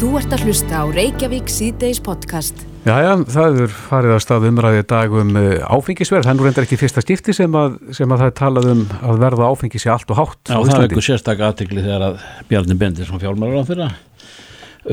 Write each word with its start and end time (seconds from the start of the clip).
Þú 0.00 0.14
ert 0.16 0.32
að 0.32 0.46
hlusta 0.48 0.78
á 0.80 0.84
Reykjavík 0.88 1.50
síðdeis 1.52 1.98
podcast. 2.00 2.62
Jæja, 2.86 3.18
það 3.28 3.58
er 3.66 3.72
farið 3.74 4.14
að 4.14 4.20
stað 4.24 4.44
umræði 4.48 4.84
dag 4.88 5.16
um 5.20 5.34
uh, 5.36 5.48
áfengisverð. 5.76 6.24
Það 6.24 6.32
er 6.32 6.38
nú 6.38 6.46
reyndar 6.46 6.64
ekki 6.64 6.78
fyrsta 6.80 7.02
skipti 7.04 7.34
sem 7.36 7.58
að, 7.60 7.74
sem 7.98 8.08
að 8.08 8.22
það 8.22 8.30
er 8.30 8.36
talað 8.38 8.68
um 8.70 8.80
að 8.96 9.20
verða 9.20 9.50
áfengis 9.52 9.84
í 9.84 9.90
allt 9.92 10.14
og 10.14 10.22
hátt. 10.22 10.40
Já, 10.48 10.54
það 10.56 10.72
er 10.72 10.86
eitthvað 10.86 11.04
sérstaklega 11.04 11.50
aðtikli 11.52 11.84
þegar 11.84 12.04
að 12.06 12.24
Bjarni 12.48 12.76
Bendir 12.80 13.10
sem 13.10 13.20
fjálmarar 13.20 13.60
á 13.60 13.68
þeirra 13.68 13.90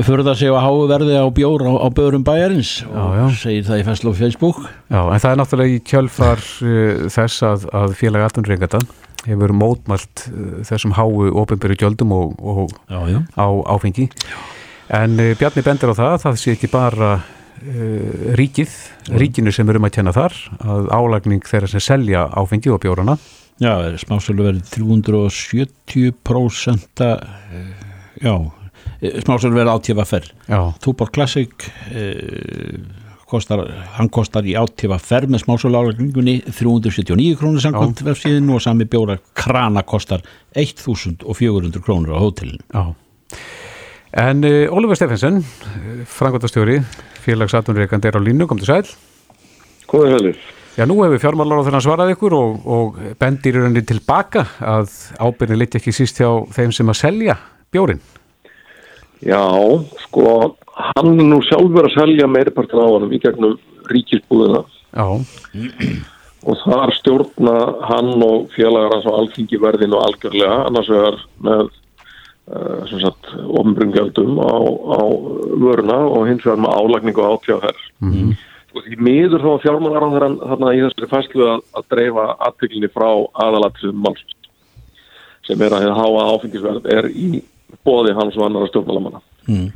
fyrir 0.04 0.26
það 0.26 0.36
sig 0.42 0.52
að 0.52 0.60
háu 0.66 0.82
verði 0.92 1.16
á 1.16 1.26
bjór 1.32 1.64
á, 1.64 1.72
á 1.80 1.88
börum 1.96 2.26
bæjarins 2.28 2.74
og 2.84 2.92
Já, 2.92 3.06
já. 3.16 3.24
segir 3.40 3.64
það 3.70 3.80
í 3.80 3.86
fæslu 3.86 4.12
á 4.12 4.20
Facebook 4.20 4.58
Já, 4.68 5.00
en 5.00 5.22
það 5.24 5.30
er 5.30 5.40
náttúrulega 5.40 5.72
í 5.72 5.80
kjölfar 5.88 6.44
uh, 6.44 7.08
þess 7.16 7.46
að, 7.48 7.64
að 7.80 7.96
félag 7.96 8.26
atvinnurreikata 8.26 8.82
hefur 9.24 9.56
mótmælt 9.56 10.26
uh, 10.28 10.60
þessum 10.68 10.92
háu 11.00 11.08
ofinbyrju 11.40 11.80
gjöldum 11.80 12.12
og, 12.20 12.36
og 12.36 12.76
Já, 12.84 13.00
já, 13.16 13.18
á 13.40 13.46
áfengi. 13.72 14.10
En 14.94 15.18
uh, 15.20 15.34
Bjarni 15.38 15.62
bendir 15.66 15.90
á 15.92 15.94
það, 15.94 16.12
að 16.14 16.22
það 16.26 16.34
sé 16.42 16.48
ekki 16.56 16.68
bara 16.72 17.10
uh, 17.18 17.22
ríkið, 18.38 18.72
ríkinu 19.20 19.50
sem 19.52 19.68
er 19.68 19.76
um 19.80 19.86
að 19.88 19.94
tjena 19.98 20.12
þar, 20.16 20.34
að 20.64 20.82
álagning 20.94 21.42
þeirra 21.44 21.68
sem 21.74 21.82
selja 21.84 22.20
áfengi 22.38 22.70
og 22.72 22.80
bjórana. 22.84 23.14
já, 23.62 23.72
smásölu 23.98 24.42
verið 24.46 24.62
370% 24.70 27.02
eh, 27.02 27.08
já, 28.22 28.34
smásölu 29.24 29.54
verið 29.58 29.72
átífaferð 29.74 30.28
Já, 30.46 30.60
Túborg 30.82 31.10
Classic 31.14 31.50
eh, 31.90 32.78
kostar, 33.28 33.58
hann 33.98 34.08
kostar 34.14 34.44
í 34.46 34.54
átífaferð 34.58 35.28
með 35.34 35.40
smásölu 35.44 35.76
álagningunni 35.80 36.36
379 36.46 37.36
krónur 37.40 37.60
samkvæmt 37.64 38.02
vefsíðin 38.06 38.52
og 38.54 38.62
sami 38.64 38.84
bjóra 38.88 39.16
krana 39.36 39.82
kostar 39.82 40.20
1400 40.54 41.82
krónur 41.84 42.14
á 42.16 42.18
hótelinu. 42.22 42.62
Já. 42.72 42.84
En 44.16 44.44
uh, 44.44 44.72
Ólfur 44.72 44.96
Steffensen, 44.96 45.42
frangvöldastjóri, 46.08 46.78
félagsatvinnurreikandi 47.26 48.08
er 48.08 48.16
á 48.16 48.22
línu, 48.24 48.46
kom 48.48 48.60
til 48.60 48.70
sæl. 48.70 48.94
Góðið 49.90 50.14
heldur. 50.16 50.38
Já, 50.78 50.84
nú 50.86 51.00
hefur 51.02 51.20
fjármálar 51.20 51.60
á 51.60 51.66
þennan 51.66 51.82
svarað 51.82 52.12
ykkur 52.14 52.36
og, 52.38 52.52
og 52.64 52.98
bendir 53.18 53.56
í 53.56 53.60
rauninni 53.60 53.82
tilbaka 53.84 54.44
að 54.62 54.92
ábyrni 55.18 55.58
liti 55.58 55.80
ekki 55.80 55.92
síst 55.96 56.20
hjá 56.22 56.30
þeim 56.54 56.72
sem 56.72 56.92
að 56.92 57.00
selja 57.00 57.34
bjórin. 57.74 58.00
Já, 59.26 59.42
sko, 60.04 60.54
hann 60.94 61.16
nú 61.18 61.40
sjálfur 61.42 61.88
að 61.88 61.96
selja 61.96 62.28
meiripartin 62.30 62.78
á 62.78 62.86
hann 62.86 63.10
í 63.10 63.18
gegnum 63.18 63.56
ríkisbúðina 63.90 64.62
Já, 64.94 65.06
og 66.46 66.62
þar 66.62 66.94
stjórna 66.96 67.56
hann 67.88 68.14
og 68.24 68.46
félagar 68.54 68.94
hans 68.94 69.08
á 69.10 69.12
alþingi 69.18 69.58
verðinu 69.60 69.98
algjörlega, 70.00 70.62
annars 70.68 70.88
vegar 70.92 71.18
með 71.44 71.72
sem 72.88 73.00
sagt 73.02 73.32
ofnbrungjaldum 73.60 74.38
á, 74.40 74.56
á 74.96 75.00
vöruna 75.60 75.98
og 76.08 76.28
hins 76.28 76.46
vegar 76.46 76.62
með 76.64 76.78
álagningu 76.80 77.24
á 77.24 77.32
átíðaferð. 77.34 77.82
Mm. 78.04 78.30
Og 78.76 78.84
því 78.84 78.98
miður 79.04 79.44
þá 79.44 79.52
fjármálar 79.64 80.06
þeirra 80.12 80.30
þarna 80.52 80.72
í 80.76 80.80
þessari 80.84 81.10
fæslu 81.12 81.46
að, 81.48 81.62
að 81.76 81.86
dreifa 81.94 82.24
aðtöklinni 82.46 82.90
frá 82.92 83.08
aðalatriðum 83.44 84.02
málsins 84.04 84.34
sem 85.48 85.62
er 85.64 85.74
að 85.74 85.92
háa 85.96 86.24
áfengisverð 86.34 86.88
er 86.92 87.08
í 87.08 87.42
bóði 87.86 88.14
hans 88.16 88.36
og 88.36 88.46
annara 88.46 88.68
stjórnmálamanna. 88.68 89.22
mm. 89.48 89.68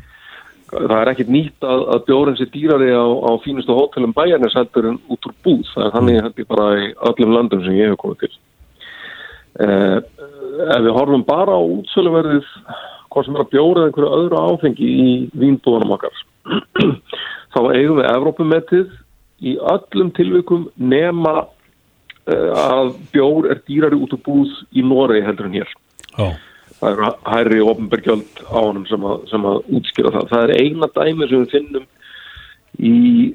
það 0.72 0.96
er 0.98 1.10
ekkit 1.12 1.32
nýtt 1.32 1.66
að, 1.68 1.82
að 1.94 2.04
bjórin 2.08 2.38
sér 2.38 2.50
dýrari 2.52 2.92
á, 2.92 3.04
á 3.04 3.30
fínustu 3.44 3.76
hótelum 3.76 4.14
bæjarnir 4.16 4.52
seldur 4.52 4.88
en 4.92 5.00
út 5.12 5.28
úr 5.28 5.34
búð. 5.44 5.66
Það 5.74 5.86
er 5.86 5.94
þannig 5.96 6.40
ég 6.40 6.48
bara 6.48 6.68
í 6.80 6.88
öllum 7.10 7.36
löndum 7.36 7.64
sem 7.64 7.76
ég 7.76 7.92
hef 7.92 8.00
komið 8.00 8.24
til. 8.24 8.32
Eh, 9.60 9.98
ef 10.52 10.82
við 10.86 10.96
horfum 10.96 11.24
bara 11.28 11.56
á 11.56 11.62
útsöluverðið 11.62 12.50
hvað 13.12 13.26
sem 13.26 13.36
er 13.36 13.44
að 13.44 13.52
bjóra 13.52 13.80
eða 13.80 13.90
einhverju 13.90 14.12
öðru 14.18 14.42
áfengi 14.42 14.92
í 15.06 15.08
vínbúðunum 15.38 15.96
okkar 15.96 16.22
þá 17.54 17.60
eigum 17.76 17.98
við 18.00 18.10
Evrópumettið 18.12 18.94
í 19.42 19.56
öllum 19.72 20.12
tilvikum 20.16 20.68
nema 20.76 21.34
eh, 22.30 22.50
að 22.52 22.94
bjór 23.14 23.50
er 23.52 23.62
dýrari 23.66 23.98
út 23.98 24.14
úr 24.16 24.22
búð 24.24 24.54
í 24.72 24.84
Noregi 24.86 25.26
heldur 25.26 25.50
en 25.50 25.60
hér 25.60 25.72
Já, 26.12 26.28
það 26.78 26.90
eru 26.92 27.10
hærri 27.30 27.64
ofnbergjöld 27.72 28.44
á 28.52 28.58
honum 28.58 28.84
sem 28.90 29.04
sem 29.30 29.48
að 29.48 29.60
útskýra 29.78 30.12
það. 30.16 30.30
Það 30.32 30.44
er 30.44 30.54
eina 30.60 30.88
dæmi 30.96 31.28
sem 31.30 31.44
við 31.44 31.54
finnum 31.56 31.86
í 32.82 32.94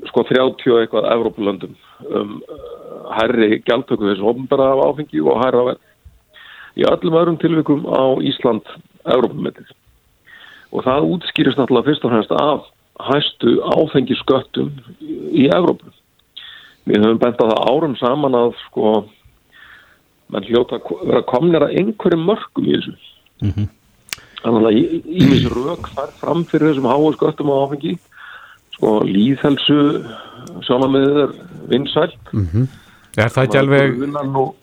sko 0.09 0.24
30 0.28 0.74
og 0.74 0.81
eitthvað 0.81 1.09
Evrópulöndum 1.13 1.75
um 2.08 2.36
uh, 2.46 3.13
hærri 3.18 3.62
gjaldtöku 3.66 4.09
þessu 4.12 4.28
ofnbera 4.30 4.72
af 4.74 4.84
áfengi 4.92 5.24
og 5.24 5.42
hærra 5.42 5.66
verð. 5.72 5.87
Í 6.78 6.86
öllum 6.86 7.18
öðrum 7.18 7.38
tilvikum 7.42 7.86
á 7.90 8.22
Ísland 8.22 8.66
Evrópumetið. 9.08 9.70
Og 10.76 10.84
það 10.86 11.08
útskýrist 11.16 11.58
náttúrulega 11.58 11.88
fyrst 11.90 12.06
og 12.06 12.14
fremst 12.14 12.34
af 12.38 12.68
hæstu 13.08 13.58
áfengisköttum 13.74 14.74
í 15.02 15.48
Evrópu. 15.54 15.90
Við 16.88 17.04
höfum 17.04 17.22
bent 17.22 17.42
á 17.42 17.46
það 17.50 17.64
árum 17.72 17.96
saman 18.00 18.38
að 18.38 18.54
sko 18.68 18.92
menn 20.34 20.48
hljóta 20.48 20.78
að 20.78 21.02
vera 21.08 21.24
komnir 21.28 21.66
að 21.66 21.76
einhverjum 21.82 22.26
mörgum 22.28 22.68
í 22.68 22.76
þessu. 22.78 22.96
Þannig 24.44 24.68
að 24.70 24.78
ímis 25.24 25.48
rauk 25.52 25.90
þar 25.96 26.12
fram 26.22 26.44
fyrir 26.48 26.72
þessum 26.72 26.90
háu 26.92 27.12
sköttum 27.16 27.52
á 27.52 27.56
áfengi. 27.64 27.96
Sko 28.78 28.92
líðhelsu 29.08 29.80
sjónamiðið 30.68 31.22
er 31.24 31.32
vinsælt. 31.72 32.36
Er 33.18 33.34
það 33.34 33.48
ekki 33.48 33.60
alveg, 33.62 33.96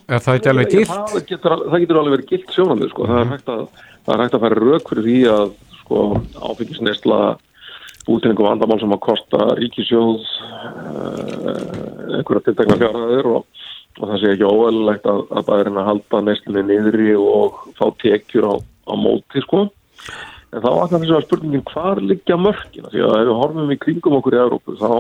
er 0.09 0.23
það 0.23 0.39
ekki 0.39 0.53
alveg 0.53 0.71
gilt? 0.75 0.93
það, 0.93 1.17
getur, 1.31 1.57
það 1.65 1.83
getur 1.85 2.01
alveg 2.01 2.15
verið 2.17 2.31
gilt 2.31 2.55
sjónamið 2.55 2.93
sko. 2.93 3.09
það, 3.11 3.35
er 3.39 3.51
að, 3.55 3.65
það 4.05 4.15
er 4.15 4.23
hægt 4.25 4.37
að 4.39 4.45
færa 4.45 4.61
rauk 4.61 4.93
fyrir 4.93 5.09
því 5.09 5.19
að 5.35 5.57
sko, 5.81 6.05
áfengisnesla 6.51 7.21
útrynningum 8.05 8.49
vandamál 8.49 8.81
sem 8.83 8.93
að 8.95 9.03
kosta 9.05 9.49
ríkisjóð 9.59 10.19
uh, 10.21 12.19
einhverja 12.19 12.45
tiltekna 12.49 12.77
fjárhæðir 12.83 13.31
og, 13.33 13.65
og 14.01 14.11
það 14.11 14.21
sé 14.21 14.35
ekki 14.35 14.51
óæðilegt 14.51 15.09
að, 15.09 15.25
að 15.41 15.51
er 15.57 15.73
að 15.73 15.89
halda 15.89 16.23
neslunni 16.29 16.67
niðri 16.69 17.17
og 17.17 17.65
fá 17.79 17.87
tekjur 18.03 18.51
á, 18.51 18.55
á 18.61 18.95
móti 19.01 19.43
sko. 19.45 19.67
En 20.55 20.63
þá 20.63 20.69
var 20.69 20.91
það 20.93 21.01
þess 21.01 21.17
að 21.17 21.27
spurningin 21.27 21.67
hvar 21.73 22.01
liggja 22.05 22.39
mörkina 22.39 22.93
því 22.93 23.03
að 23.03 23.17
ef 23.17 23.25
við 23.27 23.39
horfum 23.41 23.73
í 23.75 23.81
kringum 23.83 24.19
okkur 24.21 24.37
í 24.37 24.43
Európu 24.45 24.77
þá 24.79 24.91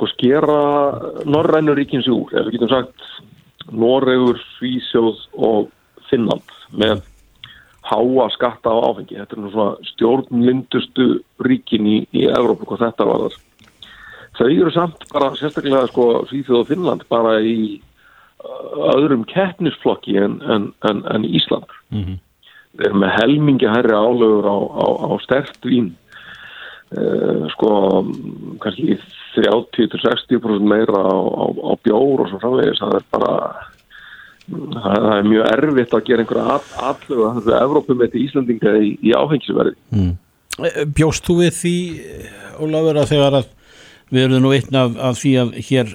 sko 0.00 0.08
skera 0.16 0.60
norrænu 1.28 1.74
ríkin 1.76 2.00
sig 2.00 2.14
úr, 2.16 2.32
eða 2.32 2.48
við 2.48 2.56
getum 2.56 2.70
sagt 2.72 3.08
Noregur, 3.68 4.38
Svísjóð 4.56 5.18
og 5.36 5.68
Finnland 6.08 6.48
með 6.72 7.02
háa 7.84 8.26
skatta 8.32 8.72
á 8.72 8.80
áfengi. 8.88 9.18
Þetta 9.18 9.36
er 9.36 9.42
nú 9.42 9.52
svona 9.52 9.90
stjórnlindustu 9.92 11.06
ríkin 11.44 11.84
í, 11.84 11.98
í 12.16 12.24
Európu 12.32 12.64
hvað 12.70 12.86
þetta 12.86 13.08
var 13.10 13.26
þar. 13.26 13.38
Þau 14.40 14.48
eru 14.48 14.72
samt 14.72 15.06
bara 15.12 15.30
sérstaklega 15.36 15.84
sko 15.90 16.08
Svíþjóð 16.30 16.62
og 16.62 16.68
Finnland 16.72 17.06
bara 17.12 17.36
í 17.44 17.76
uh, 18.40 18.96
öðrum 18.96 19.28
keppnisflokki 19.28 20.16
en, 20.16 20.40
en, 20.40 20.72
en, 20.88 21.04
en 21.12 21.28
Ísland. 21.28 21.68
Við 22.72 22.86
erum 22.86 23.04
með 23.04 23.16
helmingi 23.18 23.68
hærri 23.68 23.92
álögur 23.92 24.48
á, 24.48 24.56
á, 24.80 24.86
á 25.04 25.10
stert 25.20 25.60
vín. 25.68 25.92
Uh, 26.90 27.44
sko 27.52 27.68
kannski 28.58 28.96
30-60% 29.36 30.64
meira 30.66 31.04
á, 31.06 31.14
á, 31.14 31.44
á 31.54 31.72
bjór 31.86 32.24
og 32.24 32.32
svo 32.32 32.40
framvegis. 32.42 32.80
Það 32.82 32.96
er 32.98 33.04
bara 33.14 33.34
það 34.50 35.04
það 35.04 35.12
er 35.18 35.28
mjög 35.28 35.52
erfitt 35.52 35.94
að 35.94 36.08
gera 36.08 36.24
einhverja 36.24 36.56
allu 36.88 37.20
að 37.28 37.52
er 37.52 37.62
Evrópum 37.64 38.02
eitt 38.04 38.16
Íslandinga 38.18 38.74
í, 38.82 38.90
í 39.06 39.14
áfengisverði. 39.14 39.76
Eh, 40.00 40.80
Bjóst 40.96 41.28
þú 41.28 41.36
við 41.44 41.54
því, 41.60 41.76
Ólafur, 42.60 42.98
að 42.98 43.12
þegar 43.14 43.38
að 43.38 43.52
við 44.10 44.26
erum 44.26 44.42
nú 44.44 44.54
einn 44.56 44.80
af, 44.80 44.98
af 44.98 45.20
því 45.20 45.34
að 45.44 45.54
hér 45.68 45.94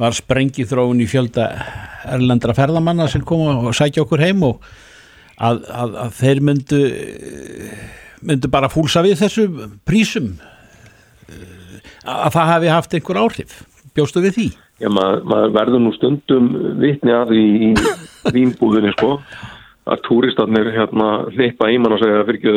var 0.00 0.16
sprengið 0.16 0.70
þróun 0.72 1.02
í 1.04 1.10
fjölda 1.10 1.50
erlendra 2.14 2.56
ferðamanna 2.56 3.06
sem 3.12 3.22
koma 3.26 3.58
og 3.68 3.76
sækja 3.76 4.02
okkur 4.02 4.24
heim 4.24 4.42
og 4.48 4.64
að, 5.36 5.60
að, 5.68 5.94
að 6.06 6.16
þeir 6.18 6.42
myndu 6.48 6.80
myndu 8.24 8.50
bara 8.52 8.72
fúlsa 8.72 9.04
við 9.04 9.18
þessu 9.22 9.46
prísum 9.88 10.34
eh, 11.28 11.80
að 12.02 12.36
það 12.36 12.52
hafi 12.52 12.72
haft 12.72 12.96
einhver 12.98 13.22
áhrif 13.24 13.58
bjóstu 13.94 14.22
við 14.24 14.38
því? 14.38 14.46
Já, 14.82 14.88
maður, 14.90 15.26
maður 15.30 15.52
verður 15.54 15.84
nú 15.84 15.92
stundum 15.94 16.48
vitni 16.82 17.14
að 17.14 17.34
því 17.34 17.44
í 17.68 17.68
vínbúðinni 18.36 18.94
sko 18.96 19.18
að 19.84 20.00
túristarnir 20.06 20.70
hérna 20.72 21.08
hleypa 21.34 21.68
í 21.68 21.76
mann 21.80 21.92
og 21.92 22.00
segja 22.00 22.24
fyrir 22.24 22.38
ekki, 22.40 22.52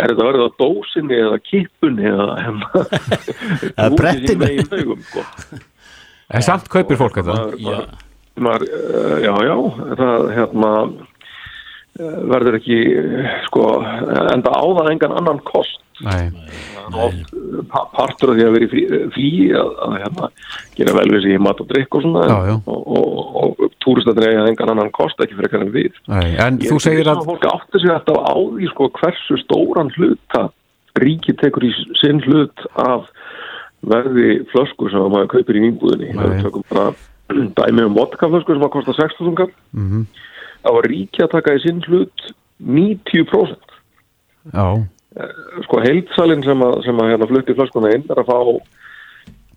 er 0.00 0.12
þetta 0.12 0.28
verið 0.28 0.44
á 0.48 0.50
dósinni 0.62 1.18
eða 1.20 1.40
kippunni 1.44 2.06
eða 2.08 2.28
hérna 2.40 2.84
Eða 3.76 3.90
brettinu. 3.98 4.48
Í 4.48 4.64
sko. 5.10 5.24
En 6.32 6.46
samt 6.46 6.70
kaupir 6.72 6.98
fólk 6.98 7.20
þetta? 7.20 7.36
maður, 7.60 7.92
maður, 8.40 8.64
eh, 8.72 9.18
já, 9.26 9.34
já, 9.50 9.56
það 10.00 10.24
hérna 10.38 10.72
verður 11.98 12.58
ekki 12.60 12.76
eh, 13.00 13.34
sko, 13.48 13.66
enda 14.34 14.52
á 14.52 14.64
það 14.78 14.92
engan 14.94 15.16
annan 15.20 15.42
kost. 15.48 15.82
Nei, 16.04 16.26
er 16.28 16.96
oft 17.00 17.30
pa- 17.72 17.86
partur 17.94 18.34
af 18.34 18.36
því 18.36 18.44
að 18.44 18.50
vera 18.52 18.66
í 18.66 18.68
frí, 18.68 18.80
frí 19.14 19.28
að, 19.56 19.70
að 19.86 19.94
hérna, 20.02 20.26
gera 20.76 20.92
vel 20.98 21.06
við 21.14 21.22
sig 21.24 21.36
í 21.38 21.40
mat 21.40 21.62
og 21.64 21.70
drikk 21.70 21.96
og 21.96 22.02
svona 22.04 22.24
Já, 22.28 22.34
já. 22.50 22.56
og, 22.68 22.82
og, 22.98 23.30
og 23.64 23.70
túristatir 23.80 24.26
eiga 24.28 24.42
engan 24.50 24.74
annan 24.74 24.90
kost 24.92 25.22
ekki 25.24 25.38
fyrir 25.38 25.56
en 25.64 25.72
við. 25.72 25.96
Nei, 26.12 26.34
en 26.44 26.58
Ég 26.60 26.68
þú 26.74 26.78
segir 26.84 27.08
að 27.08 27.22
að 27.22 27.30
fólk 27.30 27.48
átti 27.48 27.80
sig 27.80 27.94
alltaf 27.94 28.20
á 28.28 28.34
því 28.36 28.68
sko, 28.74 28.90
hversu 29.00 29.40
stóran 29.40 29.92
hluta 29.96 30.42
ríki 31.00 31.32
tekur 31.40 31.64
í 31.64 31.72
sinn 32.02 32.20
hlut 32.28 32.66
af 32.84 33.08
verði 33.86 34.42
flösku 34.52 34.92
sem 34.92 35.00
maður 35.12 35.32
kaupir 35.38 35.56
í 35.56 35.64
vínbúðinni 35.64 36.12
Nei. 36.12 36.20
það 36.20 36.38
tökum 36.44 36.68
bara 36.74 36.86
dæmi 37.62 37.88
um 37.88 37.96
vodka 37.96 38.28
flösku 38.32 38.52
sem 38.52 38.68
að 38.68 38.74
kosta 38.76 38.92
6.000 39.00 39.36
kall. 39.40 39.52
Mm 39.72 40.04
þá 40.66 40.72
var 40.74 40.90
ríki 40.90 41.22
að 41.22 41.32
taka 41.36 41.54
í 41.54 41.62
sinn 41.62 41.82
hlut 41.86 42.26
90% 42.66 43.74
Já, 44.54 44.66
sko 45.66 45.80
heildsalinn 45.82 46.44
sem 46.46 46.60
að, 46.62 46.80
sem 46.86 46.98
að 47.02 47.12
hérna 47.12 47.28
flutti 47.30 47.54
flöskuna 47.56 47.92
inn 47.94 48.04
er 48.10 48.20
að 48.22 48.28
fá 48.30 48.38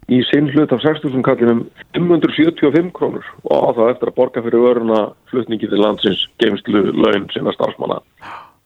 í 0.09 0.19
sinn 0.25 0.50
hlut 0.53 0.71
af 0.73 0.81
6.000 0.81 1.21
kallinum 1.25 1.65
575 1.97 2.91
krónur 2.97 3.25
og 3.45 3.53
á 3.53 3.69
það 3.77 3.91
eftir 3.94 4.11
að 4.11 4.17
borga 4.17 4.44
fyrir 4.45 4.63
vöruna 4.65 5.01
flutningi 5.29 5.69
til 5.69 5.81
landsins 5.81 6.23
geimslu 6.41 6.85
laun 6.94 7.27
sinna 7.33 7.53
starfsmanna 7.57 8.00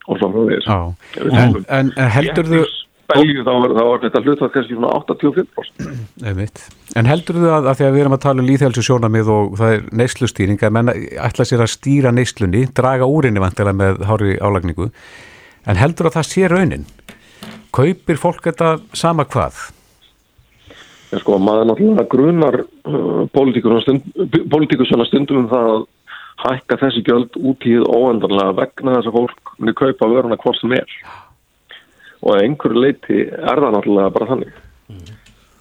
og 0.08 0.20
svo 0.20 0.32
frá 0.32 0.46
þess 0.52 0.72
en, 1.42 1.60
en 1.68 1.92
heldur 2.16 2.50
þú 2.52 2.64
Belgíu 3.12 3.44
þá 3.44 3.52
var, 3.52 3.74
þá 3.76 3.84
var 3.90 4.02
þetta 4.06 4.22
hlut 4.24 4.42
að 4.46 4.52
kannski 4.54 4.78
svona 4.78 4.94
85% 5.02 5.92
Einmitt. 6.30 6.64
En 7.00 7.10
heldur 7.10 7.40
þú 7.42 7.52
að, 7.52 7.70
að 7.72 7.78
því 7.80 7.88
að 7.88 7.94
við 7.96 8.04
erum 8.06 8.18
að 8.18 8.24
tala 8.26 8.44
um 8.44 8.50
líðhjálpsu 8.50 8.86
sjónamið 8.88 9.32
og 9.34 9.60
það 9.60 9.76
er 9.76 9.86
neyslustýring 10.02 10.64
að 10.64 10.76
menn 10.78 10.94
ætla 11.28 11.48
sér 11.50 11.66
að 11.66 11.74
stýra 11.74 12.16
neyslunni, 12.16 12.66
draga 12.76 13.10
úrinni 13.10 13.44
vantilega 13.44 13.80
með 13.80 14.04
hári 14.08 14.36
álagningu 14.40 14.90
en 15.68 15.80
heldur 15.80 16.10
að 16.10 16.20
það 16.20 16.30
sé 16.32 16.52
raunin? 16.52 16.90
Kaupir 17.74 18.20
fólk 18.22 18.44
þetta 18.46 18.76
sama 18.96 19.26
hvað? 19.26 19.64
en 21.14 21.22
sko 21.22 21.38
maður 21.42 21.70
náttúrulega 21.70 22.10
grunar 22.10 22.60
uh, 22.64 23.82
stund, 23.84 24.08
pólitíkusana 24.50 25.06
stundum 25.10 25.44
um 25.44 25.52
það 25.52 25.70
að 25.74 25.84
hækka 26.44 26.80
þessi 26.82 27.04
gjöld 27.08 27.38
út 27.38 27.68
í 27.70 27.76
óendanlega 27.80 28.56
vegna 28.58 28.96
þess 28.98 29.12
að 29.12 29.18
fólk 29.20 29.54
muni 29.60 29.76
kaupa 29.78 30.10
vöruna 30.10 30.40
hvort 30.42 30.60
sem 30.60 30.74
er 30.76 30.96
og 32.24 32.38
einhverju 32.40 32.84
leiti 32.84 33.26
er 33.28 33.60
það 33.60 33.76
náttúrulega 33.76 34.14
bara 34.16 34.30
þannig. 34.32 34.54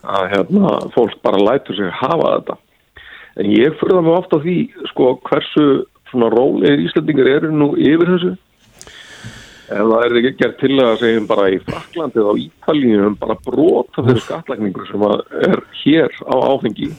Að 0.03 0.29
hérna 0.32 0.76
fólk 0.94 1.19
bara 1.23 1.43
lætur 1.43 1.79
sig 1.79 1.91
hafa 1.99 2.37
þetta. 2.37 2.56
En 3.43 3.50
ég 3.50 3.76
fyrir 3.81 3.99
það 3.99 4.06
mig 4.06 4.17
ofta 4.19 4.41
því 4.43 4.56
sko 4.91 5.11
hversu 5.29 5.67
rólegir 6.12 6.82
Íslandingar 6.87 7.31
eru 7.32 7.53
nú 7.53 7.70
yfir 7.81 8.11
þessu. 8.14 8.32
Ef 9.73 9.87
það 9.88 10.03
er 10.05 10.17
ekki 10.20 10.32
gert 10.43 10.59
til 10.61 10.75
að 10.85 10.99
segjum 11.00 11.29
bara 11.31 11.47
í 11.49 11.61
Fraklandi 11.64 12.20
eða 12.20 12.35
á 12.37 12.43
Ítalíu 12.43 13.06
um 13.06 13.15
bara 13.17 13.38
brota 13.47 14.05
fyrir 14.05 14.20
skatlækningu 14.26 14.85
sem 14.91 15.06
er 15.08 15.62
hér 15.81 16.20
á 16.29 16.35
áfengi 16.53 16.91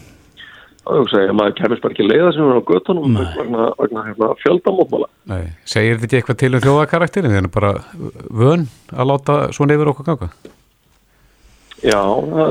að 0.83 1.35
maður 1.37 1.55
kemist 1.59 1.83
bara 1.83 1.95
ekki 1.95 2.07
leiða 2.07 2.31
sem 2.35 2.49
er 2.49 2.59
á 2.59 2.67
göttunum 2.67 3.15
vegna, 3.37 3.67
vegna 3.79 4.03
hérna, 4.07 4.31
fjöldamótmála 4.41 5.07
Nei. 5.31 5.53
Segir 5.63 5.95
þetta 5.95 6.09
ekki 6.09 6.19
eitthvað 6.19 6.39
til 6.41 6.51
um 6.53 6.63
þjóðakarakterin? 6.65 7.31
Við 7.31 7.41
erum 7.41 7.53
bara 7.53 7.71
vön 8.43 8.67
að 8.91 9.09
láta 9.13 9.37
svona 9.55 9.77
yfir 9.77 9.93
okkur 9.93 10.09
ganga? 10.09 10.29
Já, 11.83 11.99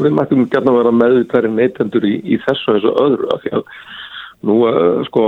við 0.05 0.13
mættum 0.17 0.49
gætna 0.53 0.75
vera 0.77 0.93
meðvitæri 0.93 1.53
neytendur 1.53 2.05
í, 2.05 2.19
í 2.25 2.41
þessu 2.45 2.73
og 2.73 2.79
þessu 2.79 2.95
öðru 3.05 3.31
af 3.33 3.45
því 3.45 3.55
að 3.59 3.63
nú, 4.49 4.59
uh, 4.69 5.05
sko, 5.09 5.23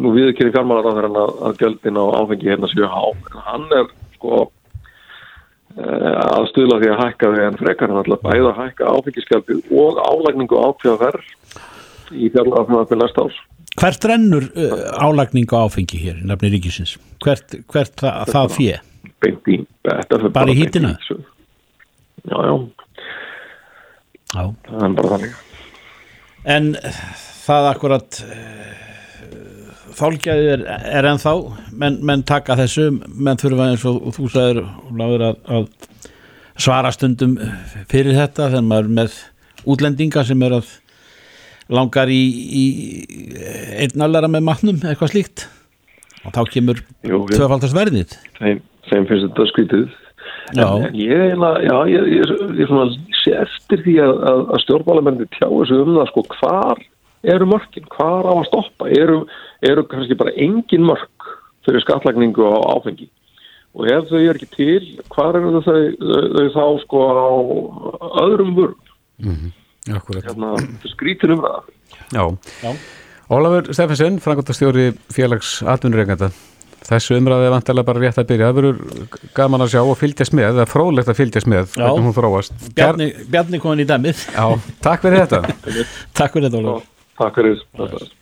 nú 0.00 0.14
viðkynni 0.14 0.54
fjármálar 0.54 1.04
að, 1.08 1.18
að 1.48 1.60
gjöldin 1.60 2.00
á 2.00 2.04
áfengi 2.20 2.52
hérna 2.52 2.70
séu 2.70 2.88
há 2.88 3.02
en 3.10 3.44
hann 3.48 3.66
er 3.76 3.90
sko 4.14 4.46
uh, 4.46 6.14
að 6.38 6.48
stuðla 6.52 6.80
því 6.80 6.92
að 6.92 7.02
hækka 7.04 7.34
því 7.34 7.44
en 7.48 7.60
frekar 7.60 7.92
hann 7.92 8.02
alltaf 8.04 8.24
bæða 8.24 8.52
að 8.52 8.62
hækka 8.62 8.94
áfengiskjaldið 8.96 9.76
og 9.82 10.00
álagningu 10.06 10.60
ákveða 10.60 11.00
verð 11.04 11.36
í 12.12 12.30
árs 13.24 13.38
Hvert 13.80 14.04
rennur 14.10 14.48
uh, 14.58 14.80
álagning 14.98 15.46
á 15.54 15.62
áfengi 15.62 16.00
hér, 16.02 16.16
í 16.20 16.26
nafni 16.26 16.50
ríkisins? 16.52 16.96
Hvert, 17.22 17.54
hvert 17.70 17.94
það, 18.00 18.32
það 18.32 18.54
fjö? 18.56 18.78
beint 19.20 19.50
í 19.52 19.58
fer 19.84 20.32
Bara 20.34 20.54
í 20.54 20.58
þessu. 20.96 21.18
Já, 22.26 22.36
já, 22.44 22.54
Já. 24.34 24.42
það 24.66 24.84
er 24.88 24.96
bara 24.98 25.12
þannig 25.14 25.38
En 26.50 26.68
það 27.44 27.68
akkurat 27.70 28.20
þálgjaði 30.00 30.50
er, 30.54 30.62
er 30.98 31.08
ennþá 31.10 31.32
menn, 31.76 31.98
menn 32.06 32.22
taka 32.26 32.56
þessu 32.60 32.86
menn 32.96 33.40
þurfa 33.40 33.70
eins 33.72 33.86
og 33.88 34.10
þú 34.16 34.28
sagðir 34.32 34.60
Ólafur, 34.90 35.24
að, 35.26 35.40
að 35.50 36.60
svara 36.60 36.92
stundum 36.94 37.36
fyrir 37.90 38.16
þetta 38.16 38.50
þegar 38.52 38.66
maður 38.68 38.92
með 39.00 39.18
útlendinga 39.70 40.24
sem 40.28 40.46
er 40.46 40.58
að 40.60 40.70
langar 41.70 42.10
í, 42.12 42.20
í 42.60 42.64
einnallara 43.84 44.30
með 44.30 44.46
matnum 44.46 44.78
eitthvað 44.82 45.14
slíkt. 45.14 45.46
Og 46.26 46.34
þá 46.36 46.42
kemur 46.52 46.80
verðið 47.76 48.14
þeim, 48.38 48.62
þeim 48.90 49.06
finnst 49.08 49.28
þetta 49.28 49.50
skrítið. 49.52 49.84
Já. 50.52 50.66
en, 50.66 50.96
ég 50.98 51.22
eiginlega, 51.28 51.76
ég, 51.88 52.08
ég, 52.10 52.32
ég 52.58 52.64
er 52.64 52.68
svona 52.68 52.88
eftir 53.40 53.84
því 53.86 53.94
að, 54.02 54.12
að, 54.30 54.40
að 54.50 54.62
stjórnmálamenni 54.64 55.28
tjáu 55.36 55.62
sig 55.68 55.78
um 55.78 55.94
það 55.94 56.10
sko 56.10 56.24
hvar 56.34 56.82
eru 57.30 57.46
mörkin, 57.48 57.86
hvar 57.94 58.26
á 58.26 58.32
að 58.34 58.48
stoppa? 58.48 58.90
Eru, 58.96 59.22
eru 59.64 59.86
kannski 59.88 60.18
bara 60.18 60.34
engin 60.40 60.84
mörk 60.88 61.30
fyrir 61.66 61.84
skattlagningu 61.84 62.44
á 62.50 62.58
áfengi? 62.74 63.08
Og 63.78 63.86
ef 63.86 64.10
þau 64.10 64.18
eru 64.18 64.34
ekki 64.34 64.50
til 64.56 64.84
hvar 65.14 65.38
eru 65.38 65.62
þau, 65.62 65.78
þau, 66.02 66.22
þau 66.34 66.46
þá 66.56 66.64
sko 66.84 67.02
á 67.06 67.30
öðrum 68.26 68.54
vörn? 68.58 68.78
Akkurat. 69.20 69.59
Hérna, 69.88 70.54
skrítin 70.92 71.36
um 71.36 71.44
það 71.44 71.60
Já. 72.10 72.24
Já. 72.64 72.72
Ólafur 73.30 73.68
Steffensen, 73.70 74.16
frangotastjóri 74.22 74.88
félags 75.14 75.60
atvinnureikanda. 75.62 76.32
Þessu 76.90 77.14
umræði 77.20 77.46
er 77.46 77.52
vantilega 77.54 77.86
bara 77.86 78.02
rétt 78.02 78.18
að 78.18 78.26
byrja. 78.32 78.48
Það 78.48 78.56
verður 78.56 79.26
gaman 79.36 79.62
að 79.62 79.72
sjá 79.74 79.80
og 79.84 79.98
fylgjast 80.00 80.34
með, 80.34 80.48
það 80.56 80.62
er 80.64 80.70
fróðlegt 80.72 81.12
að 81.12 81.18
fylgjast 81.20 81.50
með 81.52 81.74
hvernig 81.76 82.06
hún 82.08 82.16
þróast. 82.16 82.64
Bjarni, 82.74 83.10
Bjarni 83.30 83.60
komin 83.62 83.84
í 83.84 83.86
dæmið 83.86 84.24
Já, 84.34 84.46
takk 84.82 85.04
fyrir 85.06 85.22
þetta. 85.22 85.42
Takk 86.18 86.34
fyrir 86.34 86.48
þetta 86.48 86.64
Ólafur 86.64 86.88
Takk 87.20 87.38
fyrir 87.38 87.60
þetta 87.60 88.19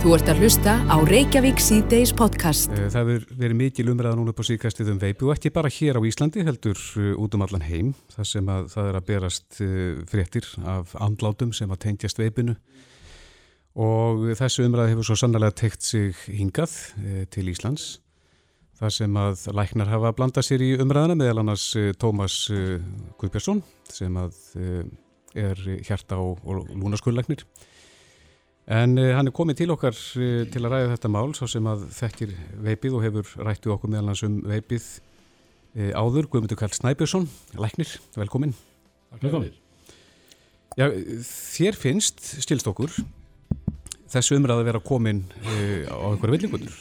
Þú 0.00 0.14
ert 0.16 0.30
að 0.32 0.38
hlusta 0.40 0.74
á 0.88 0.96
Reykjavík 1.04 1.58
C-Days 1.60 2.14
podcast. 2.16 2.70
Eh, 2.72 2.86
Það 2.88 3.08
verið 3.36 3.56
mikil 3.58 3.84
umræða 3.92 4.16
núna 4.16 4.32
upp 4.32 4.38
á 4.40 4.48
síkastið 4.48 4.94
um 4.94 5.00
veipi 5.02 5.26
og 5.26 5.34
ekki 5.34 5.50
bara 5.52 5.68
hér 5.68 5.98
á 6.00 6.08
Íslandi 6.08 6.40
heldur 6.46 6.80
uh, 6.96 7.10
út 7.20 7.34
um 7.36 7.44
allan 7.44 7.66
heim 7.66 7.90
þar 8.14 8.28
sem 8.30 8.48
að 8.48 8.70
það 8.72 8.88
er 8.88 8.96
að 8.96 9.08
berast 9.10 9.58
uh, 9.60 10.00
fréttir 10.08 10.48
af 10.64 10.94
andlátum 10.96 11.52
sem 11.52 11.68
að 11.68 11.82
tengjast 11.84 12.16
veipinu 12.16 12.54
og 13.76 14.24
þessu 14.40 14.64
umræði 14.64 14.94
hefur 14.94 15.08
svo 15.10 15.18
sannlega 15.20 15.52
tekt 15.60 15.84
sig 15.84 16.16
hingað 16.32 16.72
til 17.28 17.44
Íslands 17.52 18.00
þar 18.80 18.96
sem 18.96 19.18
að 19.20 19.44
læknar 19.52 19.92
hafa 19.92 20.14
blandað 20.16 20.48
sér 20.48 20.64
í 20.64 20.70
umræðina 20.80 21.18
meðal 21.20 21.44
annars 21.44 21.74
Tómas 22.00 22.46
Guðbjörnsson 23.20 23.60
sem 23.92 24.16
að 24.16 24.40
er 25.36 25.60
hjarta 25.84 26.16
og, 26.24 26.40
og 26.48 26.72
lúnaskulllæknir 26.72 27.44
En 28.70 28.92
uh, 29.00 29.08
hann 29.16 29.26
er 29.26 29.34
komið 29.34 29.62
til 29.64 29.72
okkar 29.74 29.96
uh, 29.96 30.42
til 30.46 30.60
að 30.62 30.74
ræða 30.74 30.90
þetta 30.92 31.10
mál, 31.10 31.32
svo 31.34 31.48
sem 31.50 31.66
að 31.66 31.88
þekkir 31.96 32.34
veipið 32.68 32.98
og 32.98 33.06
hefur 33.06 33.32
rættu 33.48 33.72
okkur 33.74 33.90
meðal 33.90 34.12
hans 34.12 34.22
um 34.26 34.36
veipið 34.46 34.84
uh, 35.74 35.90
áður, 35.98 36.28
Guðmundur 36.30 36.60
Karl 36.60 36.76
Snæbjörnsson, 36.76 37.26
læknir, 37.58 37.96
velkomin. 38.14 38.54
Velkomin. 39.16 39.56
Já, 40.78 40.86
þér 41.26 41.78
finnst, 41.80 42.22
stilst 42.44 42.68
okkur, 42.70 42.94
þessu 44.12 44.38
umræð 44.38 44.62
að 44.62 44.70
vera 44.70 44.82
komin 44.86 45.24
uh, 45.42 45.90
á 45.90 46.06
einhverja 46.12 46.36
villingundur. 46.36 46.76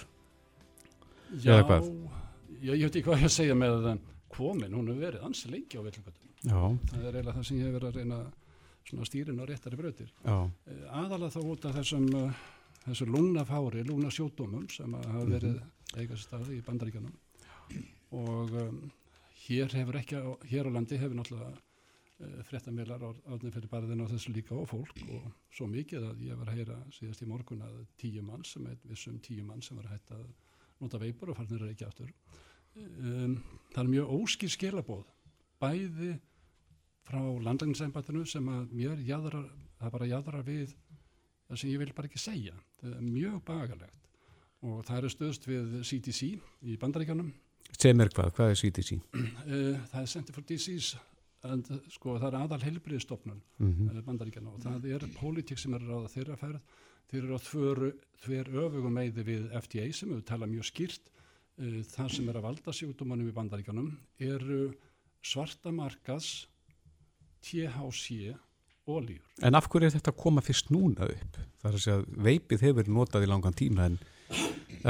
Já, 1.41 1.57
já, 1.57 2.73
ég 2.75 2.85
veit 2.85 2.93
ekki 2.99 3.07
hvað 3.07 3.23
ég 3.23 3.31
að 3.31 3.33
segja 3.33 3.57
með 3.57 3.81
þann 3.87 4.03
komin, 4.33 4.77
hún 4.77 4.91
hefur 4.91 5.07
verið 5.07 5.25
ansi 5.25 5.49
lengi 5.49 5.77
á 5.77 5.81
villingötum. 5.81 6.29
Já, 6.39 6.59
Það 6.93 7.01
er 7.01 7.17
eiginlega 7.17 7.35
það 7.35 7.49
sem 7.49 7.57
ég 7.57 7.65
hef 7.65 7.75
verið 7.79 7.89
að 7.89 7.97
reyna 7.99 8.19
svona 8.21 8.38
stýrin 9.05 9.39
á 9.39 9.45
réttari 9.45 9.77
já, 9.77 10.51
Eh, 10.65 10.85
Aðalega 10.89 11.31
þá 11.35 11.41
út 11.45 11.65
af 11.65 11.75
þessum, 11.75 12.07
uh, 12.15 12.33
þessu 12.85 13.05
lúnafári, 13.05 13.83
lúnasjótumum 13.85 14.69
sem 14.69 14.93
hafa 14.93 15.25
verið 15.25 15.61
eigast 15.97 16.27
staði 16.27 16.57
í 16.57 16.65
bandaríkjanum 16.65 17.13
og 18.11 18.53
um, 18.57 18.91
hér 19.45 19.69
hefur 19.73 19.99
ekki, 19.99 20.15
á, 20.17 20.29
hér 20.49 20.69
á 20.69 20.71
landi 20.73 20.97
hefur 20.97 21.17
náttúrulega 21.19 21.51
uh, 21.53 22.43
fréttamilar 22.49 23.03
átnið 23.05 23.53
fyrir 23.53 23.69
barðin 23.69 24.03
á 24.05 24.11
þessu 24.11 24.33
líka 24.33 24.55
og 24.57 24.69
fólk 24.69 25.01
og 25.09 25.29
svo 25.53 25.67
mikið 25.69 26.09
að 26.11 26.23
ég 26.25 26.39
var 26.39 26.49
að 26.49 26.61
heyra 26.61 26.77
síðast 26.95 27.21
í 27.23 27.29
morgun 27.29 27.61
að 27.65 27.83
tíu 27.97 28.23
mann 28.25 28.45
sem 28.45 28.65
er 28.67 28.77
vissum 28.89 29.19
tíu 29.19 29.43
mann 29.45 29.61
sem 29.61 29.77
var 29.77 29.89
að 29.89 29.97
hætta 29.97 30.15
að 30.19 30.29
nota 30.79 30.97
veipur 31.01 31.29
og 31.33 31.37
farnir 31.37 31.61
er 31.65 31.73
ekki 31.73 31.85
aftur. 31.85 32.11
Um, 32.79 33.39
það 33.73 33.83
er 33.83 33.89
mjög 33.93 34.11
óskýr 34.15 34.51
skilabóð, 34.53 35.05
bæði 35.59 36.13
frá 37.09 37.19
landlægningsembættinu 37.47 38.25
sem 38.29 38.47
að 38.53 38.73
mér 38.75 39.01
jæðrar, 39.07 39.49
það 39.79 39.93
bara 39.95 40.09
jæðrar 40.11 40.45
við 40.45 40.75
það 41.49 41.61
sem 41.61 41.71
ég 41.71 41.81
vil 41.81 41.93
bara 41.97 42.09
ekki 42.09 42.21
segja. 42.21 42.55
Það 42.79 42.95
er 42.95 43.05
mjög 43.05 43.37
bagalegt 43.47 44.09
og 44.65 44.81
það 44.87 44.97
eru 44.97 45.11
stöðst 45.13 45.47
við 45.47 45.77
CDC 45.87 46.33
í 46.67 46.75
bandaríkjanum. 46.79 47.29
sem 47.79 48.01
er 48.01 48.11
hvað, 48.11 48.33
hvað 48.35 48.51
er 48.51 48.59
CDC? 48.59 48.97
Uh, 49.15 49.77
það 49.91 50.01
er 50.01 50.11
Center 50.11 50.35
for 50.35 50.45
Disease, 50.49 50.99
en, 51.47 51.63
sko, 51.93 52.17
það 52.19 52.27
er 52.29 52.37
aðal 52.41 52.61
heilbriðstofnun 52.65 53.41
Mm 53.59 53.71
mm. 53.71 54.03
bandaríkjana 54.05 54.51
og 54.51 54.61
það 54.63 54.89
er 54.95 55.07
pólitík 55.15 55.59
sem 55.59 55.73
er 55.73 55.85
á 55.87 55.97
þeirra 56.11 56.35
ferð 56.35 56.59
þeir 57.09 57.23
eru 57.23 57.37
á 57.37 57.41
þver, 57.41 57.81
þver 58.25 58.51
öfugum 58.65 58.93
meði 58.93 59.23
við 59.23 59.47
FDA 59.61 59.87
sem 59.93 60.11
við 60.11 60.25
tala 60.25 60.49
mjög 60.49 60.67
skýrt 60.69 61.09
uh, 61.09 61.81
það 61.95 62.11
sem 62.17 62.29
er 62.29 62.37
að 62.41 62.47
valda 62.49 62.75
sjúkdómanum 62.75 63.31
í 63.31 63.35
bandaríkjanum 63.37 63.93
eru 64.19 64.73
svarta 65.21 65.71
markas 65.71 66.47
THC 67.45 68.35
ólíur. 68.89 69.25
En 69.45 69.57
af 69.57 69.67
hverju 69.69 69.89
er 69.89 69.95
þetta 69.95 70.13
að 70.13 70.21
koma 70.21 70.43
fyrst 70.43 70.71
núna 70.73 71.07
upp? 71.09 71.39
Það 71.61 71.69
er 71.69 71.77
að 71.77 71.83
segja 71.85 72.23
veipið 72.27 72.65
hefur 72.65 72.79
verið 72.81 72.95
notað 72.95 73.25
í 73.25 73.29
langan 73.29 73.57
tíma 73.57 73.87
en, 73.89 73.97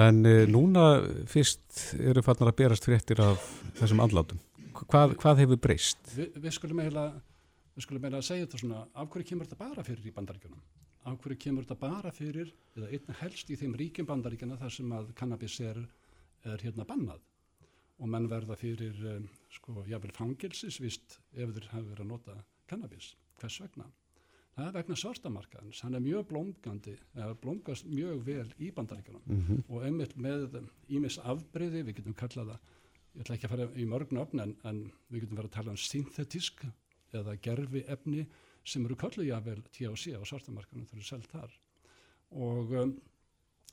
en 0.06 0.22
uh, 0.28 0.44
núna 0.50 0.86
fyrst 1.30 1.84
eru 2.00 2.24
fannar 2.26 2.52
að 2.54 2.60
berast 2.62 2.88
fréttir 2.88 3.22
af 3.24 3.44
þessum 3.80 4.04
andlátum. 4.06 4.42
Hvað, 4.80 5.16
hvað 5.20 5.44
hefur 5.44 5.62
breyst? 5.62 6.14
Vi, 6.16 6.30
við 6.40 6.56
skulum 6.56 6.84
eiginlega 6.84 8.22
segja 8.24 8.46
þetta 8.46 8.62
svona 8.62 8.84
af 8.94 9.10
hverju 9.12 9.32
kemur 9.32 9.50
þetta 9.50 9.60
bara 9.60 9.86
fyrir 9.88 10.08
í 10.08 10.14
bandaríkjunum? 10.16 10.62
Af 11.10 11.18
hverju 11.24 11.40
kemur 11.42 11.66
þetta 11.66 11.80
bara 11.82 12.14
fyrir 12.16 12.54
eða 12.78 12.92
einna 12.94 13.18
helst 13.24 13.52
í 13.52 13.58
þeim 13.60 13.76
ríkjum 13.80 14.08
bandaríkjana 14.08 14.60
þar 14.60 14.76
sem 14.78 14.96
að 14.96 15.12
kannabis 15.20 15.60
er, 15.66 15.82
er 16.48 16.64
hérna 16.64 16.88
bannað 16.88 17.20
og 18.00 18.12
menn 18.12 18.30
verða 18.32 18.56
fyrir 18.60 19.00
um, 19.16 19.26
sko 19.52 19.84
jáfnvel 19.90 20.14
fangilsisvist 20.16 21.20
ef 21.36 21.56
þeir 21.56 21.72
hafa 21.74 21.88
verið 21.92 22.06
að 22.06 22.12
nota 22.14 22.36
kannabis. 22.70 23.14
Hvers 23.40 23.60
vegna? 23.64 23.88
Það 24.56 24.68
er 24.68 24.76
vegna 24.76 24.98
svartamarkaðins. 25.00 25.82
Hann 25.86 25.96
er 25.96 26.04
mjög 26.04 26.26
blómgandi, 26.32 26.96
eða 27.16 27.38
blómgast 27.44 27.88
mjög 27.88 28.26
vel 28.28 28.48
í 28.60 28.72
bandaríkjunum 28.76 29.24
Mm 29.26 29.42
-hmm. 29.46 29.64
og 29.70 29.86
einmitt 29.86 30.16
með 30.18 30.70
ímis 30.88 31.18
afbreyði, 31.20 31.84
við 31.84 31.96
getum 31.96 32.14
kallað 32.14 32.52
það, 32.52 32.60
ég 33.14 33.22
ætla 33.22 33.36
ekki 33.36 33.48
að 33.48 33.54
fara 33.54 33.70
í 33.76 33.86
mörgn 33.86 34.22
öfn 34.22 34.40
en, 34.40 34.56
en 34.64 34.92
við 35.10 35.22
getum 35.22 35.38
verið 35.38 35.50
að 35.50 35.58
tala 35.58 35.72
um 35.72 35.78
synthetisk 35.78 36.66
eða 37.14 37.36
gerfi 37.42 37.84
efni 37.88 38.28
sem 38.64 38.86
eru 38.86 38.96
kalluð 38.96 39.30
jáfnvel 39.30 39.62
THC 39.74 40.14
á 40.20 40.22
svartamarkanum 40.28 40.86
þau 40.86 40.98
eru 40.98 41.08
selt 41.08 41.32
þar 41.32 41.56
og 42.32 42.72
um, 42.72 43.02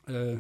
uh, 0.09 0.38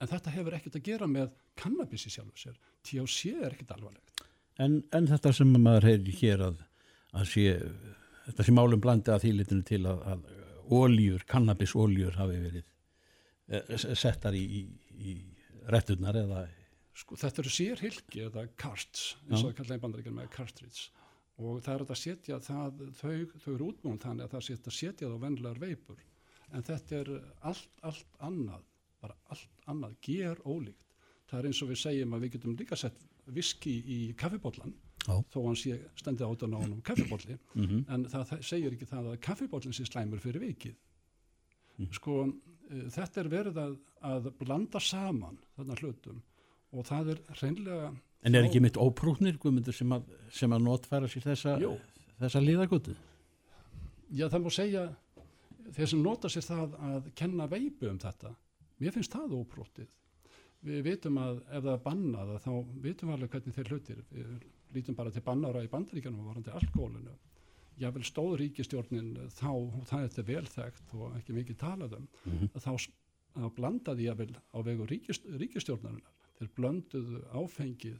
en 0.00 0.10
þetta 0.10 0.34
hefur 0.34 0.56
ekkert 0.58 0.76
að 0.76 0.88
gera 0.90 1.06
með 1.06 1.30
kannabis 1.58 2.06
í 2.08 2.12
sjálfu 2.14 2.40
sér. 2.40 2.56
THC 2.86 3.34
er 3.40 3.54
ekkert 3.54 3.76
alvarlegt. 3.76 4.24
En, 4.62 4.80
en 4.96 5.08
þetta 5.10 5.32
sem 5.36 5.52
maður 5.52 5.88
heyrir 5.90 6.18
hér 6.20 6.44
að, 6.48 6.60
að 7.16 7.30
sé, 7.32 7.56
þetta 8.28 8.46
sé 8.46 8.54
málum 8.56 8.82
blandi 8.82 9.12
að 9.12 9.26
þýlitinu 9.26 9.66
til 9.68 9.82
að, 9.90 10.04
að 10.12 10.28
óljur, 10.76 11.24
kannabisóljur 11.30 12.16
hafi 12.18 12.38
verið 12.42 12.62
eh, 13.48 13.96
settar 13.98 14.36
í, 14.36 14.42
í, 14.42 14.62
í 14.96 15.16
retturnar 15.70 16.18
eða 16.22 16.46
sko 16.96 17.18
þetta 17.20 17.42
eru 17.42 17.52
sérhylki 17.52 18.22
eða 18.24 18.46
karts 18.56 19.10
eins 19.26 19.42
og 19.42 19.50
það 19.50 19.56
kallaði 19.58 19.82
bandaríkjum 19.82 20.16
með 20.16 20.30
cartridge. 20.32 20.86
Og 21.36 21.58
það 21.60 21.74
er 21.74 21.82
að 21.84 21.98
setja 22.00 22.38
það, 22.40 22.78
þau, 22.96 23.16
þau 23.42 23.50
eru 23.52 23.66
útbúin 23.66 24.00
þannig 24.00 24.24
að 24.24 24.36
það 24.38 24.46
setja 24.72 25.02
það 25.02 25.18
á 25.20 25.24
venlegar 25.26 25.60
veipur. 25.60 25.98
En 26.56 26.64
þetta 26.64 27.02
er 27.02 27.10
allt, 27.50 27.68
allt 27.84 28.16
annað 28.24 28.64
bara 29.02 29.16
allt 29.34 29.68
annað, 29.70 29.96
ger 30.02 30.40
ólíkt 30.46 30.85
það 31.30 31.38
er 31.40 31.48
eins 31.50 31.62
og 31.64 31.70
við 31.72 31.80
segjum 31.82 32.16
að 32.16 32.24
við 32.26 32.34
getum 32.36 32.56
líka 32.58 32.76
sett 32.78 33.06
viski 33.36 33.76
í 33.82 34.00
kaffibóllan 34.18 34.74
Já. 35.06 35.14
þó 35.30 35.38
hann 35.46 35.58
sé 35.58 35.76
stendið 35.98 36.26
át 36.32 36.44
á 36.46 36.48
nánum 36.50 36.80
kaffibólli 36.86 37.36
mm 37.54 37.84
en 37.94 38.04
það, 38.10 38.24
það 38.32 38.44
segir 38.50 38.74
ekki 38.76 38.88
það 38.90 39.10
að 39.12 39.20
kaffibóllin 39.28 39.74
sé 39.76 39.86
slæmur 39.88 40.22
fyrir 40.22 40.42
vikið 40.48 40.76
Mm. 41.76 41.90
sko 41.92 42.12
uh, 42.24 42.84
þetta 42.88 43.20
er 43.20 43.26
verið 43.28 43.58
að, 43.60 43.72
að 44.08 44.30
blanda 44.38 44.80
saman 44.80 45.34
þarna 45.58 45.74
hlutum 45.76 46.22
og 46.72 46.86
það 46.88 47.10
er 47.12 47.18
hreinlega 47.36 47.90
En 48.24 48.34
er 48.34 48.46
ekki 48.48 48.62
mitt 48.64 48.78
óprúknir 48.80 49.36
guðmundur 49.42 49.76
sem 49.76 49.92
að, 49.92 50.06
sem 50.32 50.54
að 50.56 50.64
notfæra 50.64 51.10
sér 51.12 51.26
þessa, 51.26 51.52
þessa 52.22 52.40
líðagutu? 52.40 52.94
já 54.08 54.24
það 54.32 54.46
má 54.46 54.48
segja 54.56 54.86
þeir 55.76 55.90
sem 55.92 56.00
nota 56.02 56.30
sér 56.32 56.46
það 56.48 56.78
að 56.88 57.10
kenna 57.20 57.46
veipu 57.52 57.90
um 57.92 58.00
þetta 58.00 58.32
mér 58.80 58.96
finnst 58.96 59.12
það 59.12 59.36
óprótið 59.42 59.92
við 60.66 60.82
vitum 60.86 61.18
að 61.22 61.38
ef 61.46 61.62
það 61.64 61.72
er 61.76 61.82
bannað 61.86 62.34
að 62.34 62.42
þá 62.46 62.50
vitum 62.84 63.08
við 63.10 63.14
alveg 63.16 63.32
hvernig 63.36 63.56
þeir 63.56 63.70
hlutir. 63.72 64.02
Við 64.10 64.34
lítum 64.76 64.96
bara 64.98 65.12
til 65.14 65.22
bannára 65.26 65.62
í 65.64 65.70
bandaríkjanum 65.72 66.20
og 66.24 66.30
varandi 66.32 66.54
alkoholinu 66.58 67.14
jável 67.76 68.04
stóð 68.08 68.34
ríkistjórnin 68.40 69.10
þá 69.36 69.50
það 69.84 70.02
er 70.02 70.08
þetta 70.10 70.26
velþægt 70.30 70.94
og 70.96 71.16
ekki 71.18 71.34
mikið 71.36 71.58
talað 71.60 71.96
um 71.98 72.06
Mhm. 72.24 72.50
að 72.56 72.64
þá, 72.64 72.88
þá 73.36 73.48
blandaði 73.58 74.06
jável 74.08 74.30
á 74.52 74.58
vegu 74.64 74.86
ríkist, 74.88 75.26
ríkistjórnarinnar 75.28 76.14
þeir 76.38 76.50
blönduðu 76.56 77.20
áfengið 77.36 77.98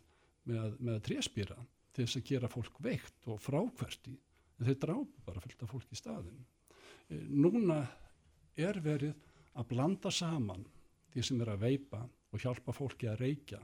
með, 0.49 0.79
með 0.81 1.01
tréspýra 1.09 1.59
til 1.93 2.05
þess 2.07 2.17
að 2.21 2.25
gera 2.31 2.49
fólk 2.49 2.81
veikt 2.81 3.29
og 3.29 3.41
frákverti 3.41 4.17
en 4.59 4.67
þeir 4.67 4.79
drápu 4.81 5.25
bara 5.27 5.41
fullt 5.45 5.63
af 5.63 5.71
fólk 5.71 5.93
í 5.93 5.97
staðin 6.01 6.45
núna 7.31 7.83
er 8.57 8.81
verið 8.83 9.15
að 9.57 9.69
blanda 9.71 10.11
saman 10.11 10.65
því 11.13 11.23
sem 11.25 11.41
er 11.45 11.53
að 11.55 11.61
veipa 11.69 12.03
og 12.37 12.45
hjálpa 12.45 12.75
fólki 12.77 13.09
að 13.11 13.23
reykja. 13.25 13.61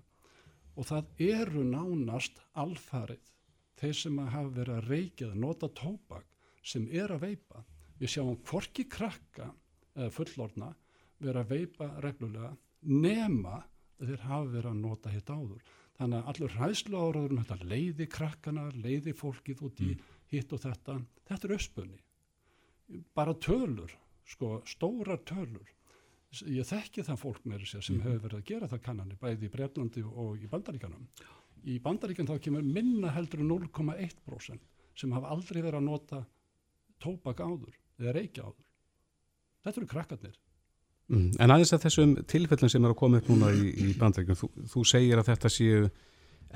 Og 0.76 0.88
það 0.88 1.22
eru 1.28 1.64
nánast 1.68 2.40
alfarið 2.58 3.30
þeir 3.80 3.98
sem 3.98 4.20
að 4.22 4.32
hafa 4.36 4.54
verið 4.58 4.78
að 4.78 4.88
reykja 4.92 5.28
eða 5.28 5.40
nota 5.44 5.68
tóbak 5.76 6.28
sem 6.72 6.86
er 6.90 7.12
að 7.12 7.26
veipa. 7.26 7.64
Við 8.00 8.14
sjáum 8.14 8.38
hvorki 8.48 8.86
krakka 8.90 9.50
eða 9.94 10.12
fullorna 10.16 10.70
vera 11.22 11.42
að 11.44 11.52
veipa 11.52 11.90
reglulega 12.02 12.54
nema 12.88 13.58
að 14.00 14.08
þeir 14.08 14.24
hafa 14.26 14.52
verið 14.54 14.70
að 14.72 14.80
nota 14.80 15.12
hitt 15.12 15.30
áður. 15.30 15.66
Þannig 15.98 16.18
að 16.18 16.30
allur 16.32 16.56
hræðslu 16.56 17.02
áraður 17.02 17.36
þetta 17.42 17.68
leiði 17.68 18.06
krakkana, 18.10 18.64
leiði 18.74 19.12
fólkið 19.14 19.66
út 19.68 19.82
í 19.84 19.92
hitt 20.32 20.54
og 20.56 20.62
þetta, 20.64 20.96
þetta 21.28 21.48
er 21.48 21.54
uppspunni 21.58 22.00
bara 23.14 23.34
tölur 23.34 23.92
sko, 24.24 24.60
stórar 24.66 25.22
tölur 25.28 25.70
ég 26.48 26.68
þekki 26.68 27.04
það 27.06 27.20
fólk 27.20 27.44
með 27.44 27.64
þessi 27.64 27.82
sem 27.88 28.02
hefur 28.02 28.22
verið 28.26 28.38
að 28.38 28.46
gera 28.48 28.68
það 28.70 28.84
kannanir 28.86 29.20
bæði 29.20 29.48
í 29.48 29.52
Breitlandi 29.52 30.04
og 30.08 30.42
í 30.42 30.50
Bandaríkanum 30.52 31.08
í 31.68 31.78
Bandaríkan 31.82 32.28
þá 32.30 32.36
kemur 32.42 32.64
minna 32.66 33.12
heldur 33.14 33.42
en 33.44 33.50
0,1% 33.52 34.70
sem 34.98 35.12
hafa 35.12 35.32
aldrei 35.34 35.60
verið 35.60 35.80
að 35.80 35.88
nota 35.88 36.22
tóbak 37.02 37.42
áður 37.42 37.76
eða 38.00 38.16
reykja 38.16 38.48
áður 38.48 38.70
þetta 39.62 39.80
eru 39.82 39.92
krakkarnir 39.92 40.40
Mm. 41.12 41.32
En 41.42 41.52
aðeins 41.52 41.74
að 41.74 41.86
þessum 41.86 42.12
tilfellum 42.30 42.70
sem 42.72 42.84
er 42.86 42.94
að 42.94 43.00
koma 43.02 43.20
upp 43.20 43.28
núna 43.28 43.50
í, 43.52 43.72
í 43.84 43.90
bandrækjum, 44.00 44.38
þú, 44.38 44.48
þú 44.72 44.84
segir 44.88 45.20
að 45.20 45.28
þetta 45.32 45.50
séu 45.52 45.82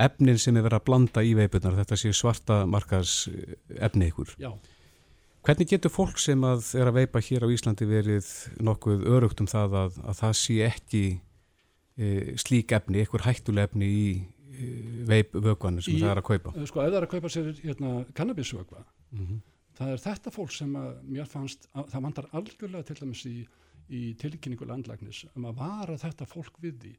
efnin 0.07 0.41
sem 0.41 0.57
er 0.57 0.65
verið 0.65 0.79
að 0.79 0.87
blanda 0.87 1.25
í 1.25 1.35
veipunar, 1.37 1.77
þetta 1.81 1.99
séu 2.01 2.17
svarta 2.17 2.61
markas 2.69 3.27
efni 3.77 4.11
ykkur. 4.13 4.37
já, 4.41 4.51
Hvernig 5.47 5.69
getur 5.71 5.93
fólk 5.95 6.19
sem 6.19 6.43
að 6.43 6.73
er 6.75 6.91
að 6.91 6.97
veipa 7.01 7.23
hér 7.23 7.47
á 7.47 7.49
Íslandi 7.55 7.87
verið 7.87 8.31
nokkuð 8.67 9.05
örugt 9.15 9.43
um 9.45 9.51
það 9.51 9.77
að, 9.83 9.99
að 10.03 10.23
það 10.23 10.39
sé 10.41 10.57
ekki 10.67 11.03
e, 11.15 12.09
slík 12.43 12.75
efni, 12.75 13.05
ykkur 13.05 13.23
hættuleg 13.29 13.69
efni 13.71 13.87
í 13.87 14.07
e, 14.19 14.71
veipvökvanir 15.07 15.87
sem 15.87 15.95
Í- 15.95 16.01
það 16.03 16.15
er 16.17 16.23
að 16.23 16.29
kaupa? 16.33 16.55
Eh, 16.57 16.67
sko 16.67 16.83
ef 16.83 16.91
það 16.91 16.99
er 16.99 17.07
að 17.07 17.13
kaupa 17.15 17.31
sér 17.37 17.53
hérna, 17.63 17.93
kannabisvögva 18.19 18.83
Mm 19.15 19.39
það 19.77 19.93
er 19.93 20.03
þetta 20.03 20.33
fólk 20.33 20.55
sem 20.57 20.77
að 20.79 20.93
mér 21.05 21.27
fannst 21.31 21.67
að, 21.75 21.91
það 21.93 22.05
vantar 22.07 22.29
algjörlega 22.39 22.89
til 22.89 22.97
dæmis 23.01 23.25
í, 23.29 23.35
í 23.93 24.03
tilkynningu 24.21 24.69
landlæknis 24.69 25.25
um 25.35 25.49
að 25.51 25.61
vara 25.61 25.99
þetta 26.01 26.29
fólk 26.31 26.61
við 26.63 26.79
því. 26.85 26.93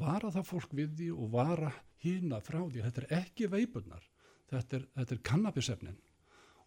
Vara 0.00 0.32
það 0.34 0.48
fólk 0.48 0.74
við 0.74 0.96
því 0.98 1.10
og 1.14 1.30
vara 1.34 1.70
hína 2.02 2.40
frá 2.42 2.58
því, 2.64 2.82
þetta 2.82 3.04
er 3.04 3.14
ekki 3.20 3.50
veipurnar. 3.52 4.08
Þetta 4.50 4.80
er, 4.80 4.88
er 5.04 5.22
kannabisefnin 5.24 6.00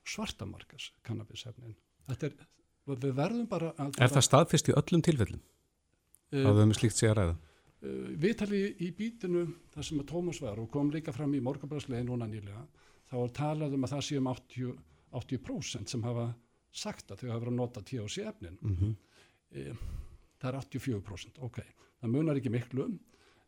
svartamarkas 0.07 0.91
kannabisefnin 1.07 1.75
þetta 2.07 2.29
er, 2.29 2.35
við 2.87 3.13
verðum 3.17 3.47
bara 3.51 3.73
að 3.77 3.99
Er 4.01 4.13
það 4.15 4.25
staðfist 4.29 4.71
í 4.71 4.75
öllum 4.79 5.03
tilfellum? 5.05 5.41
uh, 6.33 6.43
að 6.47 6.59
þau 6.59 6.63
um 6.67 6.73
slíkt 6.77 6.99
sé 6.99 7.09
að 7.11 7.17
ræða? 7.21 7.35
uh, 7.83 8.09
viðtali 8.25 8.61
í 8.87 8.91
bítinu 8.97 9.45
þar 9.75 9.89
sem 9.89 10.01
að 10.01 10.09
Tómas 10.11 10.41
var 10.43 10.59
og 10.63 10.69
kom 10.73 10.91
líka 10.93 11.13
fram 11.15 11.35
í 11.37 11.43
morgablaðslegin 11.43 12.07
núna 12.09 12.27
nýlega 12.29 12.63
þá 13.07 13.15
er 13.23 13.33
talað 13.37 13.75
um 13.77 13.87
að 13.87 13.93
það 13.95 14.05
sé 14.07 14.17
um 14.19 14.31
80, 14.31 14.77
80% 15.21 15.93
sem 15.93 16.03
hafa 16.03 16.29
sagt 16.77 17.11
að 17.11 17.21
þau 17.23 17.29
hafa 17.31 17.39
verið 17.43 17.53
að 17.53 17.59
nota 17.61 17.81
THC 17.81 18.25
efnin 18.29 18.57
Mm 18.61 18.95
e, 19.51 19.71
það 20.37 20.49
er 20.49 20.57
84% 20.59 21.37
ok, 21.47 21.61
það 22.01 22.11
munar 22.11 22.37
ekki 22.37 22.51
miklu 22.51 22.87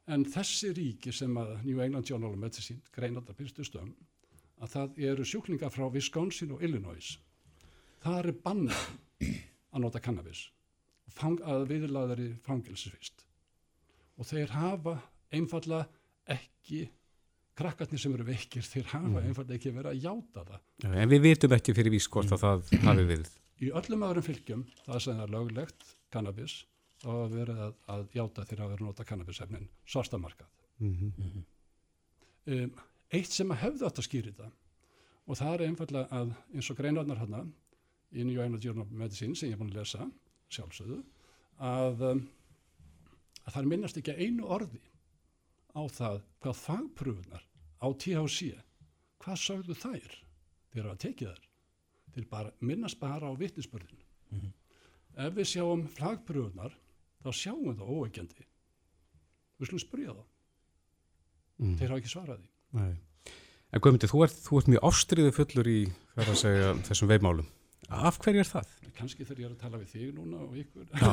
en 0.09 0.23
þessi 0.25 0.71
ríki 0.73 1.11
sem 1.13 1.35
að 1.37 1.51
New 1.67 1.81
England 1.83 2.07
Journal 2.09 2.31
of 2.31 2.39
Medicine 2.39 2.79
greinar 2.95 3.25
það 3.27 3.35
byrstust 3.41 3.75
um 3.81 3.91
að 4.59 4.73
það 4.75 5.01
eru 5.11 5.25
sjúklingar 5.25 5.73
frá 5.73 5.87
Wisconsin 5.93 6.53
og 6.55 6.63
Illinois. 6.63 7.17
Það 8.03 8.19
er 8.19 8.37
bannað 8.43 8.85
að 9.73 9.83
nota 9.83 10.01
cannabis 10.03 10.45
fang, 11.13 11.39
að 11.43 11.67
viðlaðari 11.71 12.29
fangilsfist 12.45 13.25
og 14.19 14.27
þeir 14.27 14.53
hafa 14.55 14.95
einfalla 15.35 15.83
ekki 16.29 16.85
krakkarnir 17.59 17.99
sem 17.99 18.13
eru 18.15 18.25
veikir 18.27 18.63
þeir 18.63 18.89
hafa 18.93 19.23
einfalla 19.23 19.55
ekki 19.55 19.73
verið 19.75 19.91
að 19.91 20.03
játa 20.05 20.45
það. 20.47 20.65
En 20.89 21.11
við 21.11 21.23
vitum 21.27 21.55
ekki 21.57 21.75
fyrir 21.75 21.95
vís 21.95 22.07
hvort 22.11 22.33
að 22.35 22.43
það 22.45 22.73
hafi 22.85 23.07
verið. 23.13 23.31
í 23.59 23.71
öllum 23.75 24.05
öðrum 24.07 24.27
fylgjum 24.27 24.65
það 24.85 25.01
sem 25.05 25.23
er 25.23 25.33
löglegt 25.33 25.95
cannabis 26.13 26.61
þá 26.99 27.09
hafa 27.09 27.27
verið 27.33 27.63
að, 27.65 27.73
að 27.95 28.05
játa 28.15 28.45
þeir 28.47 28.63
hafa 28.63 28.73
verið 28.73 28.83
að 28.83 28.89
nota 28.91 29.09
cannabisefnin 29.11 29.69
svartamarkað 29.87 30.55
Mm 30.79 30.93
-hmm. 30.95 31.43
um, 32.45 32.69
eitt 33.15 33.33
sem 33.33 33.51
að 33.53 33.63
hefði 33.63 33.87
átt 33.87 34.01
að 34.01 34.07
skýri 34.07 34.31
þetta. 34.33 34.49
Og 35.29 35.37
það 35.37 35.53
er 35.55 35.65
einfallega 35.67 36.19
að 36.21 36.33
eins 36.53 36.69
og 36.71 36.79
greinarnar 36.79 37.21
hana 37.21 37.43
í 38.09 38.25
New 38.25 38.41
England 38.41 38.65
Journal 38.65 38.85
of 38.85 38.93
Medicine 38.93 39.37
sem 39.37 39.51
ég 39.51 39.57
er 39.57 39.61
búin 39.61 39.73
að 39.73 39.81
lesa 39.81 40.07
sjálfsögðu 40.49 41.03
að, 41.61 42.01
um, 42.09 42.23
að 43.45 43.53
það 43.53 43.69
minnast 43.73 43.99
ekki 44.01 44.15
einu 44.17 44.47
orði 44.49 44.81
á 45.77 45.81
það 45.93 46.23
hvað 46.41 46.61
fagpröfunar 46.63 47.45
á 47.77 47.87
THC 47.93 48.49
hvað 49.21 49.41
sögðu 49.43 49.77
þær 49.77 50.17
þegar 50.73 50.89
það 50.89 51.01
tekið 51.05 51.33
þær. 51.33 51.45
Til 52.09 52.25
bara, 52.25 52.51
minnast 52.65 52.97
bara 53.01 53.29
á 53.29 53.33
vitnisbörðin 53.37 54.05
ef 55.19 55.35
við 55.35 55.49
sjáum 55.51 55.85
flagpröfunar 55.93 56.73
þá 57.21 57.29
sjáum 57.35 57.65
við 57.67 57.81
það 57.81 57.93
óegjandi 57.93 58.45
við 59.59 59.67
skulum 59.67 59.83
spyrja 59.83 60.15
þá. 60.15 60.23
Mm. 61.59 61.75
þeir 61.75 61.91
hafa 61.91 61.99
ekki 61.99 62.11
svarað 62.13 62.41
því 62.41 62.48
Nei. 62.77 62.91
En 63.69 63.81
Guðmundi, 63.83 64.09
þú 64.09 64.25
ert, 64.25 64.37
þú 64.45 64.59
ert 64.59 64.69
mjög 64.73 64.85
ástriðu 64.89 65.31
fullur 65.35 65.69
í 65.69 65.79
segja, 66.37 66.73
þessum 66.89 67.09
veimálum. 67.11 67.47
Af 67.89 68.17
hverju 68.21 68.41
er 68.43 68.49
það? 68.49 68.75
kannski 68.99 69.25
þegar 69.25 69.39
ég 69.41 69.47
er 69.47 69.53
að 69.53 69.61
tala 69.63 69.79
við 69.79 69.91
þig 69.93 70.07
núna 70.17 70.39
og 70.43 70.55
ykkur 70.59 70.87
Já. 70.99 71.11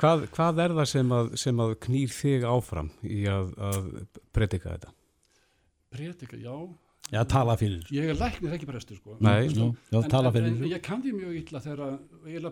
Hvað, 0.00 0.24
hvað 0.34 0.62
er 0.64 0.74
það 0.80 0.88
sem 0.92 1.12
að, 1.14 1.32
sem 1.42 1.62
að 1.64 1.74
knýr 1.86 2.14
þig 2.14 2.46
áfram 2.50 2.90
í 3.06 3.20
að, 3.30 3.52
að 3.70 3.90
predika 4.34 4.74
þetta? 4.74 4.94
predika, 5.90 6.38
já, 6.38 6.54
Já, 7.10 7.24
tala 7.26 7.56
fyrir 7.58 7.88
ég 7.90 8.12
er 8.12 8.18
læknir 8.18 8.52
ekki 8.54 8.68
prestur 8.68 8.98
sko 8.98 9.16
Nei. 9.18 9.48
Já, 9.50 9.66
já, 9.90 9.98
en, 9.98 10.10
tala 10.10 10.30
en, 10.30 10.34
fyrir 10.36 10.48
en 10.50 10.58
þessu. 10.60 10.72
ég 10.72 10.84
kann 10.86 11.04
því 11.04 11.14
mjög 11.18 11.38
illa 11.40 11.62
þegar 11.66 11.80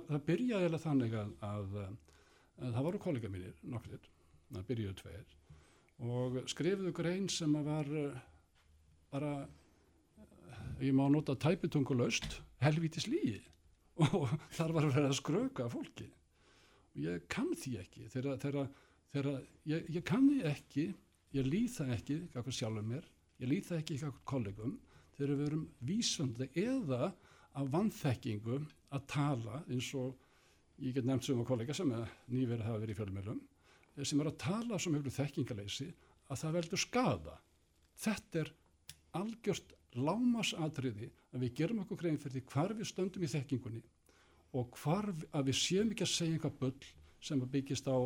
það 0.08 0.22
byrjaði 0.30 0.70
eða 0.70 0.80
þannig 0.82 1.18
að, 1.22 1.34
að, 1.48 1.76
að 2.62 2.72
það 2.78 2.88
voru 2.88 3.02
kollega 3.04 3.32
mínir 3.34 3.54
nokkrir, 3.74 4.08
það 4.56 4.66
byrjuðu 4.72 4.96
tveir 5.02 5.37
og 5.98 6.38
skrifuðu 6.50 6.92
grein 6.94 7.28
sem 7.32 7.54
að 7.58 7.70
var 7.72 7.90
eh, 8.02 8.20
bara 9.12 9.32
eh, 9.42 10.86
ég 10.88 10.94
má 10.94 11.06
nota 11.10 11.34
tæpitungulaust 11.34 12.40
helvítis 12.62 13.08
lígi 13.10 13.40
og 14.04 14.30
þar 14.54 14.76
var 14.76 14.86
að 14.86 14.94
vera 14.94 15.10
að 15.10 15.18
skröka 15.18 15.66
fólki. 15.72 16.06
Og 16.94 17.02
ég 17.02 17.24
kann 17.30 17.50
því 17.58 17.72
ekki. 17.82 18.06
Þegar, 18.12 18.38
þegar 18.42 19.30
ég, 19.66 19.88
ég 19.98 20.04
kann 20.06 20.28
því 20.30 20.42
ekki 20.52 20.86
ég 21.36 21.48
líð 21.48 21.72
það 21.76 21.94
ekki 21.96 22.18
eitthvað 22.28 22.56
sjálfum 22.56 22.92
mér 22.92 23.08
ég 23.38 23.50
líð 23.50 23.66
það 23.68 23.80
ekki 23.82 23.96
eitthvað 23.96 24.22
kollegum 24.32 24.76
þegar 25.16 25.34
við 25.34 25.44
erum 25.48 25.66
vísvöndi 25.88 26.48
eða 26.62 27.10
af 27.58 27.70
vannþekkingu 27.74 28.58
að 28.94 29.06
tala 29.10 29.62
eins 29.66 29.90
og 29.98 30.16
ég 30.78 30.94
get 30.96 31.08
nefnt 31.08 31.26
sem 31.26 31.40
að 31.42 31.48
kollega 31.50 31.76
sem 31.76 31.92
er 31.94 32.12
nýverið 32.32 32.68
hafa 32.68 32.82
verið 32.84 32.94
í 32.94 32.98
fjölmjölum 33.00 33.40
sem 34.06 34.20
er 34.20 34.30
að 34.30 34.38
tala 34.44 34.78
sem 34.78 34.94
hefur 34.94 35.16
þekkingaleysi 35.18 35.88
að 36.28 36.40
það 36.42 36.56
veldur 36.58 36.78
skada 36.78 37.38
þetta 37.98 38.42
er 38.44 38.52
algjört 39.18 39.74
lámasatriði 39.98 41.10
að 41.34 41.44
við 41.44 41.54
gerum 41.60 41.82
okkur 41.82 42.00
grein 42.02 42.18
fyrir 42.20 42.38
því 42.38 42.44
hvar 42.52 42.74
við 42.76 42.90
stöndum 42.90 43.24
í 43.24 43.32
þekkingunni 43.32 43.82
og 44.58 44.78
hvar 44.80 45.10
að 45.10 45.50
við 45.50 45.58
séum 45.58 45.92
ekki 45.92 46.06
að 46.06 46.12
segja 46.14 46.38
eitthvað 46.38 46.58
bull 46.62 46.90
sem 47.24 47.42
að 47.42 47.52
byggist 47.56 47.88
á 47.90 47.96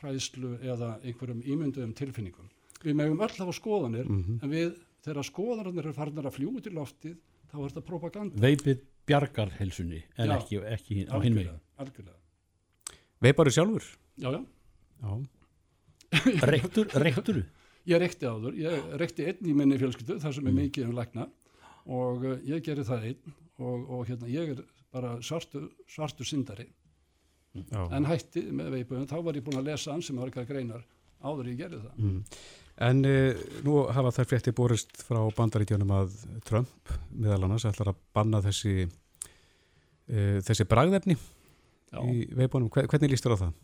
hræðslu 0.00 0.56
eða 0.64 0.96
einhverjum 1.02 1.42
ímynduðum 1.44 1.94
tilfinningum. 1.96 2.48
Við 2.82 2.98
megum 2.98 3.22
öll 3.24 3.32
hafa 3.38 3.54
skoðanir 3.56 4.08
en 4.08 4.50
við, 4.50 4.74
þegar 5.04 5.28
skoðanarnir 5.28 5.86
eru 5.86 5.96
farnar 5.96 6.28
að 6.28 6.36
fljúi 6.36 6.62
til 6.64 6.74
loftið, 6.76 7.16
þá 7.50 7.56
er 7.58 7.70
þetta 7.70 7.84
propaganda. 7.86 8.42
Veipið 8.42 8.82
bjargar 9.06 9.54
helsunni 9.60 10.02
en 10.16 10.32
Já. 10.32 10.36
ekki, 10.36 10.60
ekki 10.66 11.06
á 11.08 11.16
hinn 11.22 11.38
veginn. 11.38 11.60
Algjörlega. 11.80 12.18
Veiparu 13.22 13.52
sjálfur? 13.54 13.86
Já, 14.20 14.30
já. 14.34 14.40
Reyktur, 16.52 16.90
reyktur 17.02 17.44
Ég 17.86 18.00
reykti 18.02 18.26
áður, 18.26 18.56
ég 18.58 18.86
reykti 18.98 19.28
einn 19.30 19.46
í 19.46 19.52
minni 19.54 19.76
fjölskyldu, 19.78 20.18
þar 20.22 20.34
sem 20.34 20.48
er 20.50 20.54
mikið 20.56 20.88
um 20.88 20.96
lækna 20.96 21.28
og 21.86 22.24
uh, 22.26 22.38
ég 22.42 22.64
gerði 22.66 22.86
það 22.88 23.04
einn 23.12 23.34
og, 23.62 23.84
og 23.94 24.00
hérna 24.08 24.30
ég 24.32 24.56
er 24.56 24.62
bara 24.94 25.12
svartu, 25.22 25.68
svartu 25.90 26.26
syndari 26.26 26.66
Já. 27.54 27.86
en 27.94 28.08
hætti 28.08 28.42
með 28.50 28.72
veipum, 28.74 29.06
þá 29.08 29.16
var 29.22 29.38
ég 29.38 29.46
búin 29.46 29.60
að 29.60 29.70
lesa 29.70 29.94
ansið 29.94 30.18
margar 30.18 30.48
greinar 30.48 30.82
áður 31.22 31.52
ég 31.52 31.60
gerði 31.60 31.78
það. 31.84 32.00
Mm. 32.02 32.40
En 32.86 33.06
uh, 33.08 33.44
nú 33.64 33.78
hafa 33.96 34.12
þær 34.18 34.30
frétti 34.32 34.54
borist 34.56 34.98
frá 35.06 35.20
bandaríkjunum 35.38 35.94
að 35.96 36.18
Trump 36.48 36.92
meðal 37.14 37.46
annars 37.46 37.68
ætlar 37.70 37.94
að 37.94 38.02
banna 38.16 38.42
þessi, 38.44 38.88
uh, 40.10 40.42
þessi 40.44 40.66
bragðefni 40.68 41.16
Já. 41.16 42.02
í 42.02 42.26
veipunum. 42.34 42.68
Hver, 42.74 42.90
hvernig 42.90 43.14
líst 43.14 43.24
þér 43.24 43.38
á 43.38 43.42
það? 43.46 43.54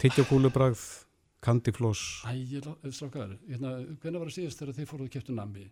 Tittjókúlubragð, 0.00 0.80
kandiflós, 1.40 2.00
Æ, 2.28 2.32
ég 2.52 2.66
strákar, 2.92 3.30
hérna, 3.48 3.70
hvernig 4.02 4.20
var 4.20 4.28
það 4.28 4.34
síðast 4.40 4.60
þegar 4.60 4.76
þið 4.76 4.88
fóruð 4.90 5.06
að 5.08 5.12
kæftu 5.16 5.36
nammi? 5.36 5.66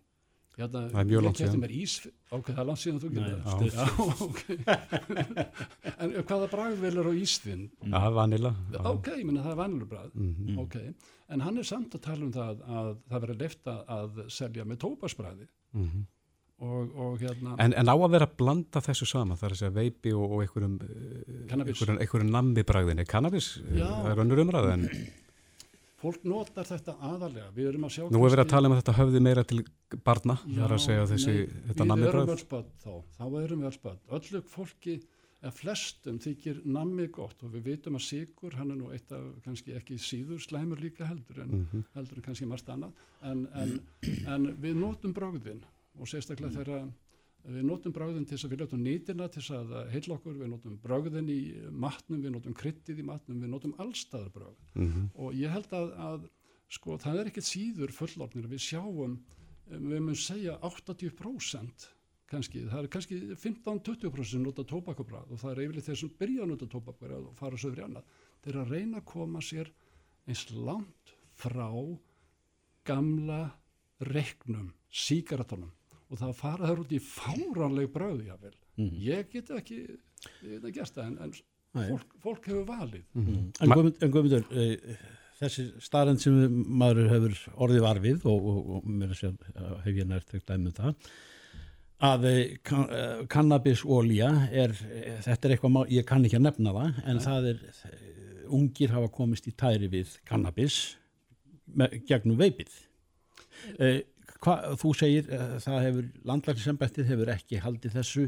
Hérna, 0.55 0.81
Það 0.87 0.99
er 1.01 1.07
mjög 1.09 1.23
langt 1.25 1.39
síðan. 1.41 1.63
ís, 1.75 1.93
ok, 2.31 2.47
það 2.55 2.61
er 2.63 2.67
langt 2.69 2.79
síðan 2.81 2.99
þú 3.03 3.09
Nei, 3.11 3.17
getur 3.19 3.41
það. 3.43 3.59
Já, 3.75 3.85
ok. 4.25 4.41
en 6.05 6.13
hvaða 6.29 6.47
bragðvel 6.53 6.99
er 7.01 7.09
á 7.11 7.13
ísþinn? 7.21 7.65
ja, 7.91 8.01
vanila. 8.15 8.51
Já. 8.71 8.79
Ok, 8.93 9.09
ég 9.19 9.25
menna 9.27 9.43
það 9.43 9.51
er 9.51 9.59
vanilur 9.59 9.89
bragð. 9.91 10.15
Mhm. 10.15 10.57
Ok, 10.63 10.77
en 11.35 11.43
hann 11.43 11.57
er 11.61 11.67
samt 11.67 11.97
að 11.99 12.05
tala 12.07 12.25
um 12.25 12.31
það 12.33 12.63
að 12.79 12.91
það 13.11 13.25
verður 13.27 13.41
lefta 13.43 13.75
að 13.99 14.21
selja 14.31 14.65
með 14.65 14.81
tópasbræði 14.87 15.47
Mhm. 15.75 16.05
Og, 16.63 16.95
og 16.95 17.17
hérna, 17.19 17.55
En, 17.59 17.73
en 17.75 17.89
á 17.91 17.95
að 17.95 18.11
vera 18.13 18.27
að 18.29 18.37
blanda 18.39 18.81
þessu 18.81 19.05
saman, 19.09 19.37
það 19.37 19.47
er 19.49 19.55
að 19.55 19.59
segja 19.61 19.75
veipi 19.75 20.13
og, 20.15 20.31
og 20.37 20.43
einhverjum, 20.45 20.75
eh, 20.85 21.53
einhverjum, 21.55 21.99
einhverjum 21.99 22.31
nammi 22.31 22.63
bragðinni. 22.63 23.05
Cannabis, 23.11 23.49
eh, 23.65 23.79
Já. 23.81 23.89
það 23.91 24.11
er 24.13 24.21
önnur 24.23 24.43
umræða 24.45 24.73
en 24.77 24.85
fólk 26.05 26.23
notar 26.29 26.67
þetta 26.69 26.95
aðalega, 27.01 27.49
við 27.55 27.67
erum 27.71 27.87
að 27.87 27.93
sjá 27.95 28.05
nú 28.13 28.21
er 28.25 28.31
verið 28.35 28.45
að 28.45 28.53
tala 28.53 28.69
um 28.69 28.75
að 28.75 28.81
þetta 28.83 28.95
höfði 28.99 29.21
meira 29.25 29.43
til 29.49 29.59
barna, 30.05 30.35
það 30.45 30.63
er 30.67 30.75
að 30.77 30.83
segja 30.85 31.05
þessi, 31.11 31.35
nei, 31.35 31.67
þetta 31.73 32.37
spödd 32.43 32.71
þá, 32.83 32.91
þá 33.17 33.25
erum 33.41 33.61
við 33.63 33.69
öll 33.71 33.75
spödd. 33.79 33.99
Öllu 34.19 34.41
fólki, 34.51 34.95
eða 35.45 35.53
flestum 35.53 36.19
þykir 36.23 36.61
nammi 36.65 37.07
gott 37.13 37.43
og 37.45 37.51
við 37.53 37.67
vitum 37.71 37.97
að 37.99 38.05
sigur, 38.05 38.55
hann 38.59 38.71
er 38.71 38.79
nú 38.79 38.91
eitt 38.95 39.11
af 39.13 39.23
kannski 39.45 39.75
ekki 39.77 39.97
síður 40.01 40.39
slæmur 40.41 40.79
líka 40.81 41.05
heldur 41.09 41.41
en, 41.43 41.49
Mhm. 41.65 41.83
heldur 41.95 42.17
en 42.17 42.25
kannski 42.29 42.47
margt 42.49 42.69
annað. 42.69 42.91
En, 43.23 43.47
en, 43.53 43.79
en 44.27 44.47
við 44.61 44.75
notum 44.79 45.13
bragðin 45.13 45.61
og 45.99 46.07
sérstaklega 46.11 46.51
þegar 46.63 46.87
við 47.45 47.63
notum 47.67 47.93
bragðin 47.93 48.25
til 48.25 48.37
þess 48.37 48.45
að 48.47 48.53
við 48.55 48.61
notum 48.63 48.83
nýtina 48.83 49.27
til 49.29 49.41
þess 49.41 49.51
að 49.53 49.73
heilla 49.93 50.15
okkur, 50.15 50.37
við 50.39 50.49
notum 50.49 50.77
bragðin 50.81 51.27
í 51.29 51.39
matnum, 51.71 52.21
við 52.23 52.31
notum 52.33 52.55
kryttið 52.57 52.99
í 52.99 53.05
matnum, 53.05 53.41
við 53.43 53.51
notum 53.53 53.75
allstaðar 53.77 54.31
bragð 54.33 54.71
Mhm. 54.75 55.09
og 55.15 55.33
ég 55.33 55.49
held 55.53 55.69
að, 55.71 55.91
að 55.99 56.29
sko, 56.69 56.97
það 56.97 57.19
er 57.19 57.29
ekkert 57.29 57.45
síður 57.51 57.91
fullorðnir 57.93 58.47
við 58.49 58.63
sjáum, 58.65 59.19
eh, 59.69 59.77
við 59.77 59.99
munum 60.01 60.15
segja 60.17 60.57
80% 60.61 61.87
kannski, 62.27 62.65
það 62.65 62.79
er 62.83 62.87
kannski 62.87 63.19
15-20% 63.37 64.25
sem 64.25 64.41
nota 64.43 64.63
tóbakabræð 64.63 65.29
og 65.31 65.37
það 65.39 65.51
er 65.51 65.61
yfirleitt 65.67 65.85
þeir 65.85 65.99
sem 66.01 66.09
byrja 66.17 66.41
að 66.41 66.47
nota 66.49 66.65
tóbakabræð 66.65 67.27
og 67.29 67.35
fara 67.37 67.55
söður 67.61 67.77
í 67.77 67.85
annað. 67.85 68.03
Þeir 68.43 68.55
að 68.63 68.71
reyna 68.73 68.97
að 68.97 69.05
koma 69.05 69.39
sér 69.45 69.69
eins 70.27 70.49
langt 70.51 71.13
frá 71.37 71.69
gamla 72.85 73.51
reknum, 74.01 74.73
síkaratónum 74.91 75.71
og 76.11 76.19
það 76.21 76.33
fara 76.37 76.69
þær 76.69 76.81
út 76.85 76.93
í 76.95 77.01
fáránleg 77.01 77.91
bröðu 77.93 78.27
jáfnvel. 78.29 78.55
Mhm. 78.77 78.95
Ég 79.07 79.29
get 79.33 79.49
ekki 79.55 79.77
ég 79.85 80.55
get 80.55 80.63
ekki 80.63 80.73
gert 80.79 80.95
það 80.95 81.05
en, 81.07 81.17
en 81.25 81.33
Nei. 81.75 81.85
fólk, 81.91 82.15
fólk 82.23 82.45
hefur 82.49 82.65
valið. 82.69 83.05
En 83.15 83.69
Guðmund- 83.71 84.01
en 84.03 84.11
Guðmundur, 84.11 84.45
uh, 84.51 84.97
þessi 85.41 85.65
starrend 85.83 86.21
sem 86.23 86.35
maður 86.79 87.09
hefur 87.11 87.33
orðið 87.65 87.81
varfið 87.83 88.25
og, 88.31 88.45
og, 88.51 88.69
og 88.77 88.85
mér 88.87 89.11
að 89.11 89.19
segja, 89.19 89.55
uh, 89.55 89.77
hef 89.83 89.95
ég 89.99 90.07
nært 90.07 90.31
ekki 90.33 90.45
dæmi 90.53 90.71
um 90.71 90.77
það 90.77 91.09
að 92.05 92.25
uh, 92.29 92.39
kann, 92.67 92.85
uh, 92.91 93.25
kannabisólía 93.31 94.29
er, 94.51 94.73
þetta 95.25 95.47
er 95.49 95.53
eitthvað, 95.55 95.73
má- 95.75 95.87
ég 95.91 96.05
kann 96.07 96.25
ekki 96.27 96.39
að 96.39 96.45
nefna 96.47 96.73
það 96.75 97.01
en 97.11 97.19
það 97.23 97.49
er, 97.53 97.61
ungir 98.55 98.91
hafa 98.93 99.07
komist 99.15 99.47
í 99.49 99.53
tæri 99.57 99.87
við 99.89 100.15
kannabis 100.27 100.79
gegnum 102.07 102.37
veipið 102.39 102.71
uh, 103.79 103.99
hva, 104.43 104.57
þú 104.81 104.93
segir 104.97 105.29
uh, 105.29 105.55
það 105.63 105.79
hefur, 105.87 106.09
landlæknisembættið 106.31 107.11
hefur 107.13 107.31
ekki 107.35 107.61
haldið 107.63 107.97
þessu 107.99 108.25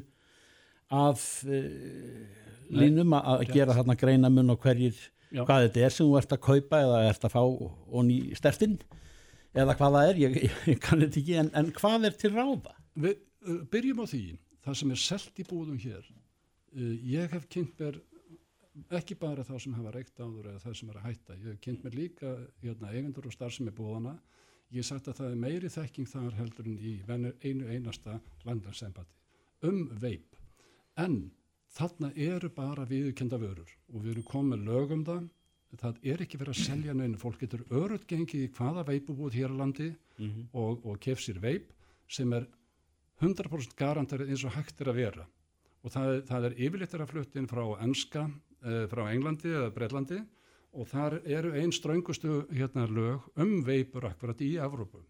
að 0.93 1.23
uh, 1.51 2.23
línum 2.71 3.15
að, 3.17 3.47
gera 3.51 3.75
þarna 3.75 3.97
greina 3.99 4.31
mun 4.31 4.55
og 4.55 4.61
hverjir 4.63 4.97
Já. 5.31 5.43
hvað 5.43 5.67
þetta 5.67 5.83
er 5.83 5.95
sem 5.95 6.07
þú 6.07 6.19
ert 6.21 6.35
að 6.35 6.43
kaupa 6.47 6.81
eða 6.85 7.03
ert 7.09 7.27
að 7.27 7.35
fá 7.35 7.41
og 7.43 8.01
ný 8.07 8.17
stertinn 8.39 8.77
eða 9.57 9.75
hvað 9.77 9.97
það 9.97 10.09
er, 10.11 10.19
ég, 10.23 10.37
ég 10.71 10.83
kann 10.83 11.01
þetta 11.03 11.21
ekki 11.21 11.39
en, 11.41 11.51
en 11.57 11.71
hvað 11.75 12.09
er 12.09 12.19
til 12.19 12.33
ráða? 12.35 12.75
Við 12.97 13.15
uh, 13.17 13.63
byrjum 13.73 14.03
á 14.03 14.05
því, 14.11 14.23
það 14.65 14.79
sem 14.81 14.93
er 14.93 15.01
selt 15.01 15.41
í 15.41 15.47
búðum 15.47 15.81
hér. 15.81 16.05
Uh, 16.75 16.93
ég 17.07 17.33
hef 17.33 17.47
kynnt 17.51 17.81
mér 17.81 17.99
ekki 18.97 19.17
bara 19.17 19.45
þá 19.45 19.55
sem 19.61 19.75
hafa 19.77 19.93
reykt 19.95 20.19
áður 20.21 20.51
eða 20.51 20.61
það 20.61 20.79
sem 20.79 20.91
er 20.91 20.99
að 20.99 21.07
hætta. 21.09 21.37
Ég 21.37 21.47
hef 21.51 21.61
kynnt 21.63 21.85
mér 21.85 21.97
líka 21.97 22.33
hérna, 22.63 22.91
eigendur 22.93 23.29
og 23.29 23.33
starfsemi 23.33 23.73
búðana. 23.75 24.17
Ég 24.75 24.83
sagt 24.83 25.07
að 25.07 25.19
það 25.21 25.29
er 25.31 25.39
meiri 25.39 25.69
þekking 25.71 26.09
þar 26.11 26.33
heldur 26.41 26.67
en 26.67 26.77
í 26.83 26.93
einu 27.47 27.67
einasta 27.71 28.17
landarsembati 28.45 29.15
um 29.67 29.85
veip. 30.01 30.35
En 30.99 31.31
þarna 31.77 32.09
eru 32.15 32.49
bara 32.53 32.83
viðurkenda 32.89 33.39
vörur 33.39 33.69
og 33.93 34.03
við 34.03 34.11
erum 34.15 34.27
komið 34.27 34.51
með 34.57 34.65
lög 34.67 34.91
um 34.97 35.05
það. 35.07 35.23
Það 35.77 35.97
er 36.11 36.21
ekki 36.23 36.37
verið 36.41 36.53
að 36.55 36.65
selja 36.67 36.93
neina. 36.95 37.17
Fólk 37.19 37.39
getur 37.43 37.63
örutt 37.75 38.05
gengið 38.07 38.45
í 38.47 38.51
hvaða 38.55 38.83
veipubúð 38.87 39.35
hér 39.35 39.51
á 39.55 39.59
landi 39.59 39.89
og, 40.53 40.83
og 40.87 40.99
kef 41.03 41.19
sér 41.23 41.39
veip 41.43 41.71
sem 42.07 42.31
er 42.33 42.45
100% 43.21 43.75
garanterið 43.77 44.29
eins 44.33 44.45
og 44.47 44.55
hægt 44.55 44.81
er 44.83 44.91
að 44.91 44.99
vera 45.01 45.25
og 45.83 45.91
það, 45.93 46.07
er- 46.15 46.23
það 46.27 46.45
er 46.47 46.55
yfirleitt 46.67 46.93
að 46.97 47.09
flutta 47.11 47.39
inn 47.39 47.47
frá 47.49 47.63
enska, 47.85 48.23
uh, 48.65 48.83
frá 48.91 49.03
Englandi 49.13 49.51
eða 49.53 49.71
Breitlandi 49.75 50.17
og 50.73 50.87
þar 50.91 51.19
eru 51.25 51.53
einn 51.57 51.73
ströngustu 51.75 52.41
hérna 52.53 52.87
lög 52.89 53.27
um 53.39 53.61
veipur 53.65 54.09
akkurat 54.09 54.41
í 54.43 54.55
Evrópu. 54.61 55.03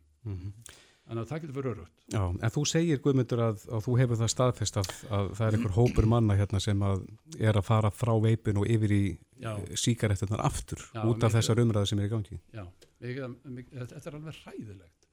Þannig 1.07 1.21
að 1.23 1.29
það 1.29 1.41
getur 1.41 1.55
verið 1.55 1.71
örugt. 1.71 2.01
Já, 2.11 2.21
en 2.27 2.51
þú 2.51 2.61
segir 2.67 2.99
Guðmundur 3.03 3.41
að, 3.45 3.61
að 3.71 3.85
þú 3.85 3.93
hefur 4.01 4.19
það 4.19 4.31
staðfest 4.33 4.79
að, 4.81 4.89
að 5.15 5.29
það 5.37 5.45
er 5.45 5.55
einhver 5.57 5.75
hópur 5.77 6.07
manna 6.11 6.35
hérna 6.35 6.59
sem 6.63 6.81
að 6.83 7.05
er 7.39 7.59
að 7.61 7.67
fara 7.69 7.91
frá 7.95 8.11
veipin 8.25 8.59
og 8.59 8.67
yfir 8.67 8.91
í 8.95 9.03
Já. 9.39 9.53
síkarettunar 9.79 10.43
aftur 10.43 10.83
Já, 10.83 11.05
út 11.05 11.23
af 11.23 11.29
mikið. 11.29 11.37
þessar 11.37 11.61
umræði 11.63 11.91
sem 11.93 12.01
er 12.01 12.09
í 12.09 12.11
gangi. 12.11 12.39
Já, 12.51 12.65
mikið, 13.05 13.37
mikið, 13.55 13.85
þetta 13.93 14.11
er 14.11 14.19
alveg 14.19 14.41
hræðilegt 14.41 15.07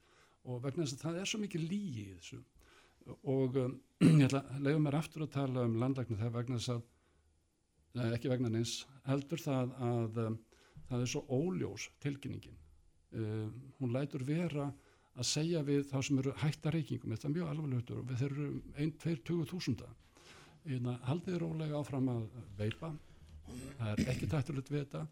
og 0.45 0.59
vegna 0.65 0.83
þess 0.83 0.97
að 0.97 1.05
það 1.05 1.21
er 1.21 1.31
svo 1.31 1.41
mikið 1.45 1.65
þessu 2.19 2.41
og 3.23 3.57
um, 3.61 3.79
ég 4.19 4.27
ætla 4.27 4.41
að 4.43 4.65
leiða 4.65 4.83
mér 4.83 4.99
aftur 4.99 5.25
að 5.25 5.33
tala 5.35 5.65
um 5.67 5.79
landlækni 5.79 6.17
það 6.19 6.27
er 6.27 6.35
vegna 6.35 6.59
þess 6.59 6.73
að 6.75 6.83
ekki 7.95 8.31
vegna 8.31 8.51
neins, 8.51 8.81
heldur 9.07 9.41
það 9.41 9.73
að 9.87 10.21
um, 10.25 10.37
það 10.89 11.03
er 11.03 11.11
svo 11.11 11.23
óljós 11.31 11.89
tilkynningin. 12.03 12.57
Um, 13.15 13.51
hún 13.79 13.93
lætur 13.95 14.25
vera 14.27 14.69
að 15.15 15.29
segja 15.29 15.61
við 15.63 15.85
þá 15.87 15.99
sem 16.03 16.19
eru 16.19 16.33
hætta 16.41 16.73
reykingum, 16.75 17.13
þetta 17.15 17.29
er 17.29 17.35
mjög 17.37 17.51
alvarleg 17.51 17.81
hlutur 17.81 18.01
við 18.09 18.21
þeir 18.21 18.33
eru 18.33 18.47
1-2-20 18.85 19.49
þúsunda. 19.51 19.91
Hérna, 20.65 20.95
haldið 21.05 21.37
rólega 21.43 21.79
áfram 21.79 22.09
að 22.11 22.23
veipa 22.57 22.89
það 23.45 23.91
er 23.91 24.11
ekki 24.11 24.29
tættulegt 24.31 24.71
við 24.73 24.81
þetta 24.85 25.03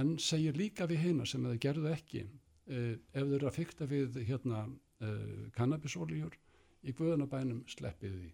en 0.00 0.14
segir 0.22 0.56
líka 0.56 0.86
við 0.88 1.02
hina 1.04 1.26
sem 1.28 1.44
þeir 1.44 1.60
gerðu 1.62 1.90
ekki 1.92 2.24
uh, 2.24 2.94
ef 2.96 3.20
þeir 3.20 3.36
eru 3.36 3.50
að 3.50 3.58
fykta 3.58 3.88
við 3.90 4.18
hérna 4.26 4.64
uh, 4.66 5.46
kannabisóljur 5.56 6.34
í 6.80 6.94
guðanabænum 6.96 7.62
sleppið 7.68 8.16
því. 8.16 8.32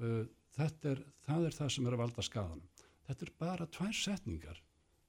Uh, 0.00 0.24
er, 0.60 1.00
það 1.24 1.46
er 1.46 1.56
það 1.56 1.72
sem 1.72 1.86
er 1.86 1.96
að 1.96 2.02
valda 2.02 2.24
skadanum 2.26 2.79
þetta 3.10 3.26
er 3.26 3.32
bara 3.42 3.66
tvær 3.74 3.94
setningar 3.96 4.60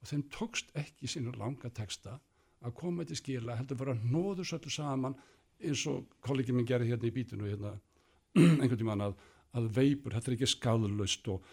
og 0.01 0.09
þeim 0.09 0.23
tókst 0.33 0.71
ekki 0.77 1.09
sínu 1.09 1.35
langa 1.37 1.69
texta 1.69 2.17
að 2.65 2.75
koma 2.77 3.05
til 3.05 3.17
skila 3.17 3.57
heldur 3.59 3.77
bara 3.77 3.97
nóður 4.01 4.47
söllu 4.49 4.73
saman 4.73 5.17
eins 5.61 5.83
og 5.89 6.15
kollegi 6.25 6.53
minn 6.55 6.67
gerði 6.69 6.91
hérna 6.91 7.09
í 7.09 7.13
bítinu 7.13 7.49
hérna, 7.49 7.75
einhvern 8.61 8.79
tímann 8.79 9.05
að, 9.05 9.13
að 9.57 9.69
veipur, 9.75 10.15
þetta 10.15 10.31
er 10.31 10.37
ekki 10.37 10.49
skadlaust 10.49 11.29
og 11.29 11.45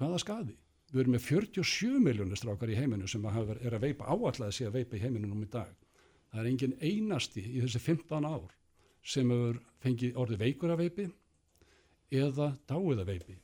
hvaða 0.00 0.20
skadi? 0.20 0.56
Við 0.92 1.00
erum 1.02 1.16
með 1.16 1.24
47 1.26 2.02
miljónir 2.02 2.38
strákar 2.38 2.70
í 2.70 2.76
heiminu 2.78 3.08
sem 3.10 3.24
að 3.26 3.56
er 3.56 3.74
að 3.74 3.86
veipa 3.88 4.06
áallega 4.12 4.52
sé 4.54 4.68
að 4.68 4.76
veipa 4.78 4.98
í 4.98 5.02
heiminu 5.02 5.30
núm 5.30 5.42
í 5.42 5.48
dag. 5.50 5.72
Það 6.30 6.42
er 6.42 6.50
engin 6.50 6.76
einasti 6.82 7.42
í 7.42 7.62
þessi 7.64 7.80
15 7.82 8.28
ár 8.28 8.52
sem 9.04 9.32
hefur 9.32 9.58
fengið 9.82 10.20
orðið 10.20 10.44
veikur 10.44 10.74
að 10.74 10.84
veipi 10.84 11.08
eða 12.14 12.52
dáið 12.68 13.02
að 13.02 13.10
veipi. 13.10 13.38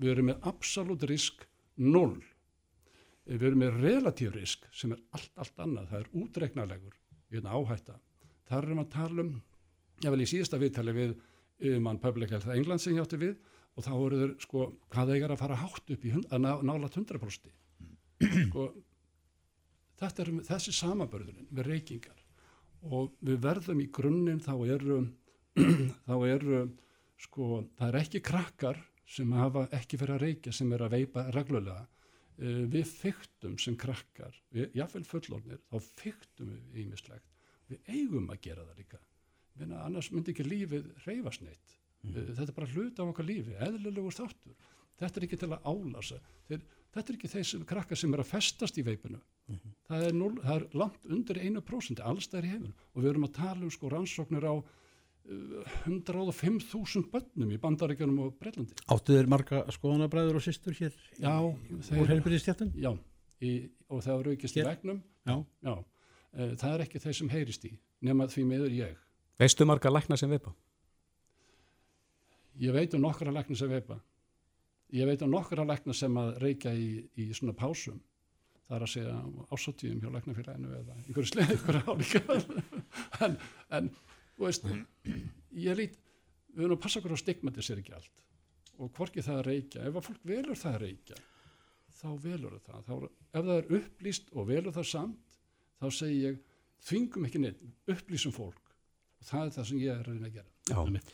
Við 0.00 0.12
erum 0.12 0.28
með 0.30 0.50
absolutt 0.50 1.06
risk 1.08 1.46
0. 1.80 2.20
Við 3.30 3.46
erum 3.46 3.62
með 3.62 3.80
relatív 3.84 4.34
risk 4.34 4.66
sem 4.74 4.92
er 4.94 5.02
allt, 5.16 5.32
allt 5.40 5.62
annað. 5.62 5.90
Það 5.90 6.00
er 6.00 6.22
útreiknarlegur 6.22 6.96
í 6.96 7.36
hérna 7.36 7.56
áhætta. 7.56 7.98
Það 8.50 8.64
erum 8.64 8.82
að 8.82 8.92
tala 8.94 9.24
um, 9.24 9.34
ég 10.04 10.14
vel 10.14 10.24
í 10.24 10.28
síðasta 10.28 10.60
viðtali 10.60 10.96
við 10.96 11.16
um 11.70 11.88
hann 11.90 12.00
Public 12.02 12.32
Health 12.32 12.50
England 12.54 12.82
sem 12.82 12.96
ég 12.96 13.04
átti 13.04 13.20
við 13.20 13.36
og 13.76 13.84
þá 13.86 13.92
eru 13.94 14.20
þeir 14.20 14.32
sko 14.44 14.66
hvað 14.92 15.12
þeir 15.12 15.34
að 15.34 15.42
fara 15.42 15.58
hátt 15.60 15.92
upp 15.94 16.04
í 16.04 16.14
hund, 16.14 16.30
ná, 16.32 16.52
nála 16.64 16.88
100% 16.88 17.50
sko 18.48 18.66
þetta 20.00 20.24
er 20.24 20.32
þessi 20.48 20.74
samabörðurinn 20.76 21.50
við 21.50 21.68
reykingar 21.68 22.24
og 22.88 23.12
við 23.20 23.40
verðum 23.44 23.82
í 23.84 23.88
grunninn 23.92 24.42
þá 24.42 24.54
eru 24.66 25.00
þá 26.08 26.14
eru 26.30 26.62
sko 27.20 27.64
það 27.76 27.86
er 27.88 28.00
ekki 28.00 28.22
krakkar 28.24 28.80
sem 29.10 29.32
hafa 29.34 29.66
ekki 29.76 29.98
fyrir 30.00 30.16
að 30.16 30.24
reykja 30.26 30.54
sem 30.54 30.70
er 30.74 30.84
að 30.86 30.96
veipa 30.96 31.26
reglulega 31.34 31.84
uh, 31.84 32.64
við 32.70 32.86
fyktum 32.88 33.58
sem 33.62 33.76
krakkar 33.80 34.36
jáfnveil 34.54 35.06
fullornir 35.08 35.62
þá 35.70 35.76
fyktum 36.02 36.54
við 36.72 36.84
ímislegt 36.86 37.26
við 37.70 37.92
eigum 37.94 38.30
að 38.32 38.42
gera 38.48 38.66
það 38.66 38.82
líka. 38.82 38.98
Minna, 39.60 39.84
annars 39.86 40.10
myndi 40.10 40.32
ekki 40.32 40.46
lífið 40.46 40.90
reyfast 41.04 41.44
neitt. 41.44 41.76
Mm. 42.00 42.14
þetta 42.32 42.48
er 42.48 42.56
bara 42.56 42.70
hlut 42.72 43.00
af 43.02 43.10
okkar 43.12 43.26
lífi 43.28 43.56
eðlilegur 43.60 44.14
þáttur. 44.16 44.54
Þetta 45.00 45.20
er 45.20 45.26
ekki 45.26 45.38
til 45.40 45.50
að 45.52 45.66
álasa. 45.68 46.16
Þeir, 46.48 46.62
þetta 46.94 47.12
er 47.12 47.18
ekki 47.18 47.30
þeir 47.34 47.46
sem 47.50 47.66
krakkar 47.68 48.00
sem 48.00 48.14
er 48.16 48.22
að 48.22 48.30
festast 48.30 48.80
í 48.80 48.84
veipinu. 48.86 49.20
Mm 49.50 49.70
það, 49.90 50.06
er 50.06 50.16
0, 50.16 50.30
það 50.44 50.56
er 50.56 50.66
langt 50.82 51.08
undir 51.10 51.40
1% 51.42 52.04
alls 52.06 52.28
það 52.30 52.40
er 52.40 52.48
heiminu 52.52 52.74
og 52.92 53.02
við 53.02 53.10
erum 53.12 53.26
að 53.26 53.36
tala 53.40 53.66
um 53.66 53.72
sko 53.74 53.90
rannsóknir 53.92 54.46
á 54.46 54.54
105.000 55.30 57.04
bönnum 57.12 57.52
í 57.54 57.60
bandaríkjunum 57.62 58.22
og 58.24 58.32
Breitlandi 58.40 58.74
Áttu 58.90 59.14
þeir 59.14 59.30
marga 59.30 59.62
skoðanabræður 59.76 60.40
og 60.40 60.46
sýstur 60.46 60.74
hér 60.78 60.96
Já, 61.20 61.34
úr 61.44 62.10
heilbyrðistjættum? 62.10 62.72
Já, 62.74 62.90
í, 63.42 63.52
og 63.90 64.02
það 64.06 64.16
eru 64.16 64.34
aukist 64.34 64.58
í 64.58 64.66
vegnum 64.66 64.98
Já. 65.28 65.36
Já, 65.62 65.74
uh, 65.76 66.50
það 66.58 66.72
er 66.72 66.84
ekki 66.86 67.04
þeir 67.04 67.16
sem 67.20 67.30
heyrist 67.30 67.68
í 67.68 67.76
nema 68.06 68.26
því 68.32 68.48
meður 68.48 68.74
ég 68.74 68.98
Veistu 69.40 69.64
marga 69.64 69.88
lækna 69.88 70.18
sem 70.20 70.28
veipa? 70.28 70.50
Ég 72.60 72.74
veit 72.76 72.94
um 72.94 73.00
nokkra 73.00 73.32
lækna 73.32 73.56
sem 73.56 73.70
veipa. 73.72 73.96
Ég 74.92 75.06
veit 75.08 75.22
um 75.24 75.30
nokkra 75.32 75.64
lækna 75.64 75.94
sem 75.96 76.16
að 76.20 76.34
reykja 76.42 76.74
í, 76.76 76.88
í 77.16 77.30
svona 77.32 77.54
pásum. 77.56 78.00
Það 78.68 78.76
er 78.76 78.84
að 78.84 78.92
segja 78.92 79.14
ásatíðum 79.50 80.02
hjá 80.02 80.10
læknafélaginu 80.16 80.74
eða 80.76 80.96
einhverju 80.98 81.30
sleið, 81.30 81.54
einhverju 81.54 81.94
álíka. 81.94 82.36
en, 83.24 83.38
en, 83.78 83.88
þú 84.40 84.48
veist, 84.48 84.68
ég 85.60 85.76
lít, 85.76 85.96
við 86.54 86.64
erum 86.64 86.78
að 86.78 86.84
passa 86.86 87.00
okkur 87.00 87.12
á 87.12 87.20
stigmatisir 87.20 87.80
ekki 87.82 87.96
allt. 87.96 88.22
Og 88.80 88.92
hvorki 88.96 89.24
það 89.24 89.40
að 89.42 89.48
reykja, 89.50 89.82
ef 89.84 89.98
að 89.98 90.06
fólk 90.06 90.22
velur 90.30 90.56
það 90.56 90.76
að 90.78 90.84
reykja, 90.86 91.18
þá 92.00 92.08
velur 92.24 92.54
það. 92.64 92.86
Þá, 92.86 92.94
ef 93.36 93.42
það 93.50 93.56
er 93.56 93.74
upplýst 93.80 94.30
og 94.32 94.48
velur 94.48 94.76
það 94.76 94.86
samt, 94.88 95.40
þá 95.80 95.86
segi 95.98 96.22
ég, 96.22 96.38
þvingum 96.88 97.26
ekki 97.28 97.42
neitt, 97.44 97.66
upplýsum 97.92 98.32
fólk. 98.32 98.72
Og 99.20 99.28
það 99.28 99.44
er 99.44 99.52
það 99.58 99.68
sem 99.68 99.82
ég 99.82 99.92
er 99.92 100.00
að 100.00 100.14
reyna 100.14 100.30
að 100.30 100.38
gera. 100.38 100.48
Já. 100.70 101.04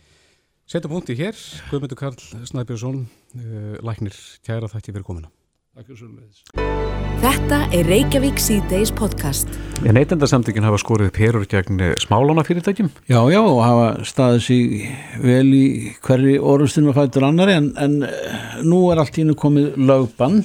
Setjum 0.66 0.94
punkti 0.94 1.14
hér, 1.18 1.42
Guðmundur 1.70 1.98
Karl 1.98 2.46
Snæbjörnsson, 2.50 3.02
uh, 3.38 3.74
læknir, 3.86 4.14
kæra 4.46 4.70
þætti 4.70 4.94
fyrir 4.94 5.06
komina. 5.06 5.30
Takk 5.76 5.90
fyrir 5.90 5.98
svolítið. 6.00 7.18
Þetta 7.20 7.56
er 7.76 7.82
Reykjavík 7.84 8.38
C-Days 8.40 8.88
podcast. 8.96 9.50
En 9.84 9.98
neytendasamtökin 9.98 10.64
hafa 10.64 10.78
skorið 10.80 11.10
perur 11.12 11.44
gegn 11.50 11.82
smálánafyrirtækjum? 12.00 12.88
Já, 13.12 13.18
já, 13.28 13.42
og 13.42 13.60
hafa 13.60 13.90
staðið 14.08 14.40
sig 14.46 14.86
vel 15.20 15.52
í 15.52 15.66
hverju 16.06 16.40
orðustunum 16.48 16.94
að 16.94 17.02
fætur 17.02 17.28
annari 17.28 17.58
en, 17.58 17.68
en 17.76 17.98
eh, 18.08 18.56
nú 18.64 18.86
er 18.88 19.04
allt 19.04 19.20
í 19.20 19.26
hennu 19.26 19.36
komið 19.36 19.76
lögbann. 19.76 20.40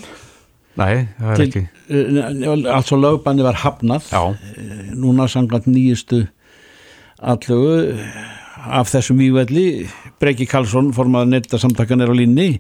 Nei, 0.84 0.92
það 1.16 1.32
er 1.32 1.48
ekki. 1.48 1.66
Altså 2.76 3.00
lögbanni 3.00 3.48
var 3.48 3.64
hafnað. 3.64 4.12
Já. 4.12 4.36
Núna 5.00 5.32
samkvæmt 5.32 5.72
nýjustu 5.72 6.26
allugu 7.24 8.02
af 8.68 8.92
þessum 8.92 9.24
vývelli 9.24 9.68
Breki 10.20 10.44
Karlsson, 10.44 10.92
formaður 10.92 11.38
neytendasamtakan 11.38 12.04
er 12.04 12.12
á 12.12 12.16
línni. 12.20 12.58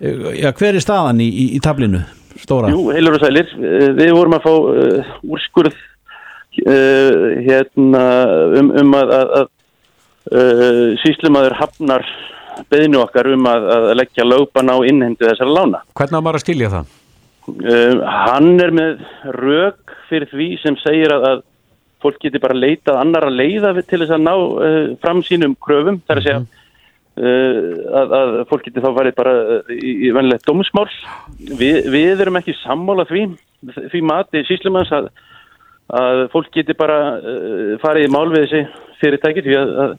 Já, 0.00 0.50
hver 0.56 0.76
er 0.76 0.82
staðan 0.82 1.20
í, 1.22 1.28
í, 1.28 1.46
í 1.56 1.60
tablinu? 1.62 2.02
Stóra? 2.40 2.70
Jú, 2.72 2.88
heilur 2.94 3.18
og 3.18 3.22
sælir. 3.22 3.50
Við 3.98 4.12
vorum 4.16 4.36
að 4.38 4.46
fá 4.46 4.52
uh, 4.52 5.10
úrskurð 5.28 5.76
uh, 6.64 7.26
hérna 7.44 8.04
um, 8.58 8.72
um 8.82 8.96
að, 8.98 9.12
að, 9.18 9.34
að 9.40 9.50
uh, 10.32 10.88
síslumadur 11.04 11.56
hafnar 11.60 12.06
beðinu 12.72 13.02
okkar 13.02 13.30
um 13.32 13.46
að, 13.48 13.68
að 13.76 13.86
leggja 14.00 14.26
lögban 14.26 14.72
á 14.72 14.76
innhendu 14.88 15.28
þessara 15.28 15.56
lána. 15.60 15.84
Hvernig 15.98 16.18
á 16.18 16.24
maður 16.24 16.40
að 16.40 16.44
stilja 16.46 16.72
það? 16.72 16.98
Hann 18.06 18.52
er 18.62 18.70
með 18.74 19.00
rög 19.34 19.94
fyrir 20.08 20.28
því 20.30 20.48
sem 20.62 20.76
segir 20.78 21.14
að, 21.14 21.24
að 21.30 21.40
fólk 22.02 22.20
geti 22.22 22.40
bara 22.42 22.58
leitað 22.58 23.00
annar 23.00 23.26
að 23.26 23.38
leiða 23.40 23.72
til 23.82 24.02
þess 24.02 24.14
að 24.14 24.26
ná 24.26 24.34
fram 25.02 25.22
sínum 25.26 25.56
kröfum. 25.62 25.98
Það 26.06 26.14
er 26.14 26.20
að 26.20 26.28
segja 26.28 26.40
mm 26.42 26.44
-hmm. 26.46 26.58
Uh, 26.58 26.61
að, 27.16 28.14
að 28.16 28.30
fólk 28.48 28.64
getur 28.66 28.86
þá 28.86 28.94
farið 28.96 29.16
bara 29.18 29.34
í, 29.72 29.90
í 30.08 30.12
vennilegt 30.14 30.46
dómsmál. 30.48 30.88
Vi, 31.38 31.72
við 31.92 32.24
erum 32.24 32.38
ekki 32.40 32.56
sammála 32.62 33.04
því 33.10 33.26
því 33.92 34.00
mati 34.08 34.42
síslumanns 34.48 34.92
að, 34.96 35.10
að 35.92 36.22
fólk 36.32 36.50
getur 36.54 36.78
bara 36.80 36.98
uh, 37.18 37.74
farið 37.82 38.08
í 38.08 38.12
mál 38.12 38.28
við 38.32 38.46
þessi 38.46 38.62
fyrirtæki 39.02 39.44
því 39.44 39.58
að, 39.60 39.74
að 39.84 39.94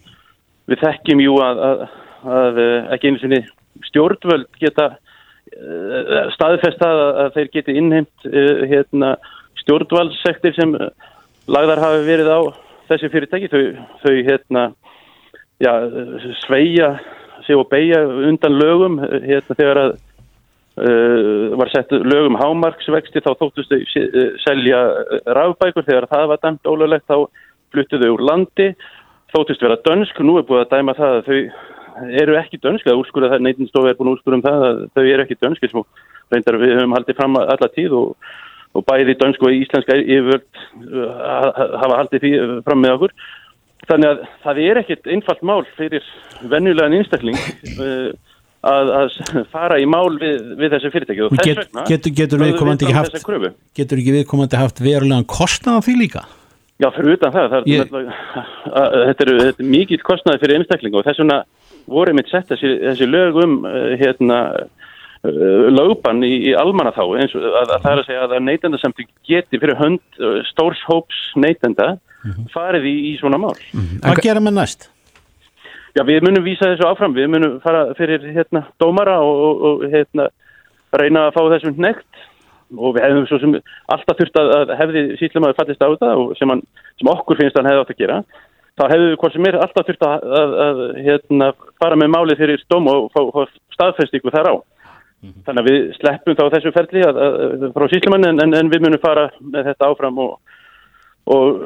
við 0.72 0.84
þekkjum 0.84 1.24
jú 1.24 1.38
að 1.44 2.60
ekki 2.96 3.10
einu 3.12 3.20
sinni 3.20 3.42
stjórnvöld 3.90 4.48
geta 4.62 4.94
staðfestað 6.34 7.02
að 7.24 7.34
þeir 7.36 7.50
geti 7.52 7.74
innheimt 7.78 8.28
hérna, 8.70 9.10
stjórnvaldsektir 9.60 10.56
sem 10.56 10.72
lagðar 11.52 11.82
hafi 11.84 12.06
verið 12.08 12.32
á 12.32 12.40
þessi 12.90 13.10
fyrirtæki. 13.12 13.50
Þau, 13.52 13.62
þau 14.04 14.16
hérna 14.30 14.64
já, 15.64 15.74
sveia 16.44 16.90
sig 17.46 17.56
og 17.60 17.70
beigja 17.72 18.02
undan 18.30 18.58
lögum 18.60 19.00
hérna 19.04 19.58
þegar 19.58 19.80
að 19.82 19.94
uh, 20.84 21.56
var 21.60 21.72
sett 21.74 21.92
lögum 21.92 22.38
hámarksvexti 22.40 23.24
þá 23.24 23.32
þóttust 23.42 23.74
þau 23.74 23.82
selja 24.46 24.82
rafbækur 25.38 25.88
þegar 25.88 26.10
það 26.12 26.30
var 26.32 26.44
dæmt 26.44 26.72
ólöglegt 26.72 27.08
þá 27.10 27.28
fluttuðu 27.74 28.14
úr 28.16 28.24
landi. 28.30 28.74
Þóttust 29.34 29.64
vera 29.66 29.80
dönsk, 29.82 30.20
nú 30.22 30.38
er 30.38 30.48
búið 30.48 30.66
að 30.68 30.74
dæma 30.76 30.94
það 30.98 31.16
að 31.18 31.30
þau 31.30 32.10
eru 32.22 32.38
ekki 32.38 32.62
dönsk 32.62 32.88
að 32.90 33.00
úrskurða 33.02 33.34
það, 33.34 33.46
neitinstofi 33.48 33.92
er 33.92 33.98
búin 33.98 34.12
að 34.12 34.18
úrskurða 34.18 34.40
um 34.40 34.46
það 34.46 34.66
að 34.68 34.82
þau 34.94 35.04
eru 35.04 35.24
ekki 35.24 35.40
dönsk 35.42 35.66
eins 35.66 35.78
og 35.78 36.04
reyndar 36.34 36.58
við 36.62 36.76
höfum 36.78 36.96
haldið 36.98 37.20
fram 37.20 37.38
alla 37.42 37.70
tíð 37.74 37.96
og, 37.98 38.28
og 38.74 38.86
bæði 38.88 39.16
dönsk 39.20 39.46
og 39.46 39.58
íslenska 39.58 39.98
yfirvöld 40.02 40.64
hafa 41.82 42.00
haldið 42.00 42.28
fram 42.66 42.82
með 42.82 42.96
okkur 42.98 43.16
þannig 43.90 44.12
að 44.12 44.22
það 44.44 44.62
er 44.64 44.82
ekkit 44.84 45.10
einfalt 45.16 45.42
mál 45.46 45.64
fyrir 45.78 46.06
venjulegan 46.52 46.96
einstakling 47.00 47.40
uh, 47.80 48.14
að, 48.64 48.92
að 49.00 49.18
fara 49.52 49.80
í 49.82 49.88
mál 49.90 50.14
við, 50.22 50.54
við 50.60 50.76
þessi 50.76 50.94
fyrirtæki. 50.94 51.26
Og 51.26 51.36
þess 51.36 51.60
vegna 51.64 51.88
getur, 51.90 52.16
getur 52.20 52.44
við 52.44 52.96
haft 52.96 53.20
getur 53.76 54.00
ekki 54.00 54.16
viðkomandi 54.20 54.62
haft 54.62 54.84
verulegan 54.84 55.28
kostnað 55.28 55.82
af 55.82 55.90
því 55.90 55.98
líka? 56.00 56.24
Já, 56.82 56.90
fyrir 56.96 57.18
utan 57.18 57.34
það, 57.34 57.50
það 57.52 57.68
Ég- 57.70 57.92
þetta 59.08 59.26
er, 59.26 59.34
þetta 59.48 59.64
er 59.64 59.74
mikið 59.76 60.06
kostnaði 60.08 60.42
fyrir 60.42 60.60
einstaklingu 60.60 61.00
og 61.00 61.06
þess 61.08 61.22
vegna 61.22 61.44
voru 61.92 62.16
mitt 62.16 62.32
sett 62.32 62.50
þessi, 62.50 62.72
þessi 62.82 63.10
lög 63.10 63.38
um 63.44 63.60
uh, 63.68 63.92
hérna, 64.00 64.40
uh, 65.28 65.68
lögbann 65.74 66.24
í, 66.26 66.34
í 66.50 66.56
almannaþá 66.58 67.06
eins 67.20 67.36
og 67.38 67.46
að, 67.46 67.76
að 67.76 67.76
það 67.76 67.92
er 67.92 68.02
að 68.02 68.10
segja 68.10 68.26
að 68.26 68.36
neytendasamtök 68.48 69.14
geti 69.28 69.62
fyrir 69.62 69.80
hönd 69.80 70.20
uh, 70.24 70.40
stórs 70.50 70.82
hóps 72.24 72.34
neytenda 72.34 72.54
farið 72.54 72.90
í, 72.90 72.96
í 73.12 73.14
svona 73.20 73.40
mál. 73.42 73.56
Hvað 74.04 74.24
gera 74.24 74.44
með 74.44 74.58
næst? 74.60 74.90
Já, 75.94 76.02
við 76.08 76.24
munum 76.26 76.44
vísa 76.44 76.72
þessu 76.72 76.88
áfram, 76.90 77.14
við 77.14 77.28
munum 77.30 77.60
fara 77.62 77.94
fyrir 77.98 78.24
hérna, 78.34 78.66
dómara 78.82 79.20
og, 79.22 79.42
og, 79.46 79.66
og 79.68 79.84
hérna, 79.92 80.30
reyna 80.94 81.28
að 81.28 81.36
fá 81.36 81.42
þessum 81.54 81.78
nekt 81.78 82.24
og 82.74 82.96
við 82.96 83.04
hefum 83.06 83.28
svo 83.30 83.38
sem 83.42 83.54
alltaf 83.94 84.18
þurft 84.18 84.40
að, 84.40 84.50
að 84.58 84.72
hefði 84.80 85.04
sítlemaður 85.20 85.60
fallist 85.60 85.84
á 85.86 85.92
þetta 85.92 86.16
og 86.18 86.34
sem, 86.40 86.50
hann, 86.50 86.64
sem 86.98 87.12
okkur 87.14 87.38
finnst 87.38 87.58
að 87.58 87.62
hann 87.62 87.70
hefði 87.70 87.84
átt 87.84 87.94
að 87.94 88.02
gera 88.02 88.18
þá 88.80 88.84
hefðu 88.90 89.10
við 89.10 89.18
hvort 89.22 89.36
sem 89.36 89.48
er 89.50 89.58
alltaf 89.62 89.90
þurft 89.90 90.06
að, 90.08 90.24
að, 90.40 90.56
að 90.66 90.82
hérna, 91.06 91.50
fara 91.82 92.00
með 92.00 92.14
málið 92.16 92.42
fyrir 92.42 92.64
dóm 92.74 92.90
og 92.90 93.12
fá, 93.14 93.22
fá 93.36 93.42
staðfestingu 93.76 94.34
þar 94.34 94.50
á. 94.50 94.56
Þannig 95.46 95.62
að 95.62 95.70
við 95.70 95.84
sleppum 96.00 96.36
þá 96.40 96.44
þessu 96.56 96.74
ferli 96.76 97.04
að, 97.06 97.20
að, 97.26 97.68
frá 97.76 97.86
síslimann 97.92 98.28
en, 98.28 98.42
en, 98.44 98.56
en 98.58 98.72
við 98.74 98.84
munum 98.84 99.04
fara 99.04 99.30
með 99.40 99.70
þetta 99.70 99.92
áfram 99.92 100.18
og, 100.26 100.34
og 101.32 101.64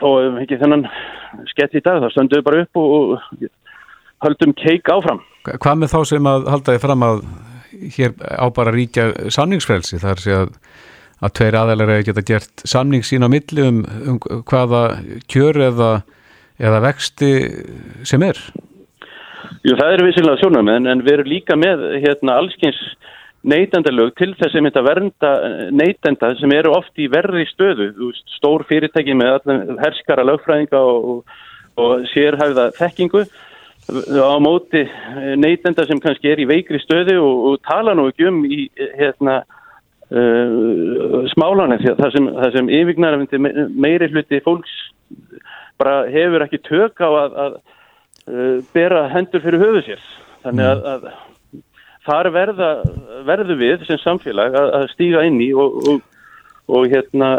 fáum 0.00 0.40
ekki 0.42 0.58
þennan 0.60 0.86
skett 1.50 1.76
í 1.76 1.82
dag, 1.84 2.02
þá 2.02 2.14
stöndum 2.14 2.40
við 2.40 2.46
bara 2.46 2.64
upp 2.64 2.80
og, 2.80 2.94
og 2.94 3.48
höldum 4.24 4.54
keik 4.56 4.88
áfram. 4.92 5.20
Hvað 5.44 5.80
með 5.80 5.92
þá 5.92 6.00
sem 6.08 6.30
að 6.30 6.48
halda 6.54 6.74
þið 6.74 6.84
fram 6.86 7.06
að 7.06 7.24
hér 7.94 8.14
á 8.22 8.46
bara 8.54 8.74
ríkja 8.74 9.10
samningsfrelsi 9.34 10.00
þar 10.02 10.22
sé 10.22 10.36
að, 10.36 10.52
að 11.20 11.34
tveir 11.38 11.58
aðeinar 11.60 11.94
geta 12.06 12.24
gert 12.26 12.64
samning 12.68 13.04
sín 13.06 13.26
á 13.26 13.28
milli 13.28 13.66
um, 13.66 13.82
um 14.14 14.20
hvaða 14.48 14.84
kjör 15.30 15.60
eða, 15.68 15.90
eða 16.58 16.84
vexti 16.86 17.32
sem 18.06 18.24
er? 18.24 18.40
Jú, 19.64 19.74
það 19.76 19.94
eru 19.94 20.06
vissilega 20.08 20.40
sjónum 20.40 20.70
en, 20.72 20.88
en 20.88 21.02
við 21.04 21.18
erum 21.18 21.32
líka 21.32 21.56
með 21.58 21.84
hérna 22.04 22.38
allskins 22.40 22.80
neytendalög 23.44 24.14
til 24.18 24.32
þess 24.38 24.56
að 24.56 24.64
mynda 24.64 24.82
vernda 24.84 25.32
neytenda 25.74 26.32
sem 26.40 26.52
eru 26.56 26.74
oft 26.78 27.00
í 27.00 27.08
verri 27.12 27.44
stöðu, 27.50 27.90
stór 28.38 28.64
fyrirtæki 28.68 29.16
með 29.16 29.44
herskara 29.82 30.24
lögfræðinga 30.26 30.80
og, 30.80 31.26
og, 31.76 32.06
sérhæfða 32.12 32.70
þekkingu. 32.78 33.24
Á 33.84 34.36
móti 34.40 34.86
neytenda 35.36 35.84
sem 35.84 36.00
kannski 36.00 36.30
er 36.32 36.40
í 36.40 36.48
veikri 36.48 36.80
stöðu 36.80 37.18
og, 37.20 37.42
og 37.50 37.60
tala 37.68 37.92
nú 37.96 38.08
ekki 38.08 38.30
um 38.30 38.40
í 38.48 38.64
hérna 38.96 39.42
uh, 40.08 41.20
smálana 41.34 41.76
það 41.84 42.08
sem, 42.16 42.30
sem 42.56 42.72
yfirgnarfindi 42.80 43.68
meiri 43.76 44.08
hluti 44.08 44.40
fólks 44.46 44.72
bara 45.76 46.06
hefur 46.08 46.46
ekki 46.46 46.62
tök 46.64 47.04
á 47.04 47.10
að, 47.12 47.38
að 47.44 47.54
uh, 47.60 48.58
bera 48.72 49.04
hendur 49.12 49.44
fyrir 49.44 49.60
höfu 49.66 49.84
sér. 49.90 50.10
Þannig 50.44 50.70
að, 50.70 50.84
að 50.94 51.33
þar 52.04 52.30
verða, 52.34 52.70
verðu 53.26 53.58
við 53.60 53.86
sem 53.88 54.00
samfélag 54.02 54.56
að, 54.58 54.72
að 54.78 54.90
stíga 54.94 55.24
inn 55.26 55.40
í 55.42 55.50
og, 55.56 55.78
og, 55.88 56.02
og, 56.68 56.88
hérna, 56.92 57.30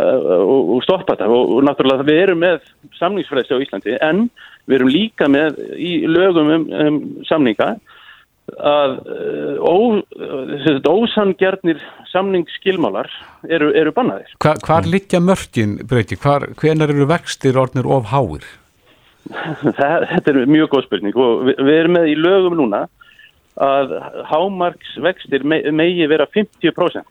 og, 0.42 0.78
stoppa 0.86 1.16
þetta 1.16 1.30
og, 1.34 1.58
náttúrulega 1.68 2.08
við 2.08 2.22
erum 2.28 2.42
með 2.46 2.70
samningsfræðsi 3.00 3.58
á 3.58 3.64
Íslandi 3.66 3.98
en 4.02 4.28
við 4.66 4.80
erum 4.80 4.94
líka 4.94 5.30
með 5.32 5.62
í 5.78 5.98
lögum 6.10 6.54
um, 6.58 6.66
um 6.86 7.00
samninga 7.30 7.76
að 8.56 9.00
uh, 9.10 9.56
ó, 9.58 9.76
ósangjarnir 10.86 11.80
samningsskilmálar 12.12 13.10
eru, 13.50 13.72
eru 13.74 13.94
bannaðir. 13.96 14.36
Hva, 14.44 14.54
hvar 14.62 14.86
liggja 14.86 15.20
mörkin, 15.24 15.80
breyti? 15.90 16.18
Hvenar 16.22 16.94
eru 16.94 17.08
vextir 17.10 17.58
orðnir 17.58 17.90
of 17.90 18.12
háir? 18.14 18.46
Það, 19.26 20.06
þetta 20.12 20.32
er 20.32 20.40
mjög 20.46 20.76
góð 20.76 20.86
spurning 20.86 21.18
og 21.18 21.48
við, 21.50 21.58
við 21.66 21.80
erum 21.80 21.98
með 21.98 22.12
í 22.12 22.16
lögum 22.20 22.58
núna 22.62 22.86
að 23.62 23.94
hámarksvextir 24.30 25.46
me, 25.48 25.62
megi 25.72 26.08
vera 26.12 26.28
50%. 26.28 27.06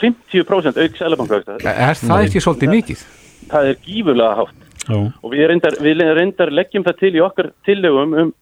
50% 0.00 0.80
auk 0.82 0.96
sælabankavexta. 0.98 1.58
Er 1.72 2.00
það 2.00 2.24
ekki 2.26 2.42
svolítið 2.44 2.72
mikið? 2.74 3.04
Það 3.50 3.68
er 3.70 3.78
gífurlega 3.84 4.38
hátt 4.40 4.66
Já. 4.86 4.96
og 4.96 5.30
við 5.32 5.46
reyndar, 5.50 5.76
við 5.82 6.02
reyndar 6.16 6.52
leggjum 6.54 6.84
það 6.86 6.98
til 7.02 7.12
í 7.14 7.22
okkar 7.22 7.50
tillögum 7.66 8.16
um 8.22 8.32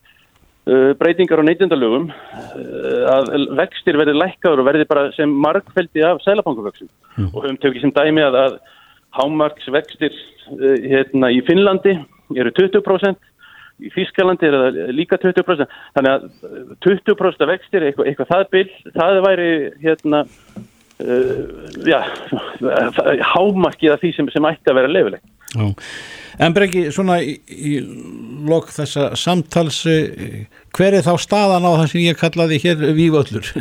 uh, 0.68 0.92
breytingar 1.00 1.42
á 1.42 1.48
neytindalögum 1.48 2.08
uh, 2.10 3.02
að 3.14 3.48
vextir 3.60 3.98
verði 4.00 4.16
lækkaður 4.18 4.62
og 4.62 4.68
verði 4.70 4.88
bara 4.90 5.06
sem 5.16 5.34
markfeldi 5.46 6.04
af 6.06 6.22
sælabankavextum 6.24 6.90
og 7.30 7.38
höfum 7.42 7.60
tekið 7.62 7.86
sem 7.86 7.94
dæmi 7.96 8.24
að, 8.24 8.40
að 8.44 8.58
hámarksvextir 9.18 10.14
uh, 10.14 10.74
hérna 10.84 11.32
í 11.34 11.42
Finnlandi 11.46 11.98
eru 12.34 12.54
20% 12.56 13.33
í 13.82 13.90
Þískalandi 13.94 14.48
er 14.48 14.56
það 14.58 14.80
líka 14.94 15.18
20% 15.22 15.76
þannig 15.96 16.12
að 16.12 16.26
uh, 16.28 16.74
20% 16.86 17.48
vextir 17.50 17.88
eitthvað, 17.88 18.10
eitthvað 18.10 18.32
það 18.32 18.44
bil, 18.54 18.66
það 18.94 19.20
væri 19.26 19.50
hérna 19.82 20.24
uh, 20.24 21.38
já, 21.86 22.00
hámarkið 23.34 23.96
af 23.96 24.04
því 24.04 24.12
sem, 24.18 24.34
sem 24.34 24.50
ætti 24.52 24.72
að 24.72 24.82
vera 24.82 24.92
leifilegt 24.94 25.30
Já. 25.54 25.70
En 26.42 26.54
Breki, 26.54 26.88
svona 26.94 27.20
í, 27.22 27.36
í 27.46 27.76
lok 28.48 28.72
þessa 28.74 29.12
samtals 29.18 29.84
eh, 29.86 30.46
hver 30.74 30.96
er 30.98 31.04
þá 31.06 31.14
staðan 31.22 31.68
á 31.68 31.70
það 31.78 31.90
sem 31.92 32.06
ég 32.08 32.18
kallaði 32.18 32.58
hér 32.64 32.88
víföllur? 32.96 33.52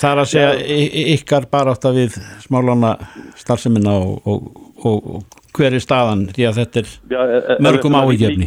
Það 0.00 0.06
er 0.06 0.20
að 0.22 0.28
segja 0.30 0.76
ykkar 1.16 1.44
bara 1.50 1.74
átt 1.74 1.84
að 1.84 1.96
við 1.98 2.14
smálána 2.40 2.94
starfseminna 3.36 3.96
og, 3.98 4.28
og, 4.30 4.46
og, 4.86 5.08
og 5.18 5.40
hver 5.58 5.74
er 5.76 5.82
staðan 5.82 6.22
því 6.30 6.46
að 6.48 6.60
þetta 6.62 6.80
er 6.80 7.58
mörgum 7.66 7.98
áhugjefni. 7.98 8.46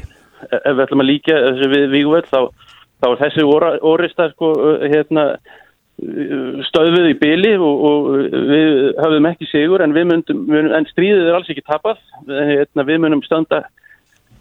Ef 0.49 0.71
við 0.71 0.85
ætlum 0.85 1.03
að 1.03 1.09
líka 1.09 1.35
þessu 1.47 1.69
við 1.73 1.85
vígvöld 1.93 2.29
þá, 2.31 2.39
þá 3.03 3.07
er 3.09 3.21
þessi 3.23 3.45
óristar 3.93 4.33
sko, 4.33 4.53
hérna, 4.83 5.27
stöðuð 6.69 7.11
í 7.11 7.15
byli 7.21 7.53
og, 7.61 7.85
og 7.87 8.07
við 8.49 8.81
höfum 8.97 9.29
ekki 9.29 9.47
sigur 9.51 9.83
en, 9.85 9.93
myndum, 9.93 10.43
en 10.49 10.89
stríðið 10.89 11.29
er 11.29 11.37
alls 11.37 11.51
ekki 11.53 11.65
tapað. 11.67 12.01
Hérna, 12.27 12.87
við 12.87 13.03
munum 13.03 13.23
standa 13.25 13.63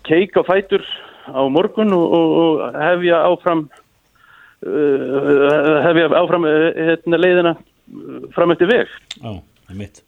keik 0.09 0.37
á 0.41 0.43
fætur 0.49 0.87
á 1.29 1.43
morgun 1.53 1.93
og, 1.95 2.07
og, 2.17 2.33
og 2.43 2.81
hefja 2.83 3.21
áfram 3.29 3.67
uh, 4.67 5.79
hefja 5.87 6.09
áfram 6.19 6.49
uh, 6.49 6.73
hérna, 6.91 7.21
leiðina 7.21 7.55
uh, 7.55 8.27
fram 8.35 8.57
eftir 8.57 8.73
veg. 8.73 8.99
Já, 9.21 9.31
það 9.31 9.77
er 9.77 9.81
mitt 9.85 10.05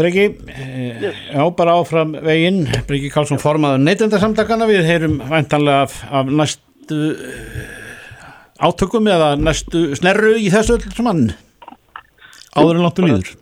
Breki, 0.00 0.24
eh, 0.48 1.12
já 1.34 1.42
bara 1.52 1.74
áfram 1.76 2.14
veginn, 2.24 2.62
Breki 2.88 3.10
Karlsson 3.12 3.40
formaður 3.42 3.82
neytendasamtakana, 3.84 4.64
við 4.70 4.86
heyrum 4.88 5.18
væntanlega 5.28 5.82
af, 5.84 5.98
af 6.08 6.30
næstu 6.32 7.00
eh, 7.12 8.64
átökum 8.64 9.10
eða 9.12 9.34
næstu 9.36 9.90
snerru 10.00 10.38
í 10.40 10.48
þessu 10.48 10.78
öll 10.78 10.96
saman. 10.96 11.26
Áður 12.56 12.80
en 12.80 12.84
langt 12.86 13.04
og 13.04 13.10
líður 13.10 13.36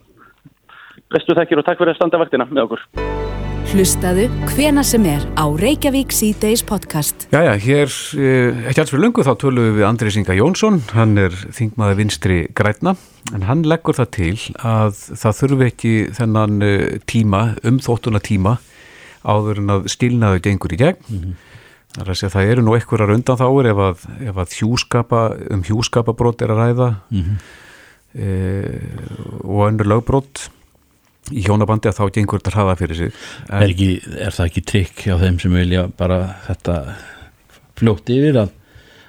Bestu 1.09 1.33
þekkir 1.33 1.63
og 1.63 1.65
takk 1.65 1.79
fyrir 1.79 1.95
að 1.95 2.01
standa 2.01 2.19
vaktina 2.21 2.51
með 2.51 2.67
okkur. 2.67 3.28
Hlustaðu 3.69 4.23
hvena 4.49 4.81
sem 4.81 5.03
er 5.05 5.21
á 5.37 5.45
Reykjavík 5.45 6.09
C-Days 6.09 6.63
podcast. 6.65 7.27
Jæja, 7.29 7.51
hér, 7.53 7.91
eh, 8.17 8.65
ekki 8.65 8.81
alls 8.81 8.89
fyrir 8.89 9.03
löngu 9.03 9.21
þá 9.21 9.37
tölum 9.37 9.61
við 9.61 9.75
við 9.77 9.85
Andrés 9.85 10.17
Inga 10.17 10.33
Jónsson, 10.33 10.79
hann 10.89 11.13
er 11.21 11.29
þingmaður 11.29 11.99
vinstri 11.99 12.39
grætna, 12.49 12.95
en 13.31 13.45
hann 13.45 13.61
leggur 13.61 13.93
það 13.93 14.09
til 14.09 14.39
að 14.57 14.97
það 15.21 15.37
þurfi 15.41 15.67
ekki 15.69 15.93
þennan 16.17 16.61
eh, 16.65 16.97
tíma, 17.05 17.43
umþóttuna 17.61 18.17
tíma, 18.17 18.57
áður 19.21 19.61
en 19.61 19.69
að 19.69 19.87
stilnaðu 19.93 20.41
gengur 20.49 20.73
í 20.73 20.81
gegn. 20.81 21.37
Það 21.93 22.01
er 22.01 22.09
að 22.09 22.21
segja, 22.23 22.33
það 22.39 22.49
eru 22.49 22.65
nú 22.65 22.73
einhverjar 22.73 23.13
undan 23.13 23.37
þáur 23.37 23.69
ef 23.69 23.77
að, 23.85 24.05
ef 24.33 24.35
að 24.35 24.61
hjúskapa, 24.63 25.25
um 25.53 25.61
hjúskapabrót 25.61 26.41
er 26.41 26.55
að 26.55 26.63
ræða. 26.65 26.93
E, 28.17 28.29
og 29.45 29.67
önnur 29.69 29.85
lögbrót 29.85 30.49
í 31.31 31.43
hjónabandi 31.45 31.91
að 31.91 31.99
þá 31.99 32.05
gengur 32.17 32.41
þetta 32.41 32.55
hraða 32.55 32.77
fyrir 32.79 32.99
sig. 33.03 33.19
er, 33.49 33.67
ekki, 33.69 33.89
er 34.17 34.35
það 34.35 34.49
ekki 34.49 34.65
trikk 34.73 35.03
hjá 35.07 35.15
þeim 35.21 35.39
sem 35.43 35.59
vilja 35.59 35.85
bara 35.99 36.21
þetta 36.47 36.79
fljótt 37.79 38.09
yfir 38.15 38.41
að, 38.45 38.55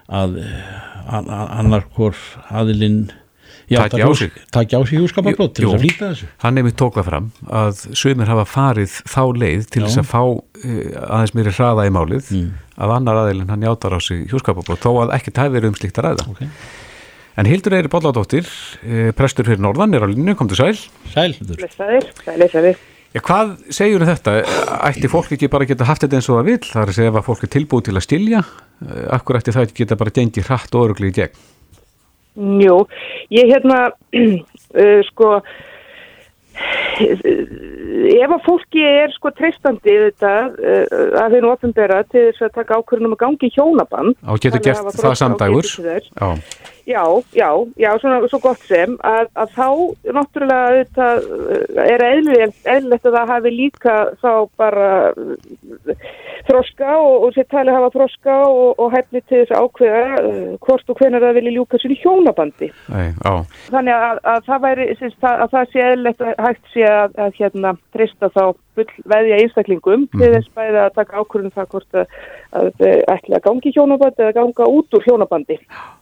að, 0.08 0.36
að, 1.06 1.32
að 1.40 1.56
annar 1.62 1.88
hvort 1.96 2.28
aðilinn 2.50 3.02
Taki 3.70 4.02
á 4.02 4.10
sig. 4.18 4.32
taki 4.50 4.74
á 4.74 4.82
sig 4.82 4.98
hjúskapablót 4.98 5.52
til 5.54 5.68
þess 5.68 5.76
að 5.76 5.82
flýta 5.84 6.06
þessu 6.10 6.26
Hann 6.42 6.56
hefði 6.58 6.72
tókað 6.80 7.04
fram 7.06 7.28
að 7.46 7.82
sömur 8.00 8.26
hafa 8.32 8.44
farið 8.50 8.96
þá 9.06 9.20
leið 9.38 9.68
til 9.70 9.82
þess 9.84 10.00
að 10.02 10.08
fá 10.10 10.22
uh, 10.26 10.40
aðeins 11.06 11.34
meiri 11.38 11.52
hraða 11.54 11.84
í 11.86 11.92
málið 11.94 12.32
að 12.80 12.94
annar 12.96 13.20
aðeilin 13.22 13.52
hann 13.54 13.62
játar 13.68 13.94
á 13.94 14.00
sig 14.02 14.24
hjúskapabrót 14.32 14.82
þó 14.82 14.90
að 15.04 15.14
ekki 15.20 15.34
tæði 15.38 15.54
verið 15.54 15.70
um 15.70 15.78
slíkt 15.78 16.00
að 16.02 16.08
ræða. 16.08 16.26
Ok. 16.34 16.42
En 17.38 17.46
Hildur 17.46 17.76
Eiri 17.76 17.90
Bolladóttir, 17.92 18.48
uh, 18.82 19.10
prestur 19.16 19.46
fyrir 19.46 19.62
Norðan, 19.62 19.94
er 19.94 20.02
á 20.02 20.08
línu, 20.10 20.34
kom 20.38 20.50
til 20.50 20.58
sæl. 20.58 20.80
Sæl, 21.12 21.36
Hildur. 21.38 21.60
Blessaðir, 21.60 22.08
sælir, 22.24 22.50
sælir. 22.50 22.80
Já, 23.10 23.18
hvað 23.26 23.54
segjur 23.74 24.04
þetta? 24.06 24.36
Ætti 24.86 25.08
fólk 25.10 25.32
ekki 25.34 25.48
bara 25.50 25.66
geta 25.66 25.86
haft 25.88 26.04
þetta 26.04 26.20
eins 26.20 26.28
og 26.30 26.36
það 26.38 26.50
vil? 26.50 26.58
Það 26.62 26.82
er 26.82 26.92
að 26.92 26.98
segja 26.98 27.10
ef 27.10 27.16
að 27.18 27.24
fólk 27.26 27.40
er 27.42 27.50
tilbúið 27.56 27.88
til 27.88 27.94
að 27.98 28.04
stilja 28.06 28.42
Akkur 29.16 29.38
ætti 29.40 29.54
það 29.54 29.66
ekki 29.66 29.82
geta 29.82 29.98
bara 30.00 30.12
gengið 30.14 30.46
hratt 30.46 30.76
og 30.78 30.86
örugli 30.86 31.10
í 31.10 31.16
gegn? 31.16 31.42
Jú, 32.62 32.76
ég 33.34 33.50
hérna 33.50 33.80
uh, 33.90 35.00
sko 35.10 35.32
ef 37.00 38.32
að 38.34 38.42
fólki 38.44 38.82
er 38.84 39.12
sko 39.14 39.32
treystandi 39.34 39.94
þetta 40.06 40.32
uh, 40.52 41.20
að 41.24 41.34
þeirra 41.34 41.52
ofnbæra 41.54 42.00
til 42.12 42.26
þess 42.28 42.46
að 42.46 42.56
taka 42.58 42.78
ákvörðunum 42.78 43.16
að 43.16 43.22
gangi 43.24 43.50
hjónabann 43.56 44.12
og 44.14 44.42
getur 44.44 44.62
gert 44.64 44.92
það 45.00 45.16
samdægur 45.18 45.66
já. 45.66 46.28
Já, 46.86 47.04
já, 47.32 47.50
já 47.76 47.98
svona, 47.98 48.28
svo 48.28 48.40
gott 48.42 48.62
sem 48.68 48.96
að, 49.06 49.28
að 49.34 49.52
þá 49.56 49.68
náttúrulega 50.16 50.78
þetta 50.78 51.08
uh, 51.20 51.82
er 51.84 52.04
eðlilegt 52.06 53.06
að 53.06 53.16
það 53.16 53.32
hafi 53.34 53.52
líka 53.54 53.96
þá 54.22 54.32
bara 54.60 54.88
uh, 55.10 56.06
þroska 56.48 56.96
og, 56.96 57.26
og 57.26 57.36
sér 57.36 57.48
tali 57.52 57.74
hafa 57.74 57.92
þroska 57.94 58.38
og, 58.46 58.80
og 58.80 58.94
hefni 58.96 59.22
til 59.22 59.42
þess 59.42 59.54
að 59.54 59.68
ákveða 59.68 60.22
uh, 60.22 60.40
hvort 60.66 60.92
og 60.94 61.02
hvenar 61.02 61.26
það 61.26 61.38
vilja 61.40 61.54
ljúka 61.58 61.82
sér 61.82 61.94
í 61.94 62.00
hjónabandi 62.00 62.70
Ei, 62.70 63.12
þannig 63.68 63.94
að, 63.94 64.24
að 64.34 64.42
það 64.48 64.66
væri 64.66 64.88
að 65.20 65.46
það 65.54 65.70
sé 65.74 65.86
eðlilegt 65.86 66.26
að 66.26 66.42
hægt 66.48 66.74
sé 66.74 66.88
að, 66.88 67.16
að 67.26 67.38
hérna 67.40 67.76
trista 67.94 68.32
þá 68.34 68.44
veðja 68.80 69.40
einstaklingum 69.42 70.06
mm. 70.06 70.18
til 70.18 70.34
þess 70.34 70.52
bæði 70.56 70.82
að 70.84 70.92
taka 70.96 71.20
ákvörðum 71.20 71.54
það 71.54 71.72
hvort 71.74 72.02
að, 72.02 72.18
að 72.56 72.84
ætla 73.14 73.40
að 73.40 73.46
gangi 73.48 73.72
hjónabandi 73.74 74.24
eða 74.24 74.36
ganga 74.40 74.68
út 74.70 74.96
úr 74.96 75.08
hjónabandi. 75.08 75.58
Já. 75.60 75.99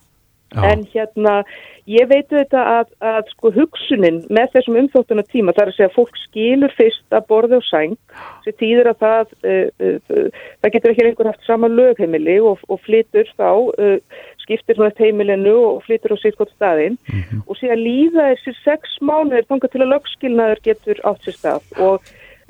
En 0.57 0.85
hérna, 0.95 1.43
ég 1.85 2.09
veitu 2.09 2.39
þetta 2.39 2.63
að, 2.79 2.93
að 3.05 3.19
sko 3.35 3.51
hugsunin 3.53 4.23
með 4.33 4.55
þessum 4.55 4.79
umþóttuna 4.81 5.25
tíma, 5.29 5.53
það 5.53 5.65
er 5.65 5.73
að 5.73 5.77
segja 5.77 5.89
að 5.91 5.97
fólk 5.99 6.21
skilur 6.23 6.75
fyrst 6.79 7.17
að 7.19 7.27
borða 7.29 7.59
og 7.61 7.67
sæng, 7.69 7.99
sem 8.47 8.57
týðir 8.63 8.89
að 8.89 9.03
það, 9.05 9.35
uh, 9.45 9.91
uh, 9.91 10.47
það 10.63 10.75
getur 10.77 10.95
ekki 10.95 11.07
einhver 11.11 11.31
haft 11.33 11.45
sama 11.45 11.69
lögheimili 11.69 12.39
og, 12.41 12.65
og 12.73 12.81
flytur 12.87 13.29
þá, 13.37 13.51
uh, 13.77 14.25
skiptir 14.49 14.79
svona 14.79 14.95
heimilinu 14.97 15.57
og 15.75 15.83
flytur 15.85 16.17
á 16.17 16.23
sýrkot 16.23 16.55
staðinn 16.55 16.97
mm 16.97 17.21
-hmm. 17.21 17.43
og 17.45 17.61
síðan 17.61 17.85
líða 17.85 18.31
þessi 18.33 18.57
sex 18.65 18.97
mánuðir 19.05 19.45
þanga 19.51 19.69
til 19.69 19.83
að 19.83 19.93
lögskilnaður 19.93 20.65
getur 20.65 21.05
átt 21.05 21.23
sér 21.25 21.37
stað 21.37 21.63
og 21.77 22.01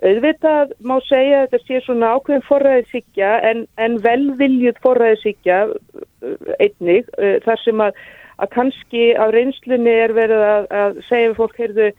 auðvitað 0.02 0.74
má 0.86 0.98
segja 1.08 1.42
að 1.42 1.48
þetta 1.48 1.66
sé 1.66 1.80
svona 1.84 2.12
ákveðin 2.16 2.46
forræðisíkja 2.46 3.32
en, 3.48 3.64
en 3.82 3.96
velviljut 4.04 4.78
forræðisíkja 4.84 5.58
uh, 5.72 6.52
einnig 6.58 7.08
uh, 7.18 7.38
þar 7.46 7.64
sem 7.64 7.82
að, 7.82 7.98
að 8.38 8.52
kannski 8.54 9.08
á 9.18 9.24
reynslunni 9.34 9.96
er 10.04 10.14
verið 10.14 10.44
að, 10.46 10.70
að 10.82 11.02
segja 11.08 11.32
við 11.32 11.40
fólk, 11.40 11.58
heyrðu, 11.58 11.90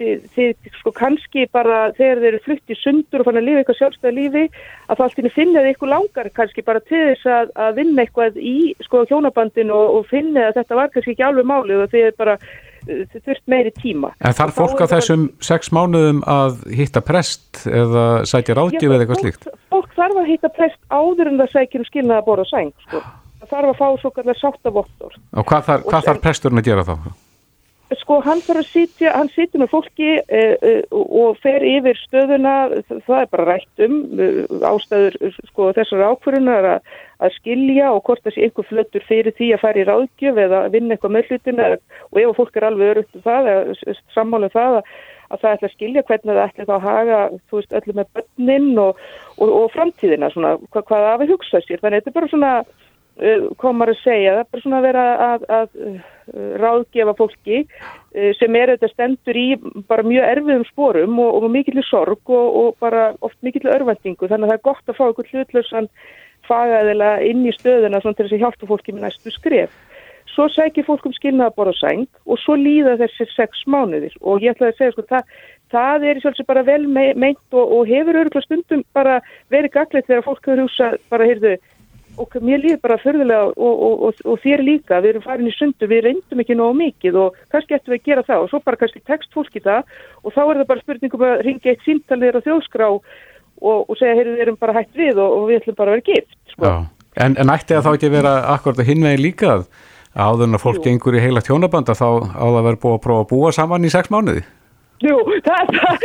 þið, 0.00 0.24
þið 0.34 0.70
sko 0.78 0.92
kannski 0.96 1.44
bara 1.52 1.80
þegar 1.98 2.22
þeir 2.22 2.28
eru 2.30 2.40
flutt 2.46 2.72
í 2.72 2.78
sundur 2.80 3.20
og 3.20 3.28
fann 3.28 3.40
að 3.40 3.46
lifa 3.48 3.62
eitthvað 3.62 3.78
sjálfstæða 3.80 4.16
lífi 4.16 4.44
að 4.46 4.94
það 4.94 5.04
alltaf 5.06 5.36
finna 5.36 5.60
þið 5.60 5.70
eitthvað 5.70 5.92
langar 5.92 6.32
kannski 6.38 6.64
bara 6.64 6.84
til 6.88 7.02
þess 7.10 7.30
að, 7.36 7.52
að 7.66 7.76
vinna 7.82 8.06
eitthvað 8.06 8.40
í 8.40 8.56
sko 8.86 9.04
hjónabandin 9.10 9.72
og, 9.76 9.98
og 9.98 10.08
finna 10.08 10.48
að 10.48 10.62
þetta 10.62 10.80
var 10.80 10.92
kannski 10.94 11.14
ekki 11.16 11.28
alveg 11.28 11.50
málið 11.52 11.84
og 11.84 11.92
þið 11.92 12.08
er 12.08 12.18
bara 12.24 12.38
þurft 12.86 13.44
meiri 13.50 13.72
tíma. 13.76 14.12
En 14.24 14.36
þarf 14.36 14.58
fólk 14.58 14.82
á 14.82 14.86
þessum 14.90 15.28
sex 15.44 15.72
mánuðum 15.74 16.20
að 16.30 16.60
hitta 16.80 17.02
prest 17.04 17.62
eða 17.68 18.26
sætja 18.28 18.56
ráðgjöf 18.58 18.90
eða 18.90 19.00
eitthvað 19.04 19.24
slíkt? 19.24 19.48
Fólk 19.72 19.96
þarf 19.96 20.20
að 20.22 20.30
hitta 20.32 20.52
prest 20.58 20.80
áður 20.90 21.32
en 21.32 21.40
það 21.42 21.56
sækir 21.56 21.84
um 21.84 21.88
skilnaða 21.88 22.36
og 22.36 22.50
sæng, 22.50 22.74
sko. 22.86 23.02
Það 23.40 23.52
þarf 23.54 23.72
að 23.72 23.80
fá 23.80 23.88
svo 24.02 24.12
kallar 24.16 24.38
sáttavottor. 24.40 25.18
Og 25.36 25.48
hvað 25.48 25.66
þarf, 25.68 25.90
hvað 25.90 26.08
þarf 26.08 26.24
presturinn 26.28 26.62
að 26.62 26.70
gera 26.70 26.86
þá? 26.88 26.96
Sko 27.98 28.20
hann 28.22 28.38
þarf 28.44 28.60
að 28.60 28.68
sitja, 28.70 29.10
hann 29.16 29.30
sitja 29.34 29.58
með 29.58 29.72
fólki 29.72 30.10
uh, 30.20 30.54
uh, 30.62 30.98
og 31.24 31.38
fer 31.42 31.64
yfir 31.66 31.98
stöðuna, 31.98 32.54
það 32.86 33.16
er 33.16 33.30
bara 33.32 33.46
rætt 33.48 33.82
um 33.82 33.96
uh, 34.14 34.66
ástæður 34.68 35.16
sko 35.48 35.70
þessar 35.74 36.04
ákvörunar 36.12 36.68
að, 36.76 36.92
að 37.26 37.34
skilja 37.40 37.88
og 37.90 38.04
hvort 38.06 38.30
sé 38.30 38.44
einhver 38.46 38.68
flöttur 38.68 39.06
fyrir 39.08 39.34
því 39.34 39.48
að 39.56 39.62
fara 39.64 39.82
í 39.82 39.86
ráðgjöf 39.88 40.38
eða 40.44 40.60
vinna 40.70 40.94
eitthvað 40.94 41.16
með 41.16 41.32
hlutina. 41.32 41.70
Og 42.12 42.20
ef 42.22 42.38
fólk 42.38 42.60
er 42.60 42.68
alveg 42.68 42.92
örugt 42.94 43.18
um 43.18 43.24
það, 43.26 43.50
sammálu 44.14 44.50
um 44.50 44.54
það 44.54 44.78
að, 44.78 44.92
að 45.30 45.42
það 45.42 45.56
ætla 45.56 45.70
að 45.70 45.74
skilja 45.74 46.04
hvernig 46.12 46.30
það 46.36 46.44
ætla 46.44 46.68
þá 46.68 46.74
að 46.76 46.86
haga, 46.86 47.24
þú 47.50 47.58
veist, 47.58 47.74
öllu 47.80 47.96
með 47.98 48.12
börnin 48.20 48.70
og, 48.84 49.02
og, 49.40 49.50
og 49.50 49.66
framtíðina 49.74 50.30
svona, 50.30 50.54
hvað, 50.70 50.86
hvað 50.92 51.08
að 51.16 51.34
hugsa 51.34 51.64
sér, 51.66 51.82
þannig 51.82 51.98
að 51.98 52.04
þetta 52.04 52.14
er 52.14 52.20
bara 52.20 52.30
svona 52.36 52.54
komar 53.60 53.90
að 53.92 54.00
segja, 54.00 54.32
það 54.32 54.40
er 54.40 54.48
bara 54.50 54.62
svona 54.62 54.78
að 54.78 54.86
vera 54.86 55.04
að, 55.26 55.42
að 55.56 55.68
ráðgefa 56.62 57.14
fólki 57.18 57.58
eh, 58.14 58.30
sem 58.38 58.56
er 58.56 58.74
þetta 58.74 58.90
stendur 58.92 59.38
í 59.38 59.46
bara 59.90 60.06
mjög 60.06 60.26
erfiðum 60.28 60.64
sporum 60.68 61.20
og, 61.22 61.40
og 61.40 61.50
mikill 61.52 61.82
sorg 61.86 62.30
og, 62.30 62.56
og 62.62 62.80
bara 62.82 63.10
oft 63.20 63.38
mikill 63.46 63.70
örvendingu 63.72 64.30
þannig 64.30 64.46
að 64.46 64.52
það 64.52 64.58
er 64.58 64.66
gott 64.70 64.92
að 64.92 64.98
fá 64.98 65.04
einhvern 65.08 65.30
hlutlösan 65.34 65.90
fagaðila 66.48 67.12
inn 67.26 67.46
í 67.46 67.54
stöðuna 67.54 68.00
til 68.02 68.16
þess 68.16 68.36
að 68.36 68.44
hjálpa 68.44 68.68
fólki 68.70 68.94
með 68.94 69.06
næstu 69.06 69.32
skref. 69.34 69.72
Svo 70.30 70.46
sækir 70.52 70.86
fólk 70.86 71.08
um 71.08 71.14
skilnaða 71.14 71.54
bóra 71.56 71.72
sæng 71.74 72.06
og 72.26 72.38
svo 72.38 72.54
líða 72.58 72.96
þessi 73.00 73.26
sex 73.32 73.64
mánuðir. 73.66 74.14
Og 74.22 74.44
ég 74.44 74.54
ætlaði 74.54 74.72
að 74.72 74.78
segja 74.78 74.94
sko 74.94 75.04
það, 75.10 75.34
það 75.74 76.06
er 76.06 76.20
sjálfsög 76.22 76.48
bara 76.48 76.64
vel 76.66 76.84
meint 76.86 77.42
og, 77.50 77.64
og 77.64 77.90
hefur 77.90 78.20
öruglega 78.22 78.46
stundum 78.46 78.84
bara 78.94 79.18
verið 79.50 79.74
gaglegt 79.74 80.10
þegar 80.10 80.26
fólk 80.28 80.46
hefur 80.46 80.64
húsað 80.66 80.98
bara 81.10 81.28
heyrðu 81.30 81.56
og 82.18 82.36
mér 82.42 82.62
líður 82.62 82.80
bara 82.82 82.98
förðulega 83.02 83.50
og, 83.50 83.82
og, 83.86 84.02
og, 84.08 84.22
og 84.24 84.38
þér 84.42 84.64
líka, 84.66 85.00
við 85.00 85.14
erum 85.14 85.24
farin 85.24 85.50
í 85.50 85.54
sundu, 85.54 85.88
við 85.90 86.04
reyndum 86.08 86.42
ekki 86.42 86.56
nógu 86.58 86.76
mikið 86.80 87.18
og 87.22 87.38
kannski 87.52 87.76
ættum 87.76 87.94
við 87.94 88.00
að 88.00 88.08
gera 88.10 88.26
það 88.28 88.44
og 88.44 88.50
svo 88.50 88.62
bara 88.66 88.80
kannski 88.80 89.02
text 89.06 89.34
fólk 89.36 89.56
í 89.56 89.64
það 89.64 89.82
og 90.24 90.34
þá 90.34 90.40
er 90.44 90.60
það 90.60 90.70
bara 90.72 90.84
spurningum 90.84 91.26
að 91.28 91.44
ringja 91.46 91.74
eitt 91.74 91.84
síntalið 91.86 92.40
á 92.40 92.46
þjóðskrá 92.46 92.88
og 92.90 93.92
segja, 94.00 94.16
heyrðu, 94.16 94.36
við 94.36 94.44
erum 94.46 94.58
bara 94.60 94.76
hægt 94.78 94.96
við 94.96 95.20
og 95.20 95.42
við 95.50 95.60
ætlum 95.60 95.78
bara 95.78 95.92
að 95.92 95.98
vera 95.98 96.06
gift. 96.08 96.36
Sko. 96.54 96.74
En, 97.20 97.34
en 97.36 97.52
ætti 97.52 97.76
að 97.76 97.86
þá 97.86 97.90
ekki 97.92 98.12
vera 98.12 98.36
akkurat 98.54 98.80
að 98.80 98.88
hinvegi 98.88 99.20
líka 99.20 99.50
að 99.52 99.66
áður 100.14 100.46
en 100.48 100.56
að 100.56 100.64
fólk 100.64 100.80
gengur 100.86 101.16
í 101.18 101.22
heila 101.22 101.42
tjónabanda 101.44 101.94
þá 101.98 102.08
á 102.34 102.44
það 102.46 102.56
að 102.60 102.66
vera 102.68 102.80
búið 102.84 102.96
að 102.96 103.04
prófa 103.04 103.24
að 103.24 103.30
búa 103.30 103.52
saman 103.54 103.86
í 103.86 103.92
sex 103.92 104.10
mánuði? 104.10 104.44
Jú, 105.00 105.14
það, 105.40 105.70
það, 105.80 106.02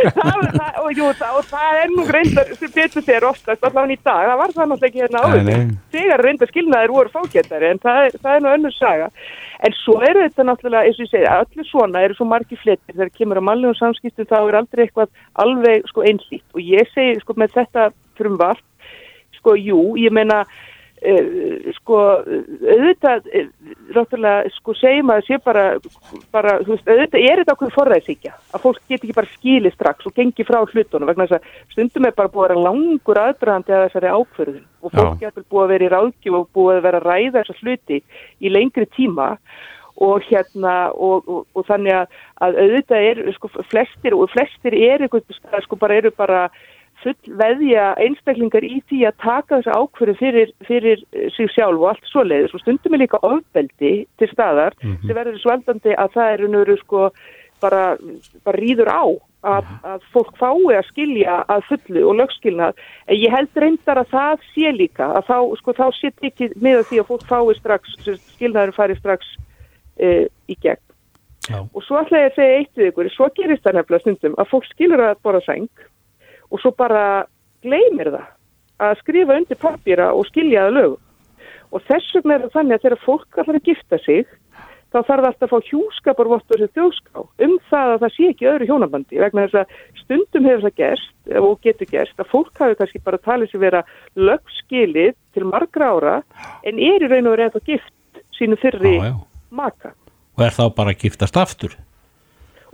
það, 0.55 0.77
og, 0.79 0.91
jú, 0.95 1.07
og 1.11 1.47
það 1.49 1.79
er 1.81 1.89
nú 1.91 2.03
reyndar 2.07 2.51
sem 2.55 2.71
betur 2.71 3.03
sér 3.03 3.25
oftast 3.27 3.65
allavega 3.67 3.91
í 3.91 3.97
dag, 3.99 4.21
það 4.29 4.37
var 4.39 4.53
það 4.55 4.69
náttúrulega 4.71 4.87
ekki 4.87 5.01
hérna 5.03 5.23
áður. 5.25 5.73
þegar 5.91 6.23
reyndar 6.23 6.51
skilnaðir 6.51 6.93
voru 6.95 7.11
fákjættari 7.11 7.71
en 7.73 7.81
það 7.83 7.99
er, 8.05 8.15
er 8.31 8.45
nú 8.45 8.53
önnur 8.53 8.75
saga. 8.77 9.09
En 9.67 9.75
svo 9.81 9.97
eru 9.99 10.23
þetta 10.23 10.45
náttúrulega, 10.47 10.87
eins 10.87 11.01
og 11.01 11.03
ég 11.03 11.11
segja 11.11 11.33
allir 11.41 11.67
svona 11.67 12.05
eru 12.07 12.15
svo 12.15 12.29
margi 12.29 12.59
flettir 12.61 12.95
þegar 12.95 13.11
kemur 13.19 13.41
á 13.43 13.47
mannlegum 13.49 13.77
samskiptum 13.81 14.29
þá 14.31 14.37
er 14.37 14.59
aldrei 14.61 14.85
eitthvað 14.85 15.11
alveg 15.43 15.91
sko 15.91 16.07
einlít 16.07 16.55
og 16.55 16.63
ég 16.63 16.95
segi 16.95 17.19
sko 17.19 17.35
með 17.35 17.57
þetta 17.59 17.89
frumvart 18.15 18.63
sko 19.41 19.57
jú, 19.59 19.81
ég 19.99 20.15
meina 20.15 20.45
sko 21.75 21.99
auðvitað 22.23 23.27
uh, 23.29 23.49
náttúrulega 23.95 24.53
sko 24.55 24.75
segjum 24.79 25.11
að 25.13 25.21
sé 25.27 25.39
bara, 25.43 25.65
bara 26.33 26.55
veist, 26.65 26.87
auðvitað 26.87 27.27
er 27.27 27.41
þetta 27.41 27.55
okkur 27.55 27.75
forræðsíkja 27.75 28.33
að 28.33 28.65
fólk 28.65 28.81
get 28.89 29.03
ekki 29.03 29.17
bara 29.17 29.31
skili 29.35 29.71
strax 29.73 30.09
og 30.09 30.15
gengi 30.17 30.47
frá 30.47 30.61
hlutunum 30.63 31.09
vegna 31.11 31.27
þess 31.29 31.39
að 31.39 31.75
stundum 31.75 32.09
er 32.09 32.17
bara 32.17 32.33
búið 32.33 32.45
að 32.45 32.49
vera 32.49 32.65
langur 32.69 33.21
aðdraðandi 33.25 33.77
að 33.77 33.85
þessari 33.85 34.15
ákverðin 34.15 34.65
og 34.81 34.95
fólk 34.97 35.21
getur 35.21 35.47
búið 35.49 35.65
að 35.65 35.71
vera 35.75 35.87
í 35.87 35.93
ráðgjöf 35.95 36.39
og 36.39 36.51
búið 36.57 36.75
að 36.79 36.85
vera 36.89 37.01
að 37.01 37.07
ræða 37.11 37.39
þessa 37.39 37.57
hluti 37.61 38.01
í 38.39 38.53
lengri 38.53 38.89
tíma 38.97 39.31
og 39.95 40.23
hérna 40.27 40.75
og, 40.91 41.23
og, 41.27 41.45
og 41.55 41.67
þannig 41.69 41.95
að, 41.95 42.15
að 42.43 42.57
auðvitað 42.63 43.05
er 43.09 43.21
sko 43.37 43.51
flestir 43.71 44.15
og 44.17 44.31
flestir 44.33 44.75
er 44.75 45.05
sko 45.63 45.77
bara 45.79 46.01
eru 46.01 46.11
bara 46.11 46.49
full 47.03 47.37
veðja 47.39 47.91
einstaklingar 48.01 48.65
í 48.65 48.79
því 48.89 49.01
að 49.09 49.19
taka 49.23 49.59
þessu 49.59 49.75
ákverðu 49.75 50.15
fyrir, 50.19 50.51
fyrir 50.67 51.03
sig 51.35 51.51
sjálf 51.53 51.81
og 51.81 51.87
allt 51.91 52.09
svo 52.09 52.25
leiðis 52.25 52.55
og 52.55 52.63
stundum 52.63 52.97
er 52.97 53.03
líka 53.03 53.21
ofbeldi 53.25 53.93
til 54.19 54.29
staðar 54.31 54.75
mm 54.81 54.91
-hmm. 54.91 55.07
sem 55.07 55.15
verður 55.15 55.41
svaldandi 55.43 55.95
að 55.95 56.13
það 56.15 56.33
eru 56.33 56.47
nöru 56.47 56.77
sko 56.77 57.11
bara, 57.61 57.97
bara 58.43 58.57
rýður 58.59 58.89
á 58.91 59.05
að, 59.45 59.65
að 59.83 60.05
fólk 60.13 60.37
fái 60.39 60.75
að 60.75 60.87
skilja 60.89 61.35
að 61.47 61.65
fullu 61.69 62.03
og 62.09 62.15
lögskilnað. 62.19 62.73
En 63.07 63.15
ég 63.17 63.31
held 63.31 63.61
reyndar 63.61 64.01
að 64.01 64.11
það 64.15 64.47
sé 64.53 64.71
líka 64.71 65.05
að 65.05 65.23
þá, 65.29 65.37
sko, 65.59 65.73
þá 65.73 65.87
sitt 65.99 66.25
ekki 66.29 66.49
með 66.55 66.83
því 66.89 66.99
að 67.01 67.09
fólk 67.11 67.25
fái 67.29 67.55
strax, 67.59 67.95
skilnaður 68.35 68.75
fari 68.79 68.95
strax 68.95 69.35
e, 69.97 70.27
í 70.49 70.57
gegn. 70.61 70.81
Já. 71.45 71.59
og 71.61 71.83
svo 71.85 71.99
ætla 72.01 72.23
ég 72.23 72.31
að 72.31 72.37
segja 72.39 72.53
eitt 72.59 72.79
við 72.79 72.87
ykkur, 72.89 73.09
svo 73.13 73.27
gerist 73.37 73.61
það 73.65 73.75
nefnilega 73.77 74.01
stundum 74.01 74.37
að 74.41 74.47
fólk 74.49 74.65
skilur 74.71 75.03
að 75.05 75.19
bora 75.21 75.41
seng 75.45 75.67
og 76.55 76.61
svo 76.63 76.71
bara 76.77 77.25
gleymir 77.65 78.13
það 78.13 78.31
að 78.85 78.97
skrifa 79.01 79.35
undir 79.39 79.59
pappýra 79.59 80.09
og 80.15 80.27
skilja 80.29 80.67
það 80.67 80.77
lögum. 80.79 81.03
Og 81.75 81.83
þess 81.89 82.15
vegna 82.15 82.35
er 82.35 82.43
það 82.45 82.55
þannig 82.55 82.75
að 82.75 82.83
þegar 82.85 83.03
fólk 83.03 83.37
að 83.37 83.47
fara 83.49 83.59
að 83.59 83.69
gifta 83.69 83.99
sig 84.05 84.25
þá 84.95 84.99
þarf 85.09 85.27
alltaf 85.27 85.45
að 85.45 85.51
fá 85.51 85.69
hjúskaparvottur 85.69 86.61
sem 86.61 86.71
þjóská 86.77 87.23
um 87.45 87.55
það 87.69 87.93
að 87.93 88.03
það 88.03 88.13
sé 88.15 88.27
ekki 88.31 88.47
öðru 88.51 88.67
hjónabandi 88.69 89.19
vegna 89.19 89.45
þess 89.45 89.57
að 89.61 89.73
stundum 90.03 90.47
hefur 90.47 90.63
það 90.65 90.77
gerst 90.79 91.33
og 91.41 91.57
getur 91.65 91.89
gerst 91.91 92.21
að 92.21 92.29
fólk 92.31 92.61
hafi 92.61 92.77
kannski 92.79 93.01
bara 93.07 93.21
talið 93.25 93.51
sér 93.51 93.63
vera 93.65 93.81
lögskilið 94.15 95.17
til 95.35 95.49
margra 95.49 95.89
ára 95.91 96.15
en 96.63 96.79
er 96.79 97.03
í 97.03 97.11
raun 97.11 97.27
og 97.27 97.35
verið 97.35 97.59
að 97.59 97.73
gift 97.73 98.23
sínu 98.37 98.59
fyrri 98.61 98.95
já, 98.95 99.09
já. 99.09 99.17
maka. 99.51 99.91
Og 100.35 100.47
er 100.47 100.55
þá 100.55 100.63
bara 100.77 100.95
að 100.95 101.03
giftast 101.03 101.39
aftur? 101.39 101.75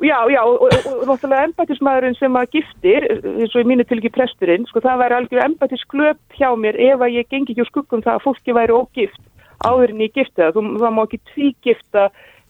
Já, 0.02 0.18
já, 0.34 0.41
og, 0.41 0.64
og, 0.66 0.72
og 1.02 1.02
náttúrulega 1.06 1.47
embætismæðurinn 1.47 2.16
sem 2.18 2.38
að 2.39 2.56
giftir, 2.56 3.06
eins 3.22 3.54
og 3.54 3.62
í 3.62 3.68
mínu 3.70 3.84
til 3.86 3.99
ekki 3.99 4.10
presturinn, 4.16 4.64
sko 4.66 4.82
það 4.82 5.04
væri 5.04 5.18
algjör 5.18 5.43
embætisklöp 5.45 6.38
hjá 6.39 6.47
mér 6.58 6.80
ef 6.82 7.04
að 7.06 7.18
ég 7.20 7.30
gengi 7.30 7.54
ekki 7.54 7.62
úr 7.62 7.70
skuggum 7.70 8.02
það 8.02 8.18
að 8.18 8.26
fólki 8.26 8.56
væri 8.58 8.74
ógift 8.74 9.22
áður 9.62 9.93
en 9.93 10.02
ég 10.02 10.16
gifta 10.16 10.47
það. 10.47 10.56
Þú, 10.56 10.64
það 10.82 10.95
má 10.95 11.02
ekki 11.04 11.20
tvígifta 11.34 12.06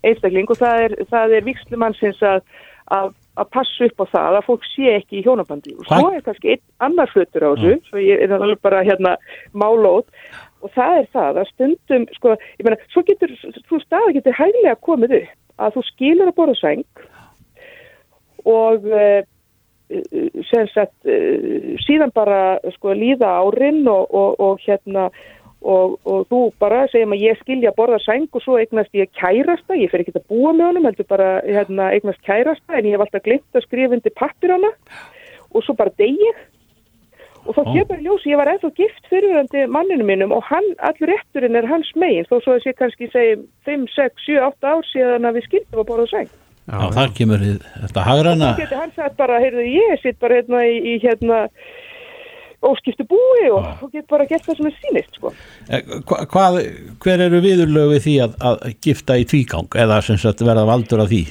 einstakling 0.07 0.53
og 0.53 0.61
það 0.61 0.85
er, 0.85 0.95
er 1.21 1.47
vikslumannsins 1.49 2.23
að, 2.23 2.39
að, 2.95 3.11
að 3.35 3.51
passa 3.57 3.89
upp 3.89 3.99
á 3.99 4.05
það 4.15 4.39
að 4.39 4.47
fólk 4.47 4.69
sé 4.71 4.95
ekki 4.95 5.19
í 5.19 5.25
hjónabandi. 5.27 5.75
Og 5.75 5.91
svo 5.91 6.13
er 6.15 6.23
kannski 6.25 6.55
einn 6.55 6.63
annar 6.87 7.11
hlutur 7.11 7.47
á 7.47 7.51
þessu, 7.51 7.75
svo 7.89 8.05
ég 8.05 8.23
er 8.23 8.37
alveg 8.37 8.63
bara 8.63 8.85
hérna 8.87 9.17
málót 9.51 10.07
og 10.61 10.71
það 10.75 10.97
er 11.01 11.07
það 11.11 11.41
að 11.41 11.51
stundum, 11.51 12.09
sko, 12.15 12.39
ég 12.59 12.67
meina, 12.67 12.79
svo 12.93 13.03
getur, 13.07 13.31
þú 13.67 13.79
staði 13.83 14.19
getur 14.19 14.37
hæglega 14.37 14.79
komið 14.85 15.19
upp 15.19 15.37
að 15.61 15.75
þú 15.75 15.83
skilur 15.89 16.29
að 16.31 16.37
borða 16.37 16.57
sæng 16.59 16.85
og 18.45 18.87
sem 20.47 20.67
sagt 20.71 20.95
uh, 21.03 21.75
síðan 21.83 22.13
bara 22.15 22.57
sko 22.77 22.95
líða 22.95 23.27
árin 23.43 23.83
og, 23.91 24.07
og, 24.15 24.39
og 24.39 24.61
hérna 24.63 25.09
og, 25.61 25.97
og 26.07 26.23
þú 26.31 26.39
bara 26.61 26.85
segjum 26.89 27.13
að 27.15 27.25
ég 27.27 27.41
skilja 27.41 27.71
að 27.71 27.77
borða 27.77 27.99
sæng 28.01 28.29
og 28.31 28.43
svo 28.43 28.57
eignast 28.57 28.95
ég 28.97 29.11
kærasta. 29.17 29.77
Ég 29.77 29.91
fer 29.91 30.01
ekki 30.01 30.15
að 30.15 30.29
búa 30.31 30.53
með 30.55 30.71
honum, 30.71 30.87
heldur 30.89 31.09
bara 31.11 31.33
hérna, 31.45 31.91
eignast 31.93 32.23
kærasta 32.25 32.77
en 32.77 32.87
ég 32.87 32.95
hef 32.95 33.03
alltaf 33.05 33.25
glimt 33.27 33.59
að 33.59 33.67
skrifa 33.67 33.97
undir 33.97 34.15
pappir 34.17 34.55
hana. 34.55 34.71
Og 35.51 35.65
svo 35.65 35.75
bara 35.77 35.93
degið 35.99 36.47
og 37.41 37.55
þá 37.57 37.61
kemur 37.73 37.97
í 37.97 38.05
ljós, 38.05 38.25
ég 38.29 38.37
var 38.37 38.51
ennþá 38.51 38.69
gift 38.77 39.07
fyrirvændi 39.09 39.63
manninu 39.73 40.05
mínum 40.05 40.33
og 40.35 40.43
hann, 40.45 40.67
allur 40.85 41.09
rétturinn 41.09 41.57
er 41.57 41.65
hans 41.65 41.89
megin, 41.97 42.27
þó 42.29 42.37
svo 42.37 42.53
að 42.53 42.67
ég 42.69 42.77
kannski 42.77 43.09
segi 43.09 43.39
5, 43.65 43.87
6, 43.95 44.25
7, 44.27 44.35
8 44.45 44.69
ár 44.69 44.85
síðan 44.91 45.25
að 45.25 45.39
við 45.39 45.47
skildum 45.47 45.81
að 45.81 45.89
borða 45.89 46.05
sæng. 46.11 46.29
Já, 46.71 46.79
Já 46.79 46.95
þar 46.95 47.13
kemur 47.17 47.45
þetta 47.83 48.07
hagrana. 48.07 48.51
Og 48.55 48.75
hann 48.79 48.93
sagði 48.95 49.15
bara, 49.19 49.39
heyrðu, 49.43 49.67
ég 49.75 50.03
sitt 50.03 50.19
bara 50.23 50.39
hérna 50.39 50.63
í, 50.69 50.75
í 50.79 50.93
hérna 51.03 51.41
óskiptu 52.61 53.03
búi 53.09 53.49
og 53.49 53.65
þú 53.79 53.89
getur 53.89 54.09
bara 54.13 54.27
gert 54.29 54.45
það 54.45 54.59
sem 54.59 54.69
er 54.69 54.75
sínist, 54.77 55.15
sko. 55.17 55.33
Eh, 55.67 55.93
hva, 56.07 56.21
hvað, 56.29 56.59
hver 57.01 57.23
eru 57.25 57.41
viðurlögu 57.43 58.01
því 58.05 58.15
að, 58.27 58.35
að 58.47 58.65
gifta 58.85 59.17
í 59.17 59.25
tvígang 59.27 59.79
eða 59.81 60.01
sem 60.05 60.19
sagt 60.21 60.45
verða 60.45 60.67
valdur 60.69 61.03
af 61.03 61.11
því? 61.11 61.23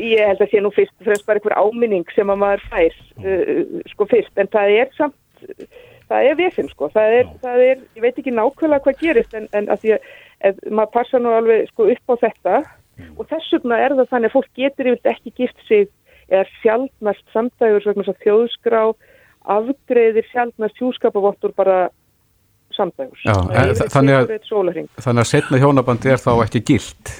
ég 0.00 0.24
held 0.24 0.40
að 0.40 0.50
sé 0.50 0.62
nú 0.62 0.70
fyrst 0.74 0.94
fremst 1.04 1.26
bara 1.28 1.40
einhver 1.40 1.56
áminning 1.58 2.08
sem 2.14 2.30
að 2.32 2.40
maður 2.40 2.62
fær 2.70 2.96
uh, 3.20 3.80
sko 3.92 4.06
fyrst, 4.10 4.32
en 4.40 4.48
það 4.52 4.74
er 4.78 4.92
samt 4.96 5.16
það 6.10 6.26
er 6.30 6.38
vefinn 6.40 6.70
sko, 6.72 6.88
það 6.94 7.16
er, 7.18 7.30
það 7.42 7.64
er 7.66 7.76
ég 7.98 8.04
veit 8.04 8.18
ekki 8.18 8.34
nákvæmlega 8.34 8.84
hvað 8.86 9.02
gerist 9.04 9.36
en, 9.38 9.46
en 9.56 9.70
að 9.70 9.84
því 9.84 9.94
að 9.96 10.62
maður 10.70 10.94
passa 10.96 11.20
nú 11.20 11.34
alveg 11.36 11.68
sko 11.70 11.86
upp 11.92 12.14
á 12.14 12.14
þetta 12.24 12.60
mm. 13.00 13.14
og 13.18 13.30
þess 13.30 13.54
vegna 13.56 13.78
er 13.84 13.96
það 13.98 14.12
þannig 14.14 14.30
að 14.30 14.36
fólk 14.36 14.50
getur 14.60 14.90
yfir 14.92 15.14
ekki 15.14 15.32
gift 15.36 15.64
sig 15.68 15.88
eða 16.30 16.44
sjálfnast 16.60 17.24
samdægur 17.34 17.86
svona 17.86 18.18
þjóðskrá 18.24 18.82
afgreðir 19.56 20.28
sjálfnast 20.30 20.78
hjúskapavottur 20.78 21.56
bara 21.56 21.80
samdægur 22.76 23.18
þannig 23.90 24.14
að, 24.20 24.36
að 25.00 25.26
setna 25.26 25.60
hjónabandi 25.62 26.14
er 26.14 26.22
þá 26.22 26.32
ekki 26.44 26.62
gilt 26.72 27.18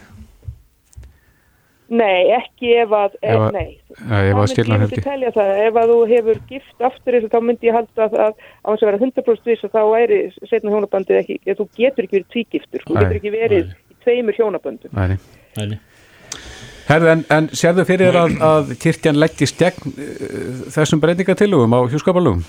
Nei, 1.90 2.30
ekki 2.36 2.70
ef 2.78 2.92
að, 2.94 3.14
ef, 3.26 3.44
nei, 3.50 3.70
ja, 3.98 4.18
ef 4.30 4.38
að 4.38 4.44
skilna 4.52 4.76
helgi. 4.78 5.00
Ef 5.02 5.78
að 5.80 5.90
þú 5.90 5.96
hefur 6.06 6.38
gift 6.46 6.84
aftur 6.86 7.16
þessu, 7.16 7.30
þá 7.32 7.40
myndi 7.42 7.66
ég 7.66 7.74
halda 7.74 8.04
að, 8.06 8.14
að 8.14 8.36
á 8.38 8.68
þess 8.68 8.84
að 8.84 8.90
vera 8.90 9.00
100% 9.00 9.50
viss 9.50 9.66
og 9.66 9.72
þá 9.74 9.80
væri 9.90 10.18
setna 10.46 10.74
hjónabandið 10.76 11.18
ekki, 11.18 11.38
þú 11.48 11.66
getur 11.80 12.06
ekki 12.06 12.16
verið 12.20 12.28
tvígiftur, 12.36 12.84
þú 12.86 12.94
getur 12.94 13.18
ekki 13.18 13.32
verið 13.34 13.72
í 13.74 13.98
tveimur 14.04 14.38
hjónabandum. 14.38 14.94
Nei, 14.94 15.16
nei. 15.16 15.18
Herðu, 15.56 17.10
en, 17.12 17.26
en 17.30 17.50
sérðu 17.54 17.84
fyrir 17.86 18.16
að, 18.18 18.38
að 18.42 18.72
kirkjan 18.82 19.18
leggist 19.20 19.58
gegn 19.60 19.92
uh, 19.94 20.64
þessum 20.74 21.02
breytingatilugum 21.02 21.76
á 21.76 21.80
hjúskapalugum? 21.90 22.42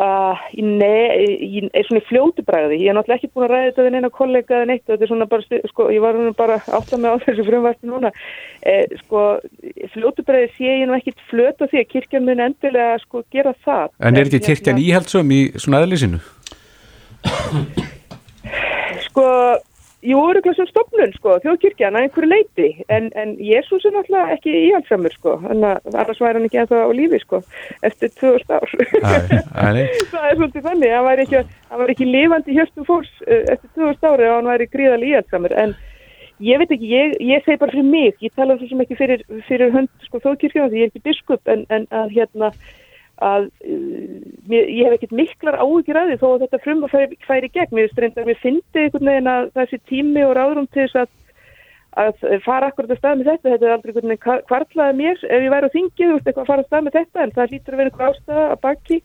Uh, 0.00 0.38
nei, 0.56 1.26
ég 1.44 1.66
er 1.76 1.84
svona 1.84 2.00
í 2.00 2.04
fljótu 2.08 2.40
bræði, 2.46 2.78
ég 2.80 2.88
er 2.88 2.94
náttúrulega 2.96 3.18
ekki 3.18 3.28
búin 3.34 3.44
að 3.44 3.50
ræða 3.50 3.66
þetta 3.66 3.84
við 3.84 3.92
neina 3.92 4.10
kollega 4.14 4.54
eða 4.56 4.68
neitt 4.70 4.84
þetta 4.88 5.04
er 5.04 5.10
svona 5.10 5.26
bara, 5.28 5.58
sko, 5.68 5.88
ég 5.92 6.00
var 6.00 6.16
bara 6.38 6.56
átt 6.78 6.94
að 6.94 7.02
með 7.02 7.10
á 7.12 7.22
þessu 7.26 7.44
frumvæsti 7.44 7.90
núna, 7.90 8.12
eh, 8.62 8.94
sko, 9.02 9.24
fljótu 9.92 10.24
bræði 10.24 10.46
sé 10.54 10.70
ég 10.70 10.88
nú 10.88 10.96
ekkit 10.96 11.20
flöt 11.28 11.60
á 11.60 11.68
því 11.68 11.82
að 11.82 11.90
kirkjan 11.90 12.24
mun 12.24 12.40
endilega, 12.46 12.96
sko, 13.02 13.24
gera 13.34 13.52
það. 13.66 13.92
En 14.00 14.16
er 14.16 14.30
ekki 14.30 14.40
kirkjan 14.46 14.80
íhaldsum 14.80 15.34
í 15.36 15.40
svona 15.60 15.82
aðlýsinu? 15.84 16.22
Sko, 19.10 19.26
Jú, 20.00 20.16
öruglega 20.30 20.54
sem 20.56 20.68
stopnun, 20.70 21.10
sko, 21.12 21.34
þjóðkirkjan 21.42 21.96
að 21.98 22.06
einhverju 22.06 22.28
leiti, 22.30 22.68
en, 22.88 23.10
en 23.20 23.34
Jésús 23.44 23.82
er 23.84 23.92
náttúrulega 23.92 24.36
ekki 24.38 24.54
íhaldsamur, 24.56 25.12
sko, 25.12 25.34
annars 25.44 26.22
væri 26.22 26.38
hann 26.38 26.46
ekki 26.48 26.60
ennþá 26.62 26.78
á 26.88 26.90
lífi, 26.96 27.20
sko, 27.20 27.42
eftir 27.84 28.08
2000 28.16 28.54
ár. 28.56 28.72
Það 29.60 29.80
er 29.82 30.38
svolítið 30.38 30.64
þannig, 30.70 30.94
hann 30.96 31.04
væri 31.04 31.26
ekki, 31.26 31.42
ekki 31.92 32.08
lifandi 32.08 32.56
hjöstum 32.56 32.88
fólks 32.88 33.12
eh, 33.26 33.44
eftir 33.52 33.74
2000 33.76 34.08
ári 34.14 34.30
og 34.30 34.36
hann 34.38 34.50
væri 34.54 34.70
gríðal 34.72 35.04
íhaldsamur, 35.10 35.56
en 35.66 35.76
ég 36.48 36.64
veit 36.64 36.72
ekki, 36.78 36.92
ég, 36.96 37.16
ég 37.34 37.44
segi 37.44 37.60
bara 37.60 37.76
fyrir 37.76 37.92
mig, 37.92 38.16
ég 38.24 38.32
tala 38.40 38.56
svo 38.56 38.70
sem 38.72 38.80
ekki 38.86 38.96
fyrir, 39.02 39.26
fyrir 39.50 39.76
hönd, 39.76 39.92
sko, 40.08 40.22
þjóðkirkjan, 40.24 40.72
því 40.72 40.80
ég 40.80 40.88
er 40.88 40.94
ekki 40.94 41.08
biskup, 41.10 41.44
en, 41.44 41.68
en 41.68 41.84
að 41.92 42.16
hérna, 42.16 42.54
að 43.20 43.48
uh, 43.48 44.18
ég 44.50 44.84
hef 44.86 44.96
ekkert 44.96 45.16
miklar 45.16 45.58
áhugir 45.60 45.98
að 46.00 46.12
því 46.12 46.18
þó 46.20 46.28
að 46.30 46.44
þetta 46.44 46.60
frum 46.64 46.84
að 46.86 46.94
færi, 46.94 47.18
færi 47.28 47.50
gegn. 47.54 47.74
Mér 47.76 47.90
finnst 47.96 48.20
mér 48.20 48.40
fyndi 48.42 48.84
einhvern 48.84 49.10
veginn 49.10 49.32
að 49.32 49.50
þessi 49.58 49.80
tími 49.90 50.24
og 50.26 50.36
ráðrum 50.38 50.68
til 50.70 50.86
þess 50.86 51.00
að, 51.02 51.12
að 52.04 52.24
fara 52.46 52.70
akkurat 52.70 52.94
að 52.94 53.00
stað 53.02 53.20
með 53.20 53.30
þetta 53.32 53.54
þetta 53.54 53.68
er 53.68 53.74
aldrei 53.76 53.92
einhvern 53.92 54.14
veginn 54.14 54.48
kvartlaði 54.48 54.98
mér. 55.02 55.22
Ef 55.28 55.44
ég 55.44 55.54
væri 55.54 55.70
á 55.70 55.76
þingið, 55.76 56.06
þú 56.06 56.16
veist 56.16 56.30
eitthvað 56.30 56.42
að 56.46 56.50
fara 56.52 56.64
að 56.64 56.70
stað 56.70 56.86
með 56.86 56.98
þetta 56.98 57.24
en 57.24 57.36
það 57.36 57.54
lítur 57.54 57.76
að 57.76 57.82
vera 57.82 57.92
einhver 57.92 58.10
ástæða 58.10 58.48
að 58.48 58.64
baki. 58.66 59.00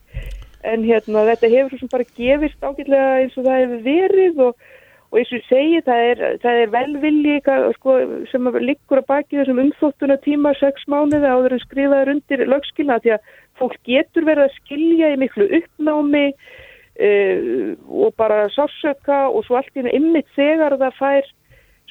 En 0.66 0.88
hérna 0.88 1.28
þetta 1.30 1.52
hefur 1.54 1.76
svo 1.76 1.84
sem 1.84 1.92
bara 1.92 2.10
gefist 2.18 2.66
ágætlega 2.66 3.20
eins 3.22 3.38
og 3.38 3.46
það 3.46 3.62
hefur 3.62 3.84
verið 3.86 4.42
og, 4.48 4.70
og 5.16 5.22
eins 5.22 5.32
og 5.32 5.38
ég 5.40 5.46
segi 5.48 5.82
það 5.86 6.02
er, 6.10 6.22
það 6.44 6.58
er 6.60 6.72
velvilji 6.74 7.36
sko, 7.78 7.94
sem 8.28 8.50
liggur 8.60 9.00
að 9.00 9.08
baki 9.08 9.40
þessum 9.40 9.62
umþóttuna 9.64 10.18
tíma, 10.26 10.52
sex 10.60 10.84
mánuði 10.92 11.30
áður 11.32 11.56
en 11.56 11.64
skrifaður 11.64 12.12
undir 12.16 12.44
lögskilna 12.52 12.98
því 13.00 13.14
að 13.16 13.30
fólk 13.62 13.78
getur 13.88 14.28
verið 14.28 14.50
að 14.50 14.58
skilja 14.58 15.14
í 15.14 15.20
miklu 15.22 15.48
uppnámi 15.62 16.26
uh, 16.36 17.72
og 17.88 18.12
bara 18.20 18.42
sásöka 18.52 19.30
og 19.30 19.48
svo 19.48 19.62
allt 19.62 19.72
í 19.72 19.86
ennum 19.86 19.96
ymmit 20.02 20.28
þegar 20.36 20.76
það 20.84 21.00
fær 21.00 21.32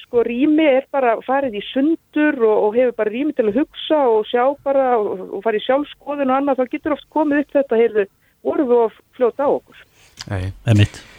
sko 0.05 0.21
rými 0.27 0.69
er 0.69 0.85
bara 0.93 1.15
farið 1.25 1.57
í 1.57 1.63
sundur 1.71 2.37
og, 2.45 2.55
og 2.67 2.77
hefur 2.77 2.93
bara 3.01 3.15
rými 3.15 3.33
til 3.33 3.47
að 3.49 3.57
hugsa 3.63 4.03
og 4.11 4.29
sjá 4.29 4.43
bara 4.67 4.91
og, 4.99 5.25
og 5.39 5.41
farið 5.47 5.63
í 5.63 5.65
sjálfskoðun 5.65 6.29
og 6.29 6.37
annað 6.37 6.61
þá 6.61 6.71
getur 6.77 6.97
oft 6.99 7.09
komið 7.15 7.41
upp 7.41 7.57
þetta 7.57 7.81
heyrðu, 7.81 8.07
voru 8.45 8.69
við 8.69 8.85
að 8.85 9.03
fljóta 9.17 9.49
á 9.49 9.55
okkur. 9.55 9.83
Nei, 10.29 10.41
það 10.61 10.73
er 10.75 10.81
mitt 10.83 11.01
uh, 11.01 11.14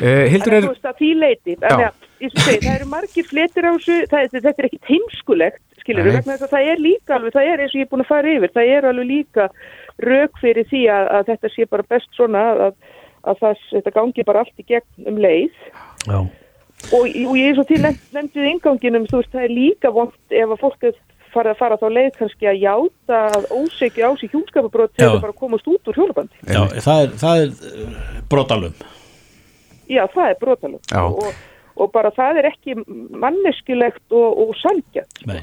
Hildur 0.00 0.56
er 0.56 0.68
Það 2.20 2.70
eru 2.74 2.86
margir 2.90 3.26
fletir 3.28 3.68
á 3.68 3.72
þessu 3.76 3.98
þetta 4.10 4.54
er 4.56 4.68
ekki 4.68 4.80
heimskulegt 4.88 5.62
skilur 5.80 6.06
við 6.06 6.18
vegna 6.18 6.36
þess 6.36 6.46
að 6.46 6.54
það 6.54 6.70
er 6.70 6.82
líka 6.84 7.16
alveg, 7.16 7.34
það 7.34 7.50
er 7.50 7.62
eins 7.62 7.74
og 7.74 7.78
ég 7.80 7.86
er 7.86 7.90
búin 7.90 8.04
að 8.04 8.10
fara 8.10 8.32
yfir, 8.34 8.52
það 8.56 8.72
er 8.74 8.88
alveg 8.90 9.08
líka 9.10 9.46
rauk 10.00 10.40
fyrir 10.40 10.68
því 10.70 10.82
að, 10.92 11.06
að 11.16 11.30
þetta 11.30 11.52
sé 11.54 11.68
bara 11.70 11.88
best 11.94 12.10
svona 12.16 12.44
að, 12.50 12.74
að 13.28 13.40
það, 13.44 13.64
þetta 13.76 13.94
gangi 13.96 14.26
bara 14.28 14.44
allt 14.44 14.60
í 14.60 14.66
gegn 14.68 15.10
um 15.10 15.20
leið 15.24 15.62
Já. 16.08 16.18
og, 16.20 17.04
og 17.04 17.38
ég 17.38 17.46
er 17.46 17.56
svo 17.58 17.66
til 17.68 17.80
nefndið 17.84 18.50
inganginum, 18.54 19.08
þú 19.08 19.22
veist, 19.22 19.32
það 19.32 19.46
er 19.46 19.56
líka 19.56 19.94
vond 19.94 20.36
ef 20.42 20.54
að 20.56 20.62
fólk 20.64 20.90
fara 21.30 21.54
að 21.54 21.60
fara 21.60 21.78
þá 21.78 21.86
leið 21.94 22.14
kannski 22.18 22.48
að 22.50 22.62
játa 22.64 23.18
að 23.36 23.44
ósegja 23.54 24.08
á 24.10 24.12
sig 24.18 24.32
hjúnskapabrót 24.32 24.96
til 24.96 25.06
að 25.06 25.20
bara 25.22 25.36
komast 25.36 25.68
út 25.70 25.90
úr 25.90 26.00
hjólabandi. 26.00 26.40
Já, 26.42 26.64
það 26.82 27.04
er, 27.04 27.12
það 27.20 27.42
er 27.44 27.52
uh, 27.52 28.24
brotalum. 28.32 28.74
Já, 29.90 30.04
það 30.14 30.28
er 30.32 30.36
brotalum 30.42 30.80
og, 31.00 31.30
og 31.76 31.92
bara 31.94 32.12
það 32.14 32.42
er 32.42 32.50
ekki 32.52 32.76
manneskilegt 32.78 34.04
og, 34.14 34.44
og 34.44 34.52
sangjart. 34.60 35.24
Nei. 35.30 35.42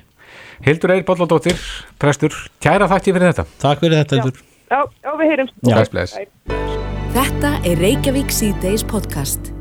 Hildur 0.65 0.95
Eir 0.95 1.03
Bolladóttir, 1.07 1.59
prestur, 2.01 2.35
kæra 2.63 2.89
þakki 2.91 3.13
fyrir 3.15 3.31
þetta. 3.31 3.47
Takk 3.61 3.83
fyrir 3.83 4.01
þetta, 4.01 4.21
Hildur. 4.23 4.41
Já, 4.67 4.81
já, 5.03 5.11
við 5.21 5.91
bless. 5.93 6.17
Þetta 7.17 7.53
er 7.65 7.79
Reykjavík 7.81 8.33
C-Days 8.35 8.83
podcast. 8.87 9.56